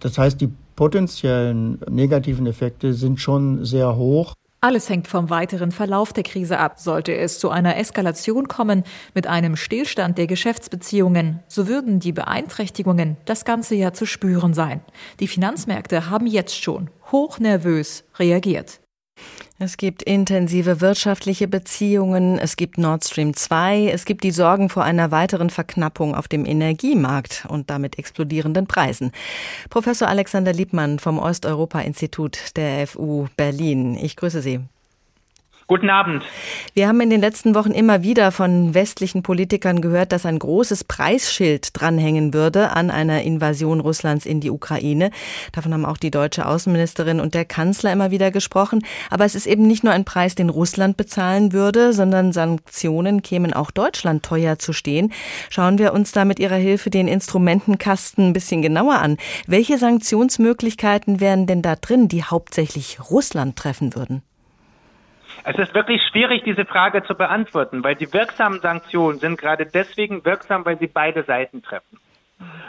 Das 0.00 0.18
heißt, 0.18 0.40
die 0.40 0.50
potenziellen 0.74 1.78
negativen 1.88 2.48
Effekte 2.48 2.94
sind 2.94 3.20
schon 3.20 3.64
sehr 3.64 3.94
hoch. 3.94 4.34
Alles 4.66 4.88
hängt 4.88 5.06
vom 5.06 5.30
weiteren 5.30 5.70
Verlauf 5.70 6.12
der 6.12 6.24
Krise 6.24 6.58
ab. 6.58 6.80
Sollte 6.80 7.14
es 7.14 7.38
zu 7.38 7.50
einer 7.50 7.76
Eskalation 7.76 8.48
kommen 8.48 8.82
mit 9.14 9.28
einem 9.28 9.54
Stillstand 9.54 10.18
der 10.18 10.26
Geschäftsbeziehungen, 10.26 11.38
so 11.46 11.68
würden 11.68 12.00
die 12.00 12.10
Beeinträchtigungen 12.10 13.16
das 13.26 13.44
ganze 13.44 13.76
Jahr 13.76 13.92
zu 13.92 14.06
spüren 14.06 14.54
sein. 14.54 14.80
Die 15.20 15.28
Finanzmärkte 15.28 16.10
haben 16.10 16.26
jetzt 16.26 16.60
schon 16.60 16.90
hochnervös 17.12 18.02
reagiert. 18.18 18.80
Es 19.58 19.78
gibt 19.78 20.02
intensive 20.02 20.82
wirtschaftliche 20.82 21.48
Beziehungen, 21.48 22.38
es 22.38 22.56
gibt 22.56 22.76
Nord 22.76 23.04
Stream 23.04 23.32
2, 23.32 23.88
es 23.88 24.04
gibt 24.04 24.22
die 24.22 24.30
Sorgen 24.30 24.68
vor 24.68 24.84
einer 24.84 25.10
weiteren 25.10 25.48
Verknappung 25.48 26.14
auf 26.14 26.28
dem 26.28 26.44
Energiemarkt 26.44 27.46
und 27.48 27.70
damit 27.70 27.98
explodierenden 27.98 28.66
Preisen. 28.66 29.12
Professor 29.70 30.08
Alexander 30.08 30.52
Liebmann 30.52 30.98
vom 30.98 31.18
Osteuropa-Institut 31.18 32.54
der 32.56 32.86
FU 32.86 33.28
Berlin. 33.38 33.96
Ich 33.96 34.16
grüße 34.16 34.42
Sie. 34.42 34.60
Guten 35.68 35.90
Abend. 35.90 36.22
Wir 36.74 36.86
haben 36.86 37.00
in 37.00 37.10
den 37.10 37.20
letzten 37.20 37.56
Wochen 37.56 37.72
immer 37.72 38.04
wieder 38.04 38.30
von 38.30 38.72
westlichen 38.72 39.24
Politikern 39.24 39.80
gehört, 39.80 40.12
dass 40.12 40.24
ein 40.24 40.38
großes 40.38 40.84
Preisschild 40.84 41.70
dranhängen 41.72 42.32
würde 42.32 42.70
an 42.70 42.88
einer 42.88 43.22
Invasion 43.22 43.80
Russlands 43.80 44.26
in 44.26 44.38
die 44.38 44.52
Ukraine. 44.52 45.10
Davon 45.50 45.74
haben 45.74 45.84
auch 45.84 45.96
die 45.96 46.12
deutsche 46.12 46.46
Außenministerin 46.46 47.18
und 47.18 47.34
der 47.34 47.44
Kanzler 47.44 47.92
immer 47.92 48.12
wieder 48.12 48.30
gesprochen. 48.30 48.86
Aber 49.10 49.24
es 49.24 49.34
ist 49.34 49.48
eben 49.48 49.66
nicht 49.66 49.82
nur 49.82 49.92
ein 49.92 50.04
Preis, 50.04 50.36
den 50.36 50.50
Russland 50.50 50.96
bezahlen 50.96 51.52
würde, 51.52 51.92
sondern 51.92 52.32
Sanktionen 52.32 53.22
kämen 53.22 53.52
auch 53.52 53.72
Deutschland 53.72 54.22
teuer 54.22 54.60
zu 54.60 54.72
stehen. 54.72 55.12
Schauen 55.50 55.78
wir 55.78 55.92
uns 55.92 56.12
da 56.12 56.24
mit 56.24 56.38
Ihrer 56.38 56.54
Hilfe 56.54 56.90
den 56.90 57.08
Instrumentenkasten 57.08 58.28
ein 58.28 58.32
bisschen 58.32 58.62
genauer 58.62 59.00
an. 59.00 59.16
Welche 59.48 59.78
Sanktionsmöglichkeiten 59.78 61.18
wären 61.18 61.48
denn 61.48 61.62
da 61.62 61.74
drin, 61.74 62.06
die 62.06 62.22
hauptsächlich 62.22 63.00
Russland 63.10 63.56
treffen 63.56 63.96
würden? 63.96 64.22
Es 65.48 65.56
ist 65.58 65.74
wirklich 65.74 66.02
schwierig, 66.10 66.42
diese 66.42 66.64
Frage 66.64 67.04
zu 67.04 67.14
beantworten, 67.14 67.84
weil 67.84 67.94
die 67.94 68.12
wirksamen 68.12 68.60
Sanktionen 68.60 69.20
sind 69.20 69.38
gerade 69.38 69.64
deswegen 69.64 70.24
wirksam, 70.24 70.64
weil 70.64 70.76
sie 70.76 70.88
beide 70.88 71.22
Seiten 71.22 71.62
treffen. 71.62 72.00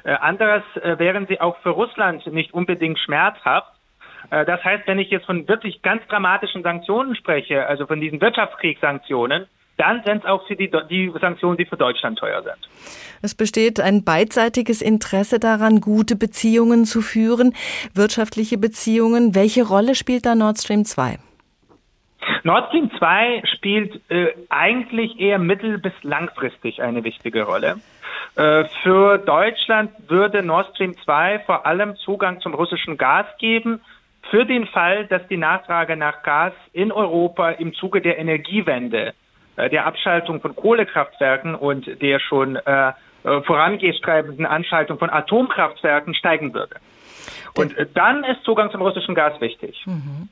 Äh, 0.04 0.12
anderes 0.12 0.62
äh, 0.84 1.00
wären 1.00 1.26
sie 1.26 1.42
auch 1.42 1.58
für 1.64 1.72
Russland 1.72 2.28
nicht 2.28 2.54
unbedingt 2.54 3.00
schmerzhaft. 3.00 3.72
Äh, 4.30 4.46
das 4.46 4.64
heißt, 4.64 4.86
wenn 4.86 5.00
ich 5.00 5.10
jetzt 5.10 5.26
von 5.26 5.48
wirklich 5.48 5.82
ganz 5.82 6.06
dramatischen 6.08 6.62
Sanktionen 6.62 7.16
spreche, 7.16 7.66
also 7.66 7.88
von 7.88 8.00
diesen 8.00 8.22
Wirtschaftskriegssanktionen, 8.22 9.48
dann 9.78 10.04
sind 10.06 10.20
es 10.20 10.26
auch 10.26 10.46
für 10.46 10.56
die, 10.56 10.70
die 10.88 11.12
Sanktionen, 11.20 11.58
die 11.58 11.66
für 11.66 11.78
Deutschland 11.78 12.20
teuer 12.20 12.44
sind. 12.44 12.58
Es 13.24 13.34
besteht 13.34 13.80
ein 13.80 14.04
beidseitiges 14.04 14.84
Interesse 14.84 15.40
daran, 15.40 15.82
gute 15.82 16.16
Beziehungen 16.16 16.86
zu 16.86 17.02
führen, 17.02 17.56
wirtschaftliche 17.96 18.60
Beziehungen. 18.60 19.34
Welche 19.34 19.68
Rolle 19.68 19.96
spielt 19.96 20.28
da 20.28 20.36
Nord 20.36 20.60
Stream 20.60 20.86
2? 20.86 21.18
Nord 22.44 22.70
Stream 22.70 22.92
2 22.98 23.44
spielt 23.56 24.02
äh, 24.10 24.34
eigentlich 24.50 25.20
eher 25.20 25.40
mittel- 25.40 25.78
bis 25.78 25.94
langfristig 26.04 26.82
eine 26.82 27.04
wichtige 27.04 27.44
Rolle. 27.44 27.78
Äh, 28.36 28.66
für 28.84 29.18
Deutschland 29.18 29.92
würde 30.08 30.44
Nord 30.44 30.74
Stream 30.76 30.96
2 31.04 31.40
vor 31.46 31.66
allem 31.66 31.96
Zugang 31.98 32.40
zum 32.42 32.54
russischen 32.54 32.98
Gas 32.98 33.26
geben, 33.40 33.82
für 34.30 34.46
den 34.46 34.68
Fall, 34.68 35.06
dass 35.08 35.26
die 35.28 35.38
Nachfrage 35.38 35.96
nach 35.96 36.22
Gas 36.24 36.54
in 36.74 36.92
Europa 36.92 37.52
im 37.52 37.74
Zuge 37.74 38.02
der 38.02 38.18
Energiewende, 38.18 39.14
äh, 39.56 39.70
der 39.70 39.86
Abschaltung 39.86 40.42
von 40.42 40.56
Kohlekraftwerken 40.56 41.56
und 41.56 42.02
der 42.02 42.20
schon 42.20 42.58
äh, 42.58 42.94
vorangehstreibenden 43.24 44.46
Anschaltung 44.46 45.00
von 45.00 45.10
Atomkraftwerken 45.10 46.14
steigen 46.14 46.54
würde. 46.54 46.76
Und 47.56 47.76
dann 47.96 48.24
ist 48.24 48.44
Zugang 48.44 48.72
zum 48.72 48.82
russischen 48.82 49.16
Gas 49.16 49.42
wichtig. 49.42 49.82
Mhm. 49.86 50.30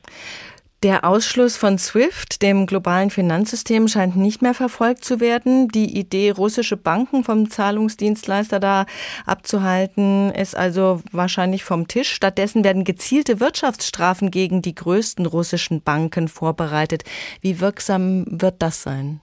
Der 0.85 1.03
Ausschluss 1.03 1.57
von 1.57 1.79
SWIFT, 1.79 2.43
dem 2.43 2.67
globalen 2.67 3.09
Finanzsystem, 3.09 3.87
scheint 3.87 4.15
nicht 4.15 4.43
mehr 4.43 4.53
verfolgt 4.53 5.03
zu 5.03 5.19
werden. 5.19 5.67
Die 5.67 5.97
Idee, 5.97 6.29
russische 6.29 6.77
Banken 6.77 7.23
vom 7.23 7.49
Zahlungsdienstleister 7.49 8.59
da 8.59 8.85
abzuhalten, 9.25 10.29
ist 10.29 10.55
also 10.55 11.01
wahrscheinlich 11.11 11.63
vom 11.63 11.87
Tisch. 11.87 12.11
Stattdessen 12.11 12.63
werden 12.63 12.83
gezielte 12.83 13.39
Wirtschaftsstrafen 13.39 14.29
gegen 14.29 14.61
die 14.61 14.75
größten 14.75 15.25
russischen 15.25 15.81
Banken 15.81 16.27
vorbereitet. 16.27 17.01
Wie 17.41 17.59
wirksam 17.59 18.25
wird 18.27 18.61
das 18.61 18.83
sein? 18.83 19.21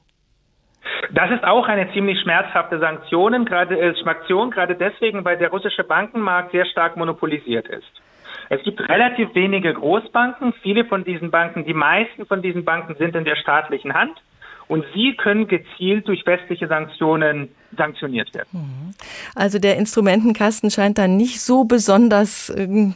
Das 1.12 1.30
ist 1.30 1.44
auch 1.44 1.68
eine 1.68 1.92
ziemlich 1.92 2.18
schmerzhafte 2.22 2.80
Sanktion, 2.80 3.44
gerade, 3.44 3.78
äh, 3.78 3.94
Sanktion, 4.02 4.50
gerade 4.50 4.74
deswegen, 4.74 5.24
weil 5.24 5.38
der 5.38 5.50
russische 5.50 5.84
Bankenmarkt 5.84 6.50
sehr 6.50 6.66
stark 6.66 6.96
monopolisiert 6.96 7.68
ist. 7.68 8.02
Es 8.52 8.62
gibt 8.64 8.86
relativ 8.86 9.34
wenige 9.34 9.72
Großbanken. 9.72 10.52
Viele 10.60 10.84
von 10.84 11.04
diesen 11.04 11.30
Banken, 11.30 11.64
die 11.64 11.72
meisten 11.72 12.26
von 12.26 12.42
diesen 12.42 12.66
Banken 12.66 12.94
sind 12.96 13.16
in 13.16 13.24
der 13.24 13.36
staatlichen 13.36 13.94
Hand. 13.94 14.20
Und 14.68 14.84
sie 14.94 15.16
können 15.16 15.48
gezielt 15.48 16.06
durch 16.06 16.26
westliche 16.26 16.68
Sanktionen 16.68 17.48
sanktioniert 17.74 18.34
werden. 18.34 18.48
Mhm. 18.52 18.94
Also 19.34 19.58
der 19.58 19.78
Instrumentenkasten 19.78 20.70
scheint 20.70 20.98
da 20.98 21.08
nicht 21.08 21.40
so 21.40 21.64
besonders 21.64 22.50
äh, 22.50 22.90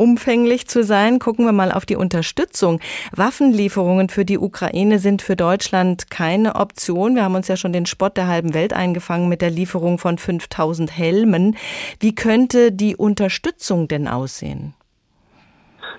umfänglich 0.00 0.66
zu 0.66 0.82
sein. 0.82 1.18
Gucken 1.18 1.44
wir 1.44 1.52
mal 1.52 1.70
auf 1.70 1.84
die 1.84 1.96
Unterstützung. 1.96 2.80
Waffenlieferungen 3.14 4.08
für 4.08 4.24
die 4.24 4.38
Ukraine 4.38 4.98
sind 4.98 5.20
für 5.20 5.36
Deutschland 5.36 6.10
keine 6.10 6.56
Option. 6.56 7.14
Wir 7.14 7.24
haben 7.24 7.34
uns 7.34 7.48
ja 7.48 7.56
schon 7.56 7.72
den 7.72 7.86
Spott 7.86 8.16
der 8.16 8.26
halben 8.26 8.54
Welt 8.54 8.72
eingefangen 8.72 9.28
mit 9.28 9.42
der 9.42 9.50
Lieferung 9.50 9.98
von 9.98 10.16
5000 10.16 10.96
Helmen. 10.96 11.56
Wie 12.00 12.14
könnte 12.14 12.72
die 12.72 12.96
Unterstützung 12.96 13.88
denn 13.88 14.08
aussehen? 14.08 14.74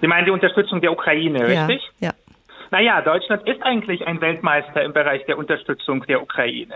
Sie 0.01 0.07
meinen 0.07 0.25
die 0.25 0.31
Unterstützung 0.31 0.81
der 0.81 0.91
Ukraine, 0.91 1.47
richtig? 1.47 1.81
Ja. 1.99 2.09
ja. 2.09 2.13
Naja, 2.71 3.01
Deutschland 3.01 3.47
ist 3.47 3.61
eigentlich 3.63 4.05
ein 4.07 4.19
Weltmeister 4.21 4.81
im 4.81 4.93
Bereich 4.93 5.25
der 5.25 5.37
Unterstützung 5.37 6.05
der 6.05 6.21
Ukraine. 6.21 6.75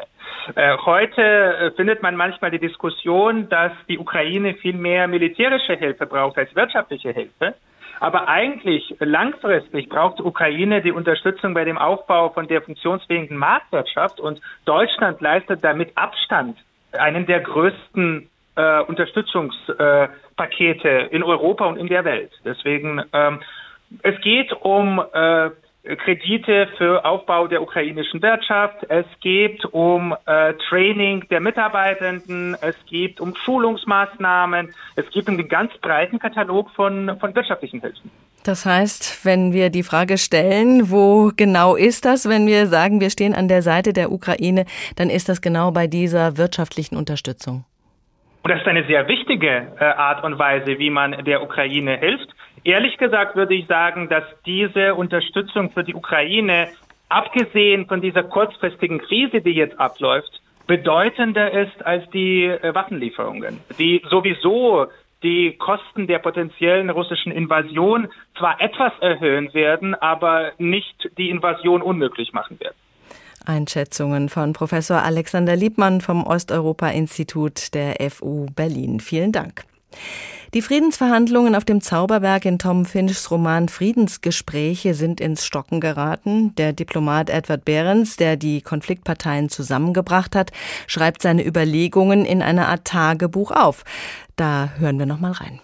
Äh, 0.53 0.75
heute 0.85 1.21
äh, 1.21 1.71
findet 1.71 2.03
man 2.03 2.17
manchmal 2.17 2.51
die 2.51 2.59
Diskussion, 2.59 3.47
dass 3.47 3.71
die 3.87 3.97
Ukraine 3.97 4.55
viel 4.55 4.75
mehr 4.75 5.07
militärische 5.07 5.75
Hilfe 5.75 6.05
braucht 6.05 6.37
als 6.37 6.53
wirtschaftliche 6.53 7.11
Hilfe. 7.11 7.53
Aber 8.01 8.27
eigentlich 8.27 8.93
langfristig 8.99 9.87
braucht 9.87 10.19
die 10.19 10.23
Ukraine 10.23 10.81
die 10.81 10.91
Unterstützung 10.91 11.53
bei 11.53 11.63
dem 11.63 11.77
Aufbau 11.77 12.27
von 12.29 12.49
der 12.49 12.61
funktionsfähigen 12.61 13.37
Marktwirtschaft 13.37 14.19
und 14.19 14.41
Deutschland 14.65 15.21
leistet 15.21 15.63
damit 15.63 15.93
Abstand 15.95 16.57
einen 16.91 17.25
der 17.25 17.39
größten 17.39 18.29
äh, 18.57 18.81
Unterstützungspakete 18.81 20.89
in 21.11 21.23
Europa 21.23 21.67
und 21.67 21.77
in 21.77 21.87
der 21.87 22.03
Welt. 22.03 22.33
Deswegen 22.43 23.01
ähm, 23.13 23.39
es 24.01 24.19
geht 24.21 24.51
um 24.51 25.01
äh, 25.13 25.51
Kredite 25.97 26.67
für 26.77 27.05
Aufbau 27.05 27.47
der 27.47 27.61
ukrainischen 27.61 28.21
Wirtschaft. 28.21 28.85
Es 28.89 29.05
geht 29.21 29.63
um 29.65 30.15
äh, 30.25 30.53
Training 30.69 31.25
der 31.29 31.39
Mitarbeitenden. 31.39 32.55
Es 32.61 32.75
geht 32.87 33.21
um 33.21 33.35
Schulungsmaßnahmen. 33.35 34.73
Es 34.95 35.09
geht 35.11 35.27
um 35.29 35.37
den 35.37 35.47
ganz 35.47 35.71
breiten 35.77 36.19
Katalog 36.19 36.71
von, 36.71 37.17
von 37.19 37.35
wirtschaftlichen 37.35 37.81
Hilfen. 37.81 38.09
Das 38.43 38.65
heißt, 38.65 39.25
wenn 39.25 39.53
wir 39.53 39.69
die 39.69 39.81
Frage 39.83 40.17
stellen, 40.17 40.91
wo 40.91 41.31
genau 41.35 41.75
ist 41.75 42.05
das, 42.05 42.29
wenn 42.29 42.45
wir 42.45 42.67
sagen, 42.67 43.01
wir 43.01 43.09
stehen 43.09 43.33
an 43.33 43.47
der 43.47 43.61
Seite 43.63 43.91
der 43.91 44.11
Ukraine, 44.11 44.65
dann 44.97 45.09
ist 45.09 45.29
das 45.29 45.41
genau 45.41 45.71
bei 45.71 45.87
dieser 45.87 46.37
wirtschaftlichen 46.37 46.95
Unterstützung. 46.95 47.65
Und 48.43 48.51
das 48.51 48.61
ist 48.61 48.67
eine 48.67 48.85
sehr 48.85 49.07
wichtige 49.07 49.73
äh, 49.79 49.83
Art 49.83 50.23
und 50.23 50.37
Weise, 50.37 50.77
wie 50.77 50.91
man 50.91 51.25
der 51.25 51.41
Ukraine 51.41 51.97
hilft. 51.97 52.34
Ehrlich 52.65 52.97
gesagt 52.97 53.35
würde 53.35 53.53
ich 53.53 53.67
sagen, 53.67 54.09
dass 54.09 54.23
diese 54.43 54.95
Unterstützung 54.95 55.69
für 55.69 55.83
die 55.83 55.93
Ukraine, 55.93 56.69
abgesehen 57.09 57.85
von 57.85 58.01
dieser 58.01 58.23
kurzfristigen 58.23 58.97
Krise, 58.97 59.41
die 59.41 59.51
jetzt 59.51 59.79
abläuft, 59.79 60.41
bedeutender 60.65 61.51
ist 61.51 61.85
als 61.85 62.09
die 62.09 62.45
äh, 62.45 62.73
Waffenlieferungen, 62.73 63.59
die 63.77 64.01
sowieso 64.09 64.87
die 65.21 65.55
Kosten 65.57 66.07
der 66.07 66.17
potenziellen 66.17 66.89
russischen 66.89 67.31
Invasion 67.31 68.07
zwar 68.35 68.59
etwas 68.59 68.93
erhöhen 68.99 69.53
werden, 69.53 69.93
aber 69.93 70.51
nicht 70.57 71.11
die 71.19 71.29
Invasion 71.29 71.83
unmöglich 71.83 72.33
machen 72.33 72.59
werden. 72.59 72.75
Einschätzungen 73.45 74.27
von 74.27 74.53
Professor 74.53 75.03
Alexander 75.03 75.55
Liebmann 75.55 76.01
vom 76.01 76.23
Osteuropa-Institut 76.23 77.75
der 77.75 77.97
FU 78.09 78.47
Berlin. 78.55 78.99
Vielen 78.99 79.31
Dank. 79.31 79.65
Die 80.53 80.61
Friedensverhandlungen 80.61 81.53
auf 81.53 81.65
dem 81.65 81.81
Zauberberg 81.81 82.45
in 82.45 82.59
Tom 82.59 82.85
Finchs 82.85 83.29
Roman 83.29 83.67
Friedensgespräche 83.67 84.93
sind 84.93 85.19
ins 85.19 85.45
Stocken 85.45 85.81
geraten. 85.81 86.55
Der 86.55 86.71
Diplomat 86.71 87.29
Edward 87.29 87.65
Behrens, 87.65 88.15
der 88.15 88.37
die 88.37 88.61
Konfliktparteien 88.61 89.49
zusammengebracht 89.49 90.33
hat, 90.33 90.51
schreibt 90.87 91.21
seine 91.21 91.45
Überlegungen 91.45 92.23
in 92.23 92.41
einer 92.41 92.69
Art 92.69 92.85
Tagebuch 92.85 93.51
auf. 93.51 93.83
Da 94.37 94.69
hören 94.77 94.97
wir 94.97 95.05
noch 95.05 95.19
mal 95.19 95.33
rein. 95.33 95.59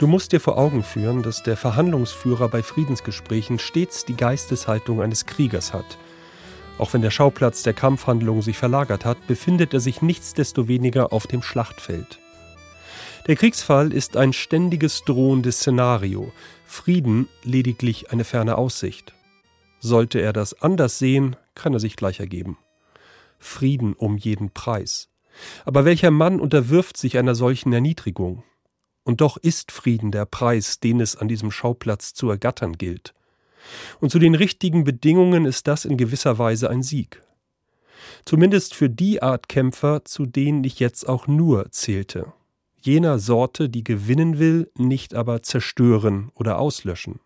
Du 0.00 0.06
musst 0.06 0.32
dir 0.32 0.40
vor 0.40 0.56
Augen 0.56 0.82
führen, 0.82 1.22
dass 1.22 1.42
der 1.42 1.58
Verhandlungsführer 1.58 2.48
bei 2.48 2.62
Friedensgesprächen 2.62 3.58
stets 3.58 4.06
die 4.06 4.16
Geisteshaltung 4.16 5.02
eines 5.02 5.26
Kriegers 5.26 5.74
hat. 5.74 5.98
Auch 6.78 6.94
wenn 6.94 7.02
der 7.02 7.10
Schauplatz 7.10 7.62
der 7.64 7.74
Kampfhandlungen 7.74 8.40
sich 8.40 8.56
verlagert 8.56 9.04
hat, 9.04 9.26
befindet 9.26 9.74
er 9.74 9.80
sich 9.80 10.00
nichtsdestoweniger 10.00 11.12
auf 11.12 11.26
dem 11.26 11.42
Schlachtfeld. 11.42 12.18
Der 13.26 13.36
Kriegsfall 13.36 13.92
ist 13.92 14.16
ein 14.16 14.32
ständiges 14.32 15.04
drohendes 15.04 15.58
Szenario, 15.58 16.32
Frieden 16.64 17.28
lediglich 17.44 18.10
eine 18.10 18.24
ferne 18.24 18.56
Aussicht. 18.56 19.12
Sollte 19.80 20.18
er 20.18 20.32
das 20.32 20.62
anders 20.62 20.98
sehen, 20.98 21.36
kann 21.54 21.74
er 21.74 21.80
sich 21.80 21.96
gleich 21.96 22.20
ergeben. 22.20 22.56
Frieden 23.38 23.92
um 23.92 24.16
jeden 24.16 24.48
Preis. 24.48 25.10
Aber 25.66 25.84
welcher 25.84 26.10
Mann 26.10 26.40
unterwirft 26.40 26.96
sich 26.96 27.18
einer 27.18 27.34
solchen 27.34 27.74
Erniedrigung? 27.74 28.44
Und 29.10 29.20
doch 29.20 29.36
ist 29.38 29.72
Frieden 29.72 30.12
der 30.12 30.24
Preis, 30.24 30.78
den 30.78 31.00
es 31.00 31.16
an 31.16 31.26
diesem 31.26 31.50
Schauplatz 31.50 32.14
zu 32.14 32.30
ergattern 32.30 32.78
gilt. 32.78 33.12
Und 33.98 34.10
zu 34.10 34.20
den 34.20 34.36
richtigen 34.36 34.84
Bedingungen 34.84 35.46
ist 35.46 35.66
das 35.66 35.84
in 35.84 35.96
gewisser 35.96 36.38
Weise 36.38 36.70
ein 36.70 36.84
Sieg. 36.84 37.20
Zumindest 38.24 38.72
für 38.72 38.88
die 38.88 39.20
Art 39.20 39.48
Kämpfer, 39.48 40.04
zu 40.04 40.26
denen 40.26 40.62
ich 40.62 40.78
jetzt 40.78 41.08
auch 41.08 41.26
nur 41.26 41.72
zählte. 41.72 42.32
Jener 42.80 43.18
Sorte, 43.18 43.68
die 43.68 43.82
gewinnen 43.82 44.38
will, 44.38 44.70
nicht 44.76 45.16
aber 45.16 45.42
zerstören 45.42 46.30
oder 46.34 46.60
auslöschen. 46.60 47.18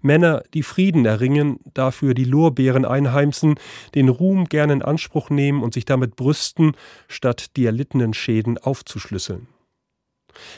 Männer, 0.00 0.44
die 0.54 0.62
Frieden 0.62 1.06
erringen, 1.06 1.58
dafür 1.74 2.14
die 2.14 2.22
Lorbeeren 2.22 2.84
einheimsen, 2.84 3.56
den 3.96 4.08
Ruhm 4.08 4.44
gern 4.44 4.70
in 4.70 4.82
Anspruch 4.82 5.28
nehmen 5.28 5.64
und 5.64 5.74
sich 5.74 5.86
damit 5.86 6.14
brüsten, 6.14 6.76
statt 7.08 7.56
die 7.56 7.66
erlittenen 7.66 8.14
Schäden 8.14 8.58
aufzuschlüsseln. 8.58 9.48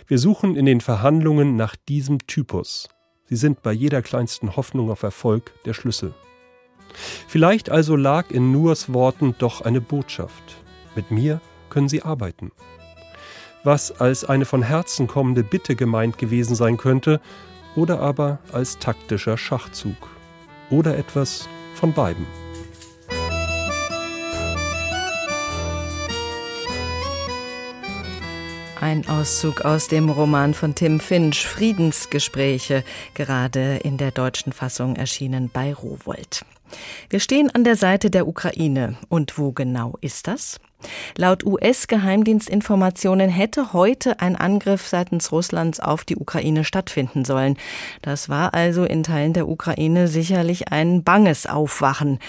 Wir 0.07 0.19
suchen 0.19 0.57
in 0.57 0.67
den 0.67 0.81
Verhandlungen 0.81 1.57
nach 1.57 1.77
diesem 1.77 2.27
Typus. 2.27 2.89
Sie 3.29 3.37
sind 3.37 3.63
bei 3.63 3.73
jeder 3.73 4.03
kleinsten 4.03 4.57
Hoffnung 4.57 4.91
auf 4.91 5.03
Erfolg 5.03 5.53
der 5.65 5.75
Schlüssel. 5.75 6.15
Vielleicht 7.29 7.71
also 7.71 7.97
lag 7.97 8.31
in 8.31 8.53
Nuers 8.53 8.93
Worten 8.93 9.35
doch 9.39 9.61
eine 9.61 9.81
Botschaft. 9.81 10.57
Mit 10.95 11.11
mir 11.11 11.41
können 11.69 11.89
Sie 11.89 12.03
arbeiten. 12.03 12.53
Was 13.65 14.01
als 14.01 14.25
eine 14.25 14.45
von 14.45 14.63
Herzen 14.63 15.09
kommende 15.09 15.43
Bitte 15.43 15.75
gemeint 15.75 16.19
gewesen 16.19 16.55
sein 16.55 16.77
könnte, 16.77 17.21
oder 17.75 18.01
aber 18.01 18.39
als 18.53 18.79
taktischer 18.79 19.37
Schachzug. 19.37 20.09
Oder 20.71 20.97
etwas 20.97 21.49
von 21.75 21.93
beiden. 21.93 22.27
Ein 28.87 29.09
Auszug 29.09 29.63
aus 29.63 29.89
dem 29.89 30.09
Roman 30.11 30.55
von 30.55 30.77
Tim 30.77 31.01
Finch, 31.01 31.45
Friedensgespräche, 31.45 32.85
gerade 33.15 33.79
in 33.83 33.97
der 33.97 34.13
deutschen 34.13 34.53
Fassung 34.53 34.95
erschienen 34.95 35.51
bei 35.53 35.75
Rowold. 35.75 36.45
Wir 37.11 37.19
stehen 37.19 37.53
an 37.53 37.65
der 37.65 37.75
Seite 37.75 38.11
der 38.11 38.29
Ukraine. 38.29 38.97
Und 39.09 39.39
wo 39.39 39.51
genau 39.51 39.95
ist 40.03 40.29
das? 40.29 40.61
Laut 41.17 41.45
US-Geheimdienstinformationen 41.45 43.29
hätte 43.29 43.73
heute 43.73 44.21
ein 44.21 44.37
Angriff 44.37 44.87
seitens 44.87 45.33
Russlands 45.33 45.81
auf 45.81 46.05
die 46.05 46.17
Ukraine 46.17 46.63
stattfinden 46.63 47.25
sollen. 47.25 47.57
Das 48.03 48.29
war 48.29 48.55
also 48.55 48.85
in 48.85 49.03
Teilen 49.03 49.33
der 49.33 49.49
Ukraine 49.49 50.07
sicherlich 50.07 50.71
ein 50.71 51.03
banges 51.03 51.47
Aufwachen. 51.47 52.21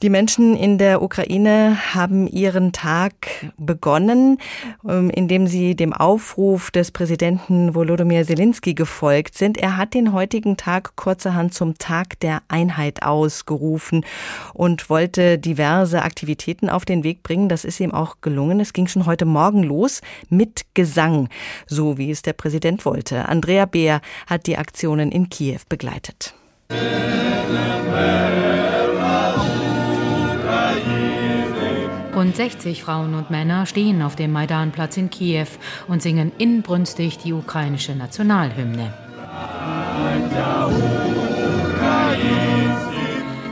Die 0.00 0.10
Menschen 0.10 0.54
in 0.54 0.78
der 0.78 1.02
Ukraine 1.02 1.76
haben 1.92 2.28
ihren 2.28 2.70
Tag 2.70 3.12
begonnen, 3.56 4.38
ähm, 4.88 5.10
indem 5.10 5.48
sie 5.48 5.74
dem 5.74 5.92
Aufruf 5.92 6.70
des 6.70 6.92
Präsidenten 6.92 7.74
Volodymyr 7.74 8.24
Zelensky 8.24 8.74
gefolgt 8.74 9.36
sind. 9.36 9.58
Er 9.58 9.76
hat 9.76 9.94
den 9.94 10.12
heutigen 10.12 10.56
Tag 10.56 10.94
kurzerhand 10.94 11.52
zum 11.52 11.78
Tag 11.78 12.20
der 12.20 12.42
Einheit 12.46 13.02
ausgerufen 13.02 14.04
und 14.54 14.88
wollte 14.88 15.36
diverse 15.36 16.02
Aktivitäten 16.02 16.68
auf 16.68 16.84
den 16.84 17.02
Weg 17.02 17.24
bringen. 17.24 17.48
Das 17.48 17.64
ist 17.64 17.80
ihm 17.80 17.92
auch 17.92 18.18
gelungen. 18.20 18.60
Es 18.60 18.72
ging 18.72 18.86
schon 18.86 19.04
heute 19.04 19.24
Morgen 19.24 19.64
los 19.64 20.00
mit 20.28 20.64
Gesang, 20.74 21.28
so 21.66 21.98
wie 21.98 22.12
es 22.12 22.22
der 22.22 22.34
Präsident 22.34 22.84
wollte. 22.84 23.28
Andrea 23.28 23.66
Beer 23.66 24.00
hat 24.28 24.46
die 24.46 24.58
Aktionen 24.58 25.10
in 25.10 25.28
Kiew 25.28 25.58
begleitet. 25.68 26.34
Rund 32.28 32.36
60 32.36 32.82
Frauen 32.82 33.14
und 33.14 33.30
Männer 33.30 33.64
stehen 33.64 34.02
auf 34.02 34.14
dem 34.14 34.32
Maidanplatz 34.32 34.98
in 34.98 35.08
Kiew 35.08 35.46
und 35.86 36.02
singen 36.02 36.30
inbrünstig 36.36 37.16
die 37.16 37.32
ukrainische 37.32 37.94
Nationalhymne. 37.94 38.92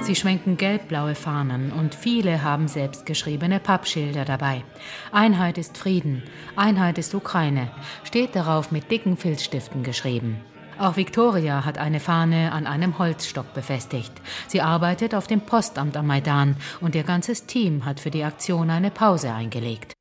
Sie 0.02 0.14
schwenken 0.14 0.58
gelb-blaue 0.58 1.14
Fahnen 1.14 1.72
und 1.72 1.94
viele 1.94 2.42
haben 2.42 2.68
selbstgeschriebene 2.68 3.60
Pappschilder 3.60 4.26
dabei. 4.26 4.62
Einheit 5.10 5.56
ist 5.56 5.78
Frieden, 5.78 6.22
Einheit 6.54 6.98
ist 6.98 7.14
Ukraine, 7.14 7.70
steht 8.04 8.36
darauf 8.36 8.72
mit 8.72 8.90
dicken 8.90 9.16
Filzstiften 9.16 9.84
geschrieben. 9.84 10.42
Auch 10.78 10.96
Victoria 10.96 11.64
hat 11.64 11.78
eine 11.78 12.00
Fahne 12.00 12.52
an 12.52 12.66
einem 12.66 12.98
Holzstock 12.98 13.54
befestigt. 13.54 14.12
Sie 14.46 14.60
arbeitet 14.60 15.14
auf 15.14 15.26
dem 15.26 15.40
Postamt 15.40 15.96
am 15.96 16.06
Maidan 16.06 16.56
und 16.82 16.94
ihr 16.94 17.02
ganzes 17.02 17.46
Team 17.46 17.86
hat 17.86 17.98
für 17.98 18.10
die 18.10 18.24
Aktion 18.24 18.68
eine 18.68 18.90
Pause 18.90 19.32
eingelegt. 19.32 19.94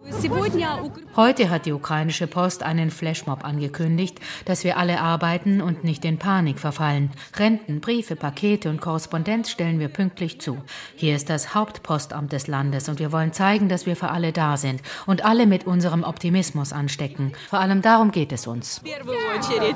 Heute 1.15 1.49
hat 1.49 1.65
die 1.65 1.71
ukrainische 1.71 2.27
Post 2.27 2.61
einen 2.61 2.91
Flashmob 2.91 3.45
angekündigt, 3.45 4.19
dass 4.43 4.63
wir 4.65 4.77
alle 4.77 4.99
arbeiten 4.99 5.61
und 5.61 5.85
nicht 5.85 6.03
in 6.03 6.19
Panik 6.19 6.59
verfallen. 6.59 7.11
Renten, 7.37 7.79
Briefe, 7.79 8.17
Pakete 8.17 8.69
und 8.69 8.81
Korrespondenz 8.81 9.49
stellen 9.49 9.79
wir 9.79 9.87
pünktlich 9.87 10.41
zu. 10.41 10.57
Hier 10.95 11.15
ist 11.15 11.29
das 11.29 11.55
Hauptpostamt 11.55 12.33
des 12.33 12.47
Landes 12.47 12.89
und 12.89 12.99
wir 12.99 13.13
wollen 13.13 13.31
zeigen, 13.31 13.69
dass 13.69 13.85
wir 13.85 13.95
für 13.95 14.09
alle 14.09 14.33
da 14.33 14.57
sind 14.57 14.81
und 15.05 15.23
alle 15.23 15.47
mit 15.47 15.65
unserem 15.65 16.03
Optimismus 16.03 16.73
anstecken. 16.73 17.31
Vor 17.49 17.59
allem 17.59 17.81
darum 17.81 18.11
geht 18.11 18.33
es 18.33 18.45
uns. 18.45 18.81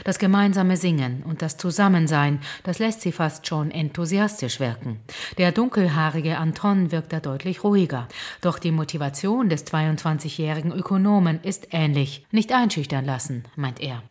Das 0.04 0.20
gemeinsame 0.20 0.78
Singen 0.78 0.89
Singen 0.90 1.24
und 1.24 1.44
das 1.44 1.58
Zusammensein, 1.58 2.40
das 2.64 2.80
lässt 2.80 3.02
sie 3.02 3.12
fast 3.12 3.46
schon 3.46 3.70
enthusiastisch 3.70 4.60
wirken. 4.60 5.00
Der 5.38 5.52
dunkelhaarige 5.52 6.40
Anton 6.40 6.92
wirkt 6.92 7.14
da 7.14 7.20
deutlich 7.20 7.64
ruhiger. 7.64 8.08
Doch 8.42 8.58
die 8.58 8.72
Motivation 8.72 9.50
des 9.50 9.68
22-jährigen 9.68 10.72
Ökonomen 10.72 11.42
ist 11.44 11.68
ähnlich. 11.72 12.26
Nicht 12.32 12.52
einschüchtern 12.52 13.06
lassen, 13.06 13.44
meint 13.56 13.80
er. 13.82 14.02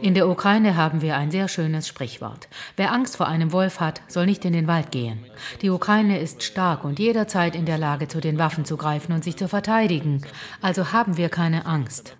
In 0.00 0.14
der 0.14 0.28
Ukraine 0.28 0.76
haben 0.76 1.02
wir 1.02 1.16
ein 1.18 1.30
sehr 1.30 1.48
schönes 1.48 1.86
Sprichwort. 1.86 2.48
Wer 2.76 2.90
Angst 2.92 3.18
vor 3.18 3.28
einem 3.28 3.52
Wolf 3.52 3.80
hat, 3.80 4.00
soll 4.08 4.24
nicht 4.24 4.46
in 4.46 4.54
den 4.54 4.66
Wald 4.66 4.92
gehen. 4.92 5.18
Die 5.60 5.68
Ukraine 5.68 6.20
ist 6.20 6.42
stark 6.42 6.84
und 6.84 6.98
jederzeit 6.98 7.54
in 7.54 7.66
der 7.66 7.76
Lage, 7.76 8.08
zu 8.08 8.22
den 8.22 8.38
Waffen 8.38 8.64
zu 8.64 8.78
greifen 8.78 9.12
und 9.12 9.24
sich 9.24 9.36
zu 9.36 9.46
verteidigen. 9.46 10.22
Also 10.62 10.92
haben 10.92 11.18
wir 11.18 11.28
keine 11.28 11.66
Angst. 11.66 12.16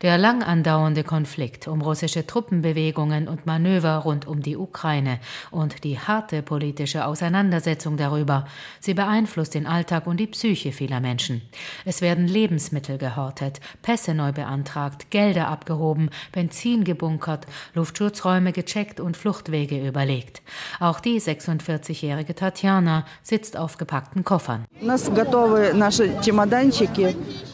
Der 0.00 0.16
lang 0.16 0.42
andauernde 0.42 1.04
Konflikt 1.04 1.25
Konflikt 1.26 1.66
um 1.66 1.82
russische 1.82 2.24
Truppenbewegungen 2.24 3.26
und 3.26 3.46
Manöver 3.46 3.96
rund 3.96 4.28
um 4.28 4.42
die 4.42 4.56
Ukraine 4.56 5.18
und 5.50 5.82
die 5.82 5.98
harte 5.98 6.40
politische 6.40 7.04
Auseinandersetzung 7.04 7.96
darüber. 7.96 8.46
Sie 8.78 8.94
beeinflusst 8.94 9.54
den 9.54 9.66
Alltag 9.66 10.06
und 10.06 10.18
die 10.20 10.28
Psyche 10.28 10.70
vieler 10.70 11.00
Menschen. 11.00 11.42
Es 11.84 12.00
werden 12.00 12.28
Lebensmittel 12.28 12.96
gehortet, 12.96 13.58
Pässe 13.82 14.14
neu 14.14 14.30
beantragt, 14.30 15.10
Gelder 15.10 15.48
abgehoben, 15.48 16.10
Benzin 16.30 16.84
gebunkert, 16.84 17.48
Luftschutzräume 17.74 18.52
gecheckt 18.52 19.00
und 19.00 19.16
Fluchtwege 19.16 19.84
überlegt. 19.84 20.42
Auch 20.78 21.00
die 21.00 21.20
46-jährige 21.20 22.36
Tatjana 22.36 23.04
sitzt 23.24 23.56
auf 23.56 23.78
gepackten 23.78 24.22
Koffern. 24.22 24.64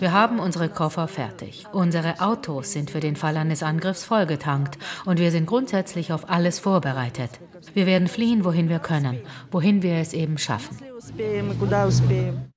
Wir 0.01 0.13
haben 0.13 0.41
unsere 0.41 0.69
Koffer 0.69 1.09
fertig. 1.09 1.65
Unsere 1.73 2.21
Autos 2.21 2.73
sind 2.73 2.91
für 2.91 3.01
den 3.01 3.17
Fall 3.17 3.37
eines 3.37 3.62
Angriffs 3.63 4.05
vollgetankt 4.05 4.79
und 5.05 5.19
wir 5.19 5.31
sind 5.31 5.47
grundsätzlich 5.47 6.13
auf 6.13 6.29
alles 6.29 6.59
vorbereitet. 6.59 7.31
Wir 7.75 7.87
werden 7.87 8.09
fliehen, 8.09 8.45
wohin 8.45 8.69
wir 8.69 8.79
können, 8.79 9.19
wohin 9.51 9.83
wir 9.83 9.97
es 9.97 10.13
eben 10.13 10.39
schaffen. 10.39 10.77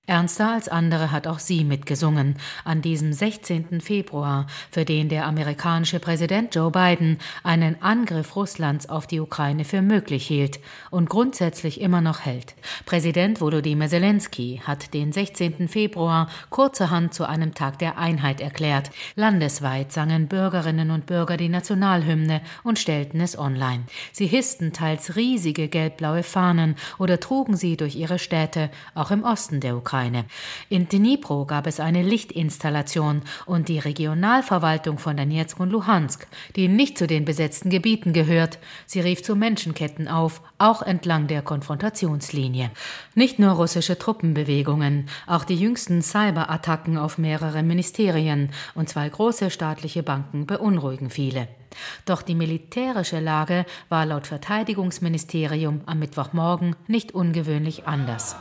Ernster 0.08 0.51
als 0.51 0.70
andere 0.70 1.12
hat 1.12 1.26
auch 1.26 1.39
sie 1.39 1.64
mitgesungen 1.64 2.36
an 2.64 2.84
diesem 2.84 3.12
16. 3.12 3.82
Februar, 3.82 4.45
für 4.70 4.86
den 4.86 5.10
der 5.10 5.26
amerikanische 5.26 5.99
Präsident 5.99 6.53
Joe 6.53 6.70
Biden 6.70 7.18
einen 7.43 7.82
Angriff 7.82 8.36
Russlands 8.36 8.88
auf 8.88 9.08
die 9.08 9.20
Ukraine 9.20 9.66
für 9.66 9.82
möglich 9.82 10.28
hielt 10.28 10.60
und 10.91 11.10
grundsätzlich 11.10 11.82
immer 11.82 12.01
noch 12.01 12.20
hält. 12.20 12.53
Präsident 12.86 13.41
Volodymyr 13.41 13.88
Zelensky 13.88 14.62
hat 14.64 14.93
den 14.93 15.12
16. 15.12 15.68
Februar 15.68 16.30
kurzerhand 16.51 17.16
zu 17.16 17.28
einem 17.28 17.56
Tag 17.56 17.80
der 17.80 17.97
Einheit 17.97 18.41
erklärt. 18.41 18.91
Landesweit 19.16 19.91
sangen 19.91 20.28
Bürgerinnen 20.28 20.91
und 20.91 21.08
Bürger 21.08 21.36
die 21.36 21.49
Nationalhymne 21.49 22.41
und 22.64 22.78
stellten 22.78 23.22
es 23.22 23.39
online. 23.39 23.86
Sie 24.12 24.28
hissten 24.28 24.72
teils 24.96 25.16
riesige 25.16 25.68
gelb-blaue 25.68 26.24
Fahnen 26.24 26.76
oder 26.98 27.20
trugen 27.20 27.56
sie 27.56 27.78
durch 27.78 27.96
ihre 27.96 28.20
Städte, 28.20 28.70
auch 28.93 29.12
im 29.12 29.24
Osten 29.24 29.60
der 29.60 29.76
Ukraine. 29.76 29.86
Ukraine. 29.86 30.26
In 30.70 30.88
Dnipro 30.89 31.46
gab 31.46 31.68
es 31.68 31.80
eine 31.80 32.02
Lichtinstallation 32.02 33.22
und 33.46 33.70
die 33.70 33.80
Regionalverwaltung 33.80 34.98
von 34.98 35.16
Donetsk 35.16 35.60
und 35.60 35.70
Luhansk, 35.70 36.28
die 36.56 36.68
nicht 36.68 36.98
zu 36.98 37.08
den 37.08 37.24
besetzten 37.24 37.70
Gebieten 37.70 38.14
gehört. 38.14 38.58
Sie 38.88 39.00
rief 39.00 39.22
zu 39.22 39.36
Menschenketten 39.36 40.08
auf, 40.08 40.41
auch 40.58 40.82
entlang 40.82 41.28
der 41.28 41.41
Konfrontationslinie. 41.41 42.72
Nicht 43.14 43.39
nur 43.39 43.51
russische 43.51 43.97
Truppenbewegungen, 43.97 45.10
auch 45.28 45.43
die 45.43 45.56
jüngsten 45.56 46.01
Cyberattacken 46.01 46.97
auf 46.97 47.18
mehrere 47.18 47.64
Ministerien 47.64 48.51
und 48.74 48.89
zwei 48.89 49.10
große 49.10 49.49
staatliche 49.51 50.03
Banken 50.03 50.45
beunruhigen 50.45 51.10
viele. 51.10 51.47
Doch 52.06 52.22
die 52.22 52.36
militärische 52.36 53.20
Lage 53.20 53.66
war 53.89 54.06
laut 54.06 54.28
Verteidigungsministerium 54.28 55.82
am 55.86 55.99
Mittwochmorgen 55.99 56.76
nicht 56.88 57.14
ungewöhnlich 57.14 57.88
anders. 57.88 58.36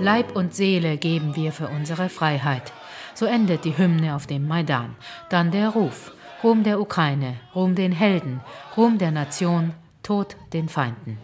Leib 0.00 0.34
und 0.34 0.52
Seele 0.52 0.96
geben 0.96 1.36
wir 1.36 1.52
für 1.52 1.68
unsere 1.68 2.08
Freiheit. 2.08 2.72
So 3.14 3.26
endet 3.26 3.64
die 3.64 3.76
Hymne 3.76 4.14
auf 4.14 4.26
dem 4.26 4.46
Maidan. 4.48 4.96
Dann 5.28 5.50
der 5.50 5.70
Ruf. 5.70 6.12
Ruhm 6.42 6.64
der 6.64 6.80
Ukraine, 6.80 7.36
Ruhm 7.54 7.76
den 7.76 7.92
Helden, 7.92 8.40
Ruhm 8.76 8.98
der 8.98 9.12
Nation, 9.12 9.74
Tod 10.02 10.36
den 10.52 10.68
Feinden. 10.68 11.18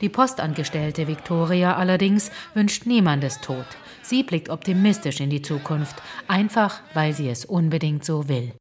Die 0.00 0.08
Postangestellte 0.08 1.06
Victoria 1.06 1.76
allerdings 1.76 2.30
wünscht 2.54 2.86
niemandes 2.86 3.40
Tod. 3.42 3.66
Sie 4.08 4.22
blickt 4.22 4.50
optimistisch 4.50 5.18
in 5.18 5.30
die 5.30 5.42
Zukunft, 5.42 5.96
einfach 6.28 6.80
weil 6.94 7.12
sie 7.12 7.28
es 7.28 7.44
unbedingt 7.44 8.04
so 8.04 8.28
will. 8.28 8.52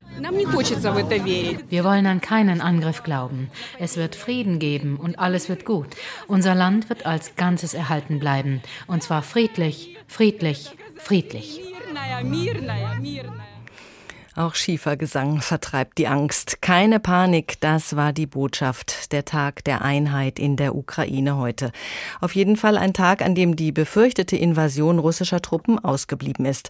Wir 1.69 1.83
wollen 1.83 2.07
an 2.07 2.19
keinen 2.19 2.61
Angriff 2.61 3.03
glauben. 3.03 3.51
Es 3.77 3.95
wird 3.95 4.15
Frieden 4.15 4.57
geben 4.57 4.97
und 4.97 5.19
alles 5.19 5.47
wird 5.47 5.63
gut. 5.63 5.89
Unser 6.27 6.55
Land 6.55 6.89
wird 6.89 7.05
als 7.05 7.35
Ganzes 7.35 7.75
erhalten 7.75 8.19
bleiben. 8.19 8.63
Und 8.87 9.03
zwar 9.03 9.21
friedlich, 9.21 9.95
friedlich, 10.07 10.71
friedlich. 10.97 11.61
Auch 14.37 14.53
Schiefergesang 14.53 15.39
vertreibt 15.39 15.97
die 15.97 16.07
Angst. 16.07 16.61
Keine 16.61 16.99
Panik, 16.99 17.57
das 17.61 17.95
war 17.95 18.11
die 18.11 18.27
Botschaft. 18.27 19.13
Der 19.13 19.23
Tag 19.23 19.63
der 19.63 19.81
Einheit 19.81 20.39
in 20.39 20.57
der 20.57 20.75
Ukraine 20.75 21.37
heute. 21.37 21.71
Auf 22.19 22.35
jeden 22.35 22.57
Fall 22.57 22.77
ein 22.77 22.91
Tag, 22.91 23.21
an 23.21 23.33
dem 23.33 23.55
die 23.55 23.71
befürchtete 23.71 24.35
Invasion 24.35 24.99
russischer 24.99 25.41
Truppen 25.41 25.79
ausgeblieben 25.79 26.45
ist. 26.45 26.69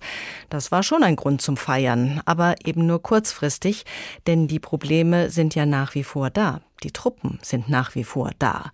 Das 0.51 0.72
war 0.72 0.84
schon 0.84 1.01
ein 1.01 1.16
Grund 1.16 1.41
zum 1.41 1.57
Feiern, 1.57 2.22
aber 2.26 2.53
eben 2.63 2.86
nur 2.86 3.01
kurzfristig, 3.01 3.86
denn 4.28 4.47
die 4.47 4.59
Probleme 4.59 5.32
sind 5.32 5.55
ja 5.55 5.66
nach 5.66 5.95
wie 5.95 6.03
vor 6.03 6.30
da. 6.30 6.61
Die 6.84 6.92
Truppen 6.92 7.40
sind 7.42 7.70
nach 7.70 7.96
wie 7.96 8.04
vor 8.04 8.32
da. 8.38 8.72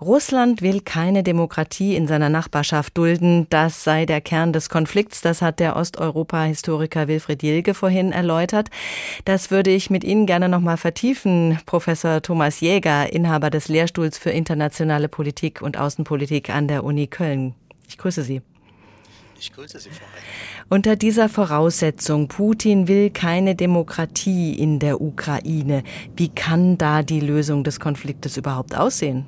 Russland 0.00 0.62
will 0.62 0.80
keine 0.80 1.22
Demokratie 1.22 1.94
in 1.94 2.08
seiner 2.08 2.28
Nachbarschaft 2.28 2.96
dulden. 2.96 3.46
Das 3.50 3.84
sei 3.84 4.06
der 4.06 4.20
Kern 4.20 4.52
des 4.52 4.68
Konflikts. 4.68 5.20
Das 5.20 5.42
hat 5.42 5.60
der 5.60 5.76
Osteuropa-Historiker 5.76 7.08
Wilfried 7.08 7.42
Jilge 7.42 7.74
vorhin 7.74 8.10
erläutert. 8.12 8.70
Das 9.24 9.50
würde 9.50 9.70
ich 9.70 9.90
mit 9.90 10.02
Ihnen 10.02 10.26
gerne 10.26 10.48
noch 10.48 10.60
mal 10.60 10.76
vertiefen. 10.76 11.58
Professor 11.66 12.22
Thomas 12.22 12.60
Jäger, 12.60 13.12
Inhaber 13.12 13.50
des 13.50 13.68
Lehrstuhls 13.68 14.18
für 14.18 14.30
internationale 14.30 15.08
Politik 15.08 15.62
und 15.62 15.76
Außenpolitik 15.76 16.50
an 16.50 16.68
der 16.68 16.84
Uni 16.84 17.06
Köln. 17.06 17.54
Ich 17.86 17.98
grüße 17.98 18.22
Sie. 18.22 18.40
Ich 19.38 19.52
grüße 19.52 19.78
Sie, 19.78 19.90
Frau. 19.90 20.06
Unter 20.68 20.96
dieser 20.96 21.28
Voraussetzung, 21.28 22.28
Putin 22.28 22.88
will 22.88 23.10
keine 23.10 23.54
Demokratie 23.54 24.54
in 24.54 24.78
der 24.78 25.00
Ukraine. 25.00 25.82
Wie 26.16 26.28
kann 26.28 26.78
da 26.78 27.02
die 27.02 27.20
Lösung 27.20 27.64
des 27.64 27.80
Konfliktes 27.80 28.36
überhaupt 28.36 28.74
aussehen? 28.74 29.26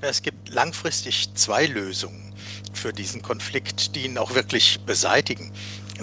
Es 0.00 0.22
gibt 0.22 0.50
langfristig 0.50 1.32
zwei 1.34 1.66
Lösungen 1.66 2.32
für 2.72 2.92
diesen 2.92 3.22
Konflikt, 3.22 3.96
die 3.96 4.04
ihn 4.04 4.18
auch 4.18 4.34
wirklich 4.34 4.80
beseitigen. 4.80 5.50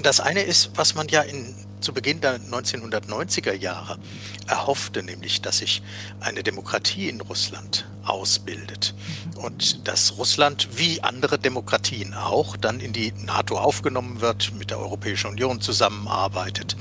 Das 0.01 0.19
eine 0.19 0.41
ist, 0.41 0.71
was 0.75 0.95
man 0.95 1.07
ja 1.09 1.21
in 1.21 1.53
zu 1.81 1.93
Beginn 1.93 2.21
der 2.21 2.39
1990er 2.39 3.53
Jahre 3.53 3.97
erhoffte, 4.47 5.03
nämlich, 5.03 5.41
dass 5.41 5.57
sich 5.57 5.81
eine 6.19 6.43
Demokratie 6.43 7.09
in 7.09 7.21
Russland 7.21 7.87
ausbildet 8.03 8.93
und 9.35 9.87
dass 9.87 10.17
Russland 10.17 10.69
wie 10.75 11.01
andere 11.01 11.39
Demokratien 11.39 12.13
auch 12.13 12.57
dann 12.57 12.79
in 12.79 12.93
die 12.93 13.13
NATO 13.25 13.57
aufgenommen 13.57 14.21
wird, 14.21 14.53
mit 14.57 14.69
der 14.69 14.79
Europäischen 14.79 15.27
Union 15.27 15.61
zusammenarbeitet 15.61 16.75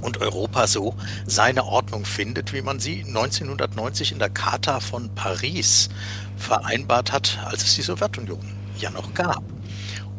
und 0.00 0.18
Europa 0.20 0.66
so 0.66 0.94
seine 1.26 1.64
Ordnung 1.64 2.04
findet, 2.04 2.52
wie 2.52 2.62
man 2.62 2.78
sie 2.78 3.04
1990 3.06 4.12
in 4.12 4.18
der 4.18 4.30
Charta 4.30 4.80
von 4.80 5.14
Paris 5.14 5.88
vereinbart 6.36 7.12
hat, 7.12 7.38
als 7.44 7.64
es 7.64 7.74
die 7.74 7.82
Sowjetunion 7.82 8.44
ja 8.78 8.90
noch 8.90 9.12
gab. 9.14 9.42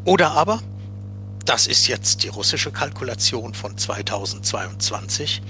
Oder 0.05 0.31
aber 0.31 0.61
das 1.49 1.65
ist 1.65 1.87
jetzt 1.87 2.23
die 2.23 2.27
russische 2.27 2.69
Kalkulation 2.69 3.55
von 3.55 3.75
2022. 3.75 5.41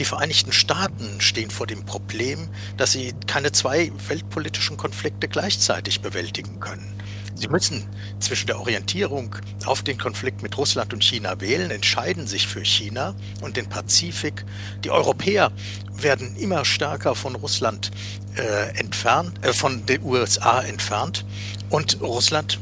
Die 0.00 0.04
Vereinigten 0.04 0.50
Staaten 0.50 1.20
stehen 1.20 1.52
vor 1.52 1.68
dem 1.68 1.84
Problem, 1.84 2.48
dass 2.76 2.90
sie 2.90 3.14
keine 3.28 3.52
zwei 3.52 3.92
weltpolitischen 4.08 4.76
Konflikte 4.76 5.28
gleichzeitig 5.28 6.00
bewältigen 6.00 6.58
können. 6.58 7.00
Sie 7.36 7.46
müssen 7.46 7.86
zwischen 8.18 8.48
der 8.48 8.58
Orientierung 8.58 9.36
auf 9.66 9.84
den 9.84 9.98
Konflikt 9.98 10.42
mit 10.42 10.58
Russland 10.58 10.92
und 10.92 11.04
China 11.04 11.40
wählen, 11.40 11.70
entscheiden 11.70 12.26
sich 12.26 12.48
für 12.48 12.64
China 12.64 13.14
und 13.40 13.56
den 13.56 13.68
Pazifik. 13.68 14.44
Die 14.82 14.90
Europäer 14.90 15.52
werden 15.92 16.34
immer 16.34 16.64
stärker 16.64 17.14
von 17.14 17.36
Russland 17.36 17.92
äh, 18.34 18.76
entfernt, 18.80 19.46
äh, 19.46 19.52
von 19.52 19.86
den 19.86 20.02
USA 20.02 20.62
entfernt 20.62 21.24
und 21.70 22.00
Russland 22.00 22.58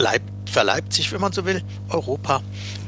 bleibt 0.00 0.30
verleibt 0.50 0.94
sich, 0.94 1.12
wenn 1.12 1.20
man 1.20 1.30
so 1.30 1.44
will, 1.44 1.62
Europa 1.90 2.42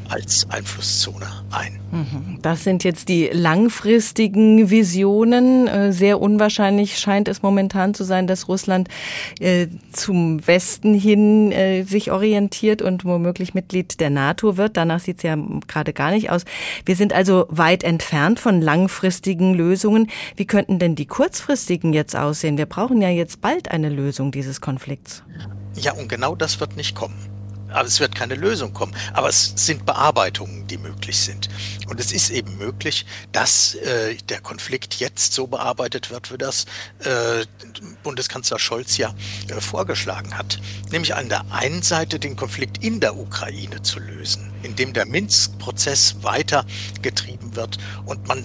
als 0.08 0.46
Einflusszone 0.50 1.26
ein. 1.50 1.78
Mhm. 1.90 2.38
Das 2.42 2.64
sind 2.64 2.84
jetzt 2.84 3.08
die 3.08 3.30
langfristigen 3.32 4.68
Visionen. 4.68 5.68
Äh, 5.68 5.92
sehr 5.92 6.20
unwahrscheinlich 6.20 6.98
scheint 6.98 7.28
es 7.28 7.42
momentan 7.42 7.94
zu 7.94 8.04
sein, 8.04 8.26
dass 8.26 8.48
Russland 8.48 8.88
äh, 9.40 9.68
zum 9.92 10.46
Westen 10.46 10.94
hin 10.94 11.52
äh, 11.52 11.84
sich 11.84 12.10
orientiert 12.10 12.82
und 12.82 13.04
womöglich 13.04 13.54
Mitglied 13.54 14.00
der 14.00 14.10
NATO 14.10 14.56
wird. 14.56 14.76
Danach 14.76 15.00
sieht 15.00 15.18
es 15.18 15.22
ja 15.22 15.36
gerade 15.66 15.92
gar 15.92 16.10
nicht 16.10 16.30
aus. 16.30 16.44
Wir 16.84 16.96
sind 16.96 17.12
also 17.12 17.46
weit 17.48 17.84
entfernt 17.84 18.40
von 18.40 18.60
langfristigen 18.60 19.54
Lösungen. 19.54 20.08
Wie 20.36 20.46
könnten 20.46 20.78
denn 20.78 20.94
die 20.94 21.06
kurzfristigen 21.06 21.92
jetzt 21.92 22.16
aussehen? 22.16 22.58
Wir 22.58 22.66
brauchen 22.66 23.00
ja 23.00 23.08
jetzt 23.08 23.40
bald 23.40 23.70
eine 23.70 23.88
Lösung 23.88 24.32
dieses 24.32 24.60
Konflikts. 24.60 25.22
Und 25.96 26.08
genau 26.08 26.34
das 26.34 26.60
wird 26.60 26.76
nicht 26.76 26.94
kommen 26.94 27.32
aber 27.72 27.88
es 27.88 28.00
wird 28.00 28.14
keine 28.14 28.34
Lösung 28.34 28.72
kommen. 28.72 28.94
Aber 29.12 29.28
es 29.28 29.52
sind 29.56 29.86
Bearbeitungen, 29.86 30.66
die 30.66 30.78
möglich 30.78 31.18
sind. 31.18 31.48
Und 31.88 32.00
es 32.00 32.12
ist 32.12 32.30
eben 32.30 32.56
möglich, 32.58 33.06
dass 33.32 33.74
äh, 33.74 34.16
der 34.28 34.40
Konflikt 34.40 34.96
jetzt 34.96 35.32
so 35.32 35.46
bearbeitet 35.46 36.10
wird, 36.10 36.32
wie 36.32 36.38
das 36.38 36.66
äh, 37.00 37.44
Bundeskanzler 38.02 38.58
Scholz 38.58 38.96
ja 38.96 39.14
äh, 39.48 39.60
vorgeschlagen 39.60 40.36
hat. 40.36 40.60
Nämlich 40.90 41.14
an 41.14 41.28
der 41.28 41.50
einen 41.50 41.82
Seite 41.82 42.18
den 42.18 42.36
Konflikt 42.36 42.82
in 42.84 43.00
der 43.00 43.16
Ukraine 43.16 43.82
zu 43.82 43.98
lösen, 43.98 44.52
indem 44.62 44.92
der 44.92 45.06
Minsk-Prozess 45.06 46.16
weitergetrieben 46.22 47.56
wird 47.56 47.78
und 48.06 48.26
man 48.28 48.44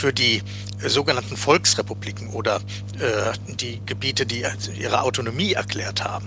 für 0.00 0.14
die 0.14 0.42
sogenannten 0.86 1.36
Volksrepubliken 1.36 2.30
oder 2.30 2.56
äh, 2.98 3.54
die 3.56 3.82
Gebiete, 3.84 4.24
die 4.24 4.46
ihre 4.78 5.02
Autonomie 5.02 5.52
erklärt 5.52 6.02
haben, 6.02 6.26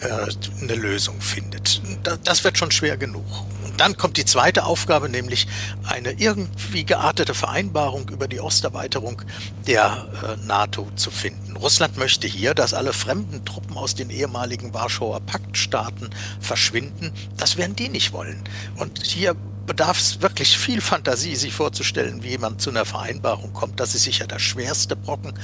äh, 0.00 0.28
eine 0.62 0.76
Lösung 0.76 1.20
findet. 1.20 1.82
das 2.22 2.44
wird 2.44 2.56
schon 2.58 2.70
schwer 2.70 2.96
genug. 2.96 3.26
Und 3.64 3.80
Dann 3.80 3.96
kommt 3.96 4.16
die 4.18 4.24
zweite 4.24 4.64
Aufgabe, 4.64 5.08
nämlich 5.08 5.48
eine 5.84 6.12
irgendwie 6.12 6.84
geartete 6.84 7.34
Vereinbarung 7.34 8.08
über 8.08 8.28
die 8.28 8.38
Osterweiterung 8.38 9.22
der 9.66 10.06
äh, 10.22 10.46
NATO 10.46 10.86
zu 10.94 11.10
finden. 11.10 11.56
Russland 11.56 11.96
möchte 11.96 12.28
hier, 12.28 12.54
dass 12.54 12.72
alle 12.72 12.92
fremden 12.92 13.44
Truppen 13.44 13.76
aus 13.76 13.96
den 13.96 14.10
ehemaligen 14.10 14.74
Warschauer 14.74 15.18
Paktstaaten 15.22 16.10
verschwinden. 16.38 17.12
Das 17.36 17.56
werden 17.56 17.74
die 17.74 17.88
nicht 17.88 18.12
wollen. 18.12 18.44
Und 18.76 19.04
hier 19.04 19.34
bedarf 19.68 20.00
es 20.00 20.20
wirklich 20.20 20.58
viel 20.58 20.80
Fantasie, 20.80 21.36
sich 21.36 21.52
vorzustellen, 21.52 22.24
wie 22.24 22.38
man 22.38 22.58
zu 22.58 22.70
einer 22.70 22.84
Vereinbarung 22.84 23.52
kommt. 23.52 23.78
Das 23.78 23.94
ist 23.94 24.02
sicher 24.02 24.26
der 24.26 24.40
schwerste 24.40 24.96
Brocken. 24.96 25.34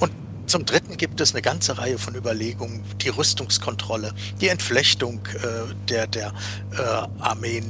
Und 0.00 0.12
zum 0.48 0.64
Dritten 0.64 0.96
gibt 0.96 1.20
es 1.20 1.32
eine 1.32 1.42
ganze 1.42 1.78
Reihe 1.78 1.98
von 1.98 2.14
Überlegungen, 2.14 2.82
die 3.02 3.10
Rüstungskontrolle, 3.10 4.12
die 4.40 4.48
Entflechtung 4.48 5.20
äh, 5.34 5.74
der, 5.88 6.06
der 6.06 6.32
äh, 6.72 7.22
Armeen, 7.22 7.64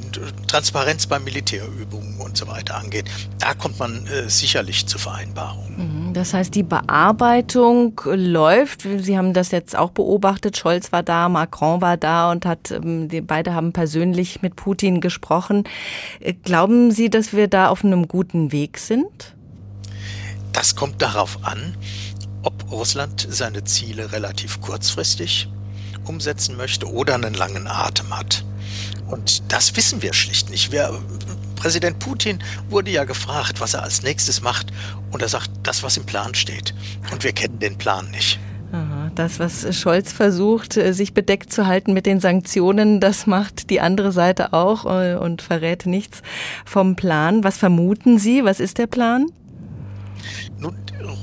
Transparenz 0.47 1.07
bei 1.07 1.19
Militärübungen 1.19 2.21
und 2.21 2.37
so 2.37 2.47
weiter 2.47 2.77
angeht. 2.77 3.07
Da 3.39 3.55
kommt 3.55 3.79
man 3.79 4.07
äh, 4.07 4.29
sicherlich 4.29 4.87
zu 4.87 4.99
Vereinbarungen. 4.99 6.09
Mhm, 6.09 6.15
das 6.15 6.35
heißt, 6.35 6.55
die 6.55 6.63
Bearbeitung 6.63 8.01
läuft. 8.05 8.83
Sie 8.83 9.19
haben 9.19 9.35
das 9.35 9.51
jetzt 9.51 9.77
auch 9.77 9.91
beobachtet. 9.91 10.57
Scholz 10.57 10.93
war 10.93 11.03
da, 11.03 11.29
Macron 11.29 11.81
war 11.81 11.97
da 11.97 12.31
und 12.31 12.47
hat, 12.47 12.71
ähm, 12.71 13.09
die 13.09 13.21
beide 13.21 13.55
haben 13.55 13.73
persönlich 13.73 14.41
mit 14.43 14.57
Putin 14.57 15.01
gesprochen. 15.01 15.65
Äh, 16.21 16.35
glauben 16.35 16.91
Sie, 16.91 17.11
dass 17.11 17.33
wir 17.33 17.49
da 17.49 17.69
auf 17.69 17.85
einem 17.85 18.09
guten 18.09 18.53
Weg 18.53 18.79
sind? 18.79 19.35
Das 20.53 20.75
kommt 20.75 21.03
darauf 21.03 21.39
an, 21.45 21.77
ob 22.43 22.71
Russland 22.71 23.27
seine 23.29 23.65
Ziele 23.65 24.13
relativ 24.13 24.61
kurzfristig 24.61 25.49
umsetzen 26.05 26.57
möchte 26.57 26.91
oder 26.91 27.15
einen 27.15 27.35
langen 27.35 27.67
Atem 27.67 28.17
hat. 28.17 28.45
Und 29.09 29.53
das 29.53 29.77
wissen 29.77 30.03
wir 30.03 30.13
schlicht 30.13 30.51
nicht. 30.51 30.73
Wir, 30.73 31.01
Präsident 31.57 31.99
Putin 31.99 32.39
wurde 32.69 32.91
ja 32.91 33.05
gefragt, 33.05 33.61
was 33.61 33.75
er 33.75 33.83
als 33.83 34.03
nächstes 34.03 34.43
macht. 34.43 34.69
Und 35.11 35.23
er 35.23 35.29
sagt, 35.29 35.51
das, 35.63 35.83
was 35.83 35.97
im 35.97 36.05
Plan 36.05 36.35
steht. 36.35 36.75
Und 37.11 37.25
wir 37.25 37.33
kennen 37.33 37.59
den 37.59 37.79
Plan 37.79 38.11
nicht. 38.11 38.39
Das, 39.15 39.39
was 39.39 39.77
Scholz 39.77 40.13
versucht, 40.13 40.77
äh, 40.77 40.93
sich 40.93 41.15
bedeckt 41.15 41.53
zu 41.53 41.67
halten 41.67 41.95
mit 41.95 42.05
den 42.05 42.21
Sanktionen, 42.21 43.01
das 43.01 43.27
macht 43.27 43.71
die 43.71 43.81
andere 43.81 44.13
Seite 44.13 44.53
auch 44.53 44.85
äh, 44.85 45.17
und 45.17 45.41
verrät 45.41 45.87
nichts 45.87 46.23
vom 46.67 46.95
Plan. 46.95 47.43
Was 47.43 47.57
vermuten 47.57 48.19
Sie? 48.19 48.45
Was 48.45 48.61
ist 48.61 48.77
der 48.77 48.87
Plan? 48.87 49.27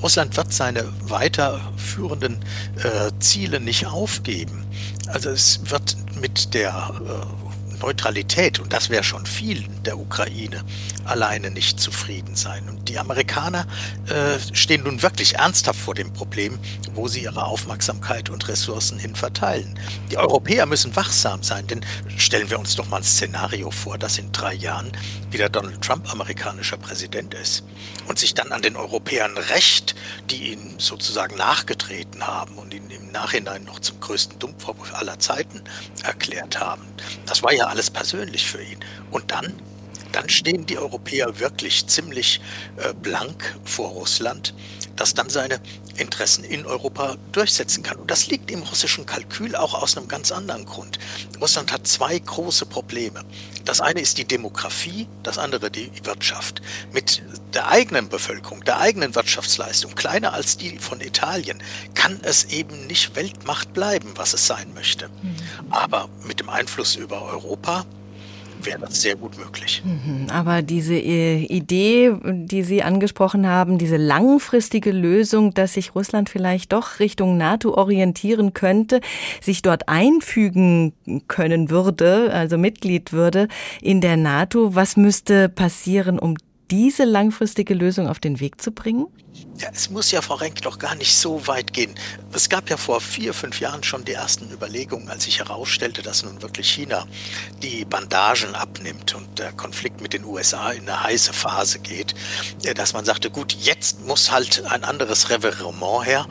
Russland 0.01 0.35
wird 0.37 0.53
seine 0.53 0.85
weiterführenden 1.01 2.39
äh, 2.83 3.11
Ziele 3.19 3.59
nicht 3.59 3.87
aufgeben. 3.87 4.65
Also 5.07 5.29
es 5.29 5.59
wird 5.69 5.97
mit 6.19 6.53
der 6.53 6.91
äh, 7.01 7.54
Neutralität, 7.85 8.59
und 8.59 8.73
das 8.73 8.89
wäre 8.89 9.03
schon 9.03 9.27
viel 9.27 9.67
der 9.85 9.99
Ukraine, 9.99 10.63
alleine 11.05 11.51
nicht 11.51 11.79
zufrieden 11.79 12.35
sein. 12.35 12.67
Und 12.67 12.89
die 12.89 12.97
Amerikaner 12.97 13.67
äh, 14.07 14.39
stehen 14.53 14.83
nun 14.83 15.03
wirklich 15.03 15.35
ernsthaft 15.35 15.79
vor 15.79 15.93
dem 15.93 16.11
Problem, 16.11 16.57
wo 16.95 17.07
sie 17.07 17.21
ihre 17.21 17.45
Aufmerksamkeit 17.45 18.31
und 18.31 18.47
Ressourcen 18.47 18.97
hin 18.97 19.15
verteilen. 19.15 19.77
Die 20.09 20.17
Europäer 20.17 20.65
müssen 20.65 20.95
wachsam 20.95 21.43
sein, 21.43 21.67
denn 21.67 21.85
stellen 22.17 22.49
wir 22.49 22.57
uns 22.57 22.75
doch 22.75 22.87
mal 22.89 22.97
ein 22.97 23.03
Szenario 23.03 23.69
vor, 23.69 23.99
dass 23.99 24.17
in 24.17 24.31
drei 24.31 24.55
Jahren 24.55 24.91
wieder 25.29 25.49
Donald 25.49 25.81
Trump 25.81 26.11
amerikanischer 26.11 26.77
Präsident 26.77 27.35
ist 27.35 27.63
und 28.07 28.17
sich 28.17 28.33
dann 28.33 28.51
an 28.51 28.63
den 28.63 28.77
Europäern 28.77 29.37
rächt, 29.37 29.95
die 30.31 30.53
ihn 30.53 30.79
sozusagen 30.79 31.35
nachgetreten 31.35 32.25
haben 32.25 32.57
und 32.57 32.73
ihn 32.73 32.89
im 32.89 33.11
Nachhinein 33.11 33.63
noch 33.63 33.79
zum 33.79 33.99
größten 33.99 34.39
Dummvorwurf 34.39 34.93
aller 34.95 35.19
Zeiten 35.19 35.61
erklärt 36.03 36.59
haben. 36.59 36.83
Das 37.25 37.43
war 37.43 37.53
ja 37.53 37.67
alles 37.75 37.91
persönlich 37.91 38.47
für 38.47 38.63
ihn. 38.63 38.79
Und 39.11 39.31
dann 39.31 39.53
dann 40.11 40.29
stehen 40.29 40.65
die 40.65 40.77
Europäer 40.77 41.41
wirklich 41.41 41.87
ziemlich 41.87 42.39
äh, 42.77 42.93
blank 42.93 43.53
vor 43.65 43.89
Russland, 43.89 44.53
das 44.95 45.13
dann 45.13 45.29
seine 45.29 45.59
Interessen 45.97 46.43
in 46.43 46.65
Europa 46.65 47.15
durchsetzen 47.31 47.83
kann. 47.83 47.97
Und 47.97 48.11
das 48.11 48.27
liegt 48.27 48.51
im 48.51 48.61
russischen 48.63 49.05
Kalkül 49.05 49.55
auch 49.55 49.73
aus 49.73 49.97
einem 49.97 50.07
ganz 50.07 50.31
anderen 50.31 50.65
Grund. 50.65 50.99
Russland 51.39 51.71
hat 51.71 51.87
zwei 51.87 52.17
große 52.17 52.65
Probleme. 52.65 53.23
Das 53.65 53.81
eine 53.81 54.01
ist 54.01 54.17
die 54.17 54.25
Demografie, 54.25 55.07
das 55.23 55.37
andere 55.37 55.71
die 55.71 55.91
Wirtschaft. 56.03 56.61
Mit 56.93 57.23
der 57.53 57.67
eigenen 57.69 58.09
Bevölkerung, 58.09 58.63
der 58.63 58.79
eigenen 58.79 59.15
Wirtschaftsleistung, 59.15 59.95
kleiner 59.95 60.33
als 60.33 60.57
die 60.57 60.77
von 60.77 61.01
Italien, 61.01 61.61
kann 61.95 62.19
es 62.21 62.45
eben 62.45 62.85
nicht 62.87 63.15
Weltmacht 63.15 63.73
bleiben, 63.73 64.13
was 64.15 64.33
es 64.33 64.45
sein 64.45 64.73
möchte. 64.73 65.07
Mhm. 65.07 65.35
Aber 65.71 66.09
mit 66.23 66.39
dem 66.39 66.49
Einfluss 66.49 66.95
über 66.95 67.23
Europa, 67.23 67.85
wäre 68.63 68.79
das 68.79 69.01
sehr 69.01 69.15
gut 69.15 69.37
möglich. 69.37 69.83
Mhm, 69.85 70.27
aber 70.29 70.61
diese 70.61 70.95
äh, 70.95 71.43
Idee, 71.43 72.13
die 72.23 72.63
Sie 72.63 72.83
angesprochen 72.83 73.47
haben, 73.47 73.77
diese 73.77 73.97
langfristige 73.97 74.91
Lösung, 74.91 75.53
dass 75.53 75.73
sich 75.73 75.95
Russland 75.95 76.29
vielleicht 76.29 76.73
doch 76.73 76.99
Richtung 76.99 77.37
NATO 77.37 77.73
orientieren 77.73 78.53
könnte, 78.53 79.01
sich 79.41 79.61
dort 79.61 79.89
einfügen 79.89 80.93
können 81.27 81.69
würde, 81.69 82.31
also 82.33 82.57
Mitglied 82.57 83.13
würde 83.13 83.47
in 83.81 84.01
der 84.01 84.17
NATO, 84.17 84.75
was 84.75 84.97
müsste 84.97 85.49
passieren, 85.49 86.19
um 86.19 86.35
diese 86.71 87.03
langfristige 87.03 87.73
Lösung 87.73 88.07
auf 88.07 88.19
den 88.19 88.39
Weg 88.39 88.61
zu 88.61 88.71
bringen? 88.71 89.07
Ja, 89.57 89.69
es 89.73 89.89
muss 89.89 90.11
ja, 90.11 90.21
Frau 90.21 90.35
Renk, 90.35 90.61
doch 90.63 90.79
gar 90.79 90.95
nicht 90.95 91.15
so 91.15 91.47
weit 91.47 91.71
gehen. 91.71 91.95
Es 92.33 92.49
gab 92.49 92.69
ja 92.69 92.75
vor 92.75 92.99
vier, 92.99 93.33
fünf 93.33 93.61
Jahren 93.61 93.83
schon 93.83 94.03
die 94.03 94.11
ersten 94.11 94.51
Überlegungen, 94.51 95.09
als 95.09 95.23
sich 95.23 95.39
herausstellte, 95.39 96.01
dass 96.01 96.23
nun 96.23 96.41
wirklich 96.41 96.69
China 96.69 97.07
die 97.63 97.85
Bandagen 97.85 98.53
abnimmt 98.53 99.15
und 99.15 99.39
der 99.39 99.53
Konflikt 99.53 100.01
mit 100.01 100.11
den 100.11 100.25
USA 100.25 100.71
in 100.71 100.89
eine 100.89 101.01
heiße 101.03 101.31
Phase 101.31 101.79
geht, 101.79 102.15
äh, 102.63 102.73
dass 102.73 102.91
man 102.91 103.05
sagte, 103.05 103.29
gut, 103.29 103.53
jetzt 103.53 104.05
muss 104.05 104.29
halt 104.29 104.65
ein 104.65 104.83
anderes 104.83 105.29
Reverentement 105.29 106.05
her 106.05 106.27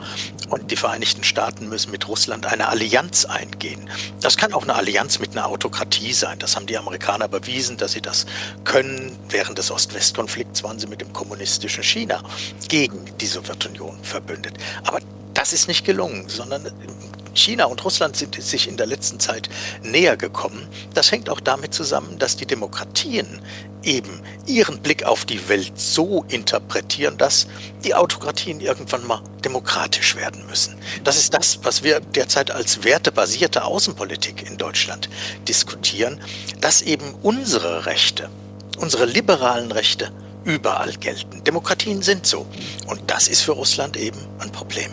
und 0.49 0.69
die 0.69 0.75
Vereinigten 0.75 1.23
Staaten 1.23 1.67
müssen 1.67 1.89
mit 1.89 2.07
Russland 2.07 2.45
eine 2.45 2.69
Allianz 2.69 3.25
eingehen. 3.25 3.89
Das 4.21 4.37
kann 4.37 4.53
auch 4.53 4.63
eine 4.63 4.75
Allianz 4.75 5.17
mit 5.17 5.31
einer 5.31 5.47
Autokratie 5.47 6.13
sein. 6.13 6.37
Das 6.37 6.55
haben 6.55 6.67
die 6.67 6.77
Amerikaner 6.77 7.27
bewiesen, 7.27 7.77
dass 7.77 7.93
sie 7.93 8.01
das 8.01 8.27
können. 8.65 9.17
Während 9.29 9.57
des 9.57 9.71
Ost-West-Konflikts 9.71 10.61
waren 10.61 10.79
sie 10.79 10.85
mit 10.85 11.01
dem 11.01 11.11
kommunistischen 11.11 11.83
China 11.83 12.21
gegen 12.67 12.94
die 13.19 13.27
Sowjetunion 13.27 13.97
verbündet. 14.03 14.57
Aber 14.83 14.99
das 15.33 15.53
ist 15.53 15.67
nicht 15.67 15.85
gelungen, 15.85 16.29
sondern 16.29 16.71
China 17.35 17.65
und 17.65 17.83
Russland 17.83 18.15
sind 18.15 18.41
sich 18.41 18.67
in 18.67 18.77
der 18.77 18.87
letzten 18.87 19.19
Zeit 19.19 19.49
näher 19.83 20.17
gekommen. 20.17 20.67
Das 20.93 21.11
hängt 21.11 21.29
auch 21.29 21.41
damit 21.41 21.73
zusammen, 21.73 22.17
dass 22.17 22.37
die 22.37 22.45
Demokratien 22.45 23.41
eben 23.83 24.21
ihren 24.47 24.79
Blick 24.79 25.03
auf 25.03 25.25
die 25.25 25.47
Welt 25.47 25.73
so 25.75 26.25
interpretieren, 26.29 27.17
dass 27.17 27.47
die 27.83 27.93
Autokratien 27.93 28.59
irgendwann 28.59 29.05
mal 29.05 29.21
demokratisch 29.43 30.15
werden 30.15 30.45
müssen. 30.47 30.75
Das 31.03 31.17
ist 31.17 31.33
das, 31.33 31.59
was 31.63 31.83
wir 31.83 31.99
derzeit 31.99 32.51
als 32.51 32.83
wertebasierte 32.83 33.63
Außenpolitik 33.63 34.47
in 34.49 34.57
Deutschland 34.57 35.09
diskutieren, 35.47 36.19
dass 36.61 36.81
eben 36.81 37.13
unsere 37.21 37.85
Rechte, 37.85 38.29
unsere 38.77 39.05
liberalen 39.05 39.71
Rechte 39.71 40.11
überall 40.45 40.93
gelten. 40.93 41.43
Demokratien 41.43 42.01
sind 42.01 42.25
so. 42.25 42.45
Und 42.87 43.01
das 43.07 43.27
ist 43.27 43.41
für 43.41 43.51
Russland 43.51 43.97
eben 43.97 44.19
ein 44.39 44.51
Problem. 44.51 44.91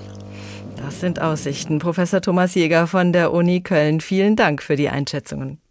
Das 0.77 1.01
sind 1.01 1.21
Aussichten. 1.21 1.79
Professor 1.79 2.21
Thomas 2.21 2.55
Jäger 2.55 2.87
von 2.87 3.13
der 3.13 3.33
Uni 3.33 3.61
Köln, 3.61 4.01
vielen 4.01 4.35
Dank 4.35 4.63
für 4.63 4.75
die 4.75 4.89
Einschätzungen. 4.89 5.62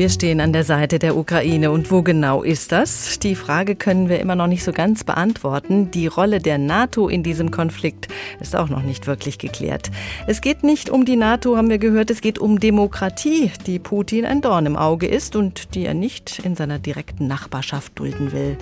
Wir 0.00 0.08
stehen 0.08 0.40
an 0.40 0.54
der 0.54 0.64
Seite 0.64 0.98
der 0.98 1.14
Ukraine. 1.14 1.70
Und 1.70 1.90
wo 1.90 2.00
genau 2.00 2.42
ist 2.42 2.72
das? 2.72 3.18
Die 3.18 3.34
Frage 3.34 3.76
können 3.76 4.08
wir 4.08 4.18
immer 4.18 4.34
noch 4.34 4.46
nicht 4.46 4.64
so 4.64 4.72
ganz 4.72 5.04
beantworten. 5.04 5.90
Die 5.90 6.06
Rolle 6.06 6.38
der 6.38 6.56
NATO 6.56 7.06
in 7.06 7.22
diesem 7.22 7.50
Konflikt 7.50 8.08
ist 8.40 8.56
auch 8.56 8.70
noch 8.70 8.80
nicht 8.80 9.06
wirklich 9.06 9.36
geklärt. 9.36 9.90
Es 10.26 10.40
geht 10.40 10.62
nicht 10.62 10.88
um 10.88 11.04
die 11.04 11.16
NATO, 11.16 11.58
haben 11.58 11.68
wir 11.68 11.76
gehört, 11.76 12.08
es 12.08 12.22
geht 12.22 12.38
um 12.38 12.58
Demokratie, 12.60 13.52
die 13.66 13.78
Putin 13.78 14.24
ein 14.24 14.40
Dorn 14.40 14.64
im 14.64 14.76
Auge 14.76 15.06
ist 15.06 15.36
und 15.36 15.74
die 15.74 15.84
er 15.84 15.92
nicht 15.92 16.38
in 16.38 16.56
seiner 16.56 16.78
direkten 16.78 17.26
Nachbarschaft 17.26 17.98
dulden 17.98 18.32
will. 18.32 18.56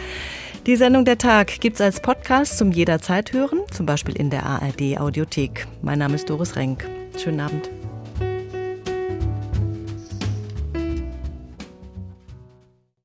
Die 0.66 0.74
Sendung 0.74 1.04
der 1.04 1.18
Tag 1.18 1.60
gibt's 1.60 1.80
als 1.80 2.00
Podcast 2.00 2.58
zum 2.58 2.72
jederzeit 2.72 3.32
hören, 3.32 3.60
zum 3.70 3.86
Beispiel 3.86 4.16
in 4.16 4.30
der 4.30 4.44
ARD 4.44 4.98
Audiothek. 4.98 5.68
Mein 5.82 6.00
Name 6.00 6.16
ist 6.16 6.28
Doris 6.28 6.56
Renk. 6.56 6.84
Schönen 7.16 7.38
Abend. 7.38 7.70